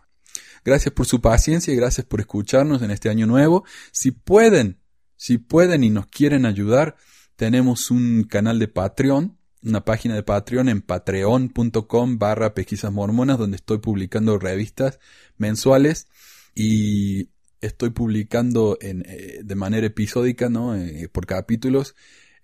Gracias 0.64 0.94
por 0.94 1.06
su 1.06 1.20
paciencia 1.20 1.74
y 1.74 1.76
gracias 1.76 2.06
por 2.06 2.20
escucharnos 2.20 2.80
en 2.82 2.92
este 2.92 3.08
año 3.08 3.26
nuevo. 3.26 3.64
Si 3.90 4.12
pueden 4.12 4.78
si 5.16 5.38
pueden 5.38 5.82
y 5.82 5.90
nos 5.90 6.06
quieren 6.06 6.46
ayudar, 6.46 6.94
tenemos 7.34 7.90
un 7.90 8.22
canal 8.22 8.60
de 8.60 8.68
Patreon, 8.68 9.37
una 9.62 9.84
página 9.84 10.14
de 10.14 10.22
Patreon 10.22 10.68
en 10.68 10.82
patreon.com 10.82 12.18
barra 12.18 12.54
pesquisas 12.54 12.92
mormonas 12.92 13.38
donde 13.38 13.56
estoy 13.56 13.78
publicando 13.78 14.38
revistas 14.38 14.98
mensuales 15.36 16.06
y 16.54 17.30
estoy 17.60 17.90
publicando 17.90 18.78
en, 18.80 19.04
eh, 19.06 19.40
de 19.42 19.54
manera 19.54 19.86
episódica, 19.86 20.48
¿no? 20.48 20.76
Eh, 20.76 21.08
por 21.08 21.26
capítulos, 21.26 21.94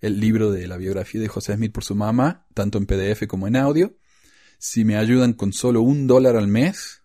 el 0.01 0.19
libro 0.19 0.51
de 0.51 0.67
la 0.67 0.77
biografía 0.77 1.21
de 1.21 1.27
José 1.27 1.55
Smith 1.55 1.71
por 1.71 1.83
su 1.83 1.95
mamá, 1.95 2.45
tanto 2.53 2.77
en 2.77 2.85
PDF 2.85 3.27
como 3.27 3.47
en 3.47 3.55
audio. 3.55 3.97
Si 4.57 4.85
me 4.85 4.97
ayudan 4.97 5.33
con 5.33 5.53
solo 5.53 5.81
un 5.81 6.07
dólar 6.07 6.35
al 6.35 6.47
mes, 6.47 7.03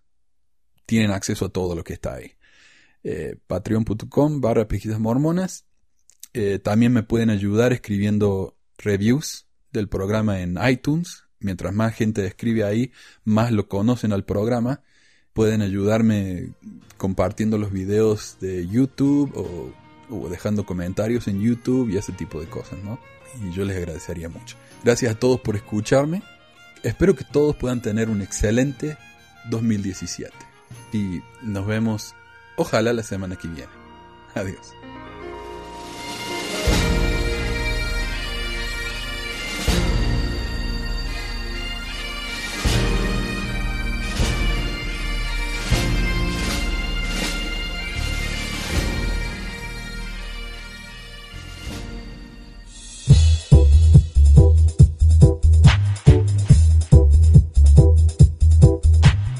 tienen 0.86 1.10
acceso 1.10 1.46
a 1.46 1.48
todo 1.50 1.74
lo 1.74 1.84
que 1.84 1.92
está 1.92 2.14
ahí. 2.14 2.32
Eh, 3.02 3.36
patreon.com 3.46 4.40
barra 4.40 4.68
pesquisas 4.68 5.00
mormonas. 5.00 5.66
También 6.62 6.92
me 6.92 7.02
pueden 7.02 7.28
ayudar 7.28 7.72
escribiendo 7.72 8.56
reviews 8.78 9.49
del 9.72 9.88
programa 9.88 10.40
en 10.40 10.58
iTunes. 10.68 11.24
Mientras 11.38 11.74
más 11.74 11.94
gente 11.94 12.26
escribe 12.26 12.64
ahí, 12.64 12.92
más 13.24 13.52
lo 13.52 13.68
conocen 13.68 14.12
al 14.12 14.24
programa. 14.24 14.82
Pueden 15.32 15.62
ayudarme 15.62 16.52
compartiendo 16.96 17.56
los 17.56 17.72
videos 17.72 18.36
de 18.40 18.66
YouTube 18.66 19.32
o, 19.34 20.28
dejando 20.28 20.66
comentarios 20.66 21.28
en 21.28 21.40
YouTube 21.40 21.88
y 21.90 21.96
ese 21.96 22.12
tipo 22.12 22.40
de 22.40 22.46
cosas, 22.46 22.78
¿no? 22.82 22.98
Y 23.42 23.52
yo 23.52 23.64
les 23.64 23.76
agradecería 23.76 24.28
mucho. 24.28 24.56
Gracias 24.82 25.12
a 25.14 25.18
todos 25.18 25.40
por 25.40 25.56
escucharme. 25.56 26.22
Espero 26.82 27.14
que 27.14 27.24
todos 27.24 27.54
puedan 27.56 27.80
tener 27.80 28.10
un 28.10 28.20
excelente 28.20 28.98
2017. 29.48 30.32
Y 30.92 31.20
nos 31.42 31.66
vemos 31.66 32.14
Ojalá 32.60 32.92
la 32.92 33.02
semana 33.02 33.36
que 33.36 33.48
viene. 33.48 33.72
Adiós. 34.34 34.74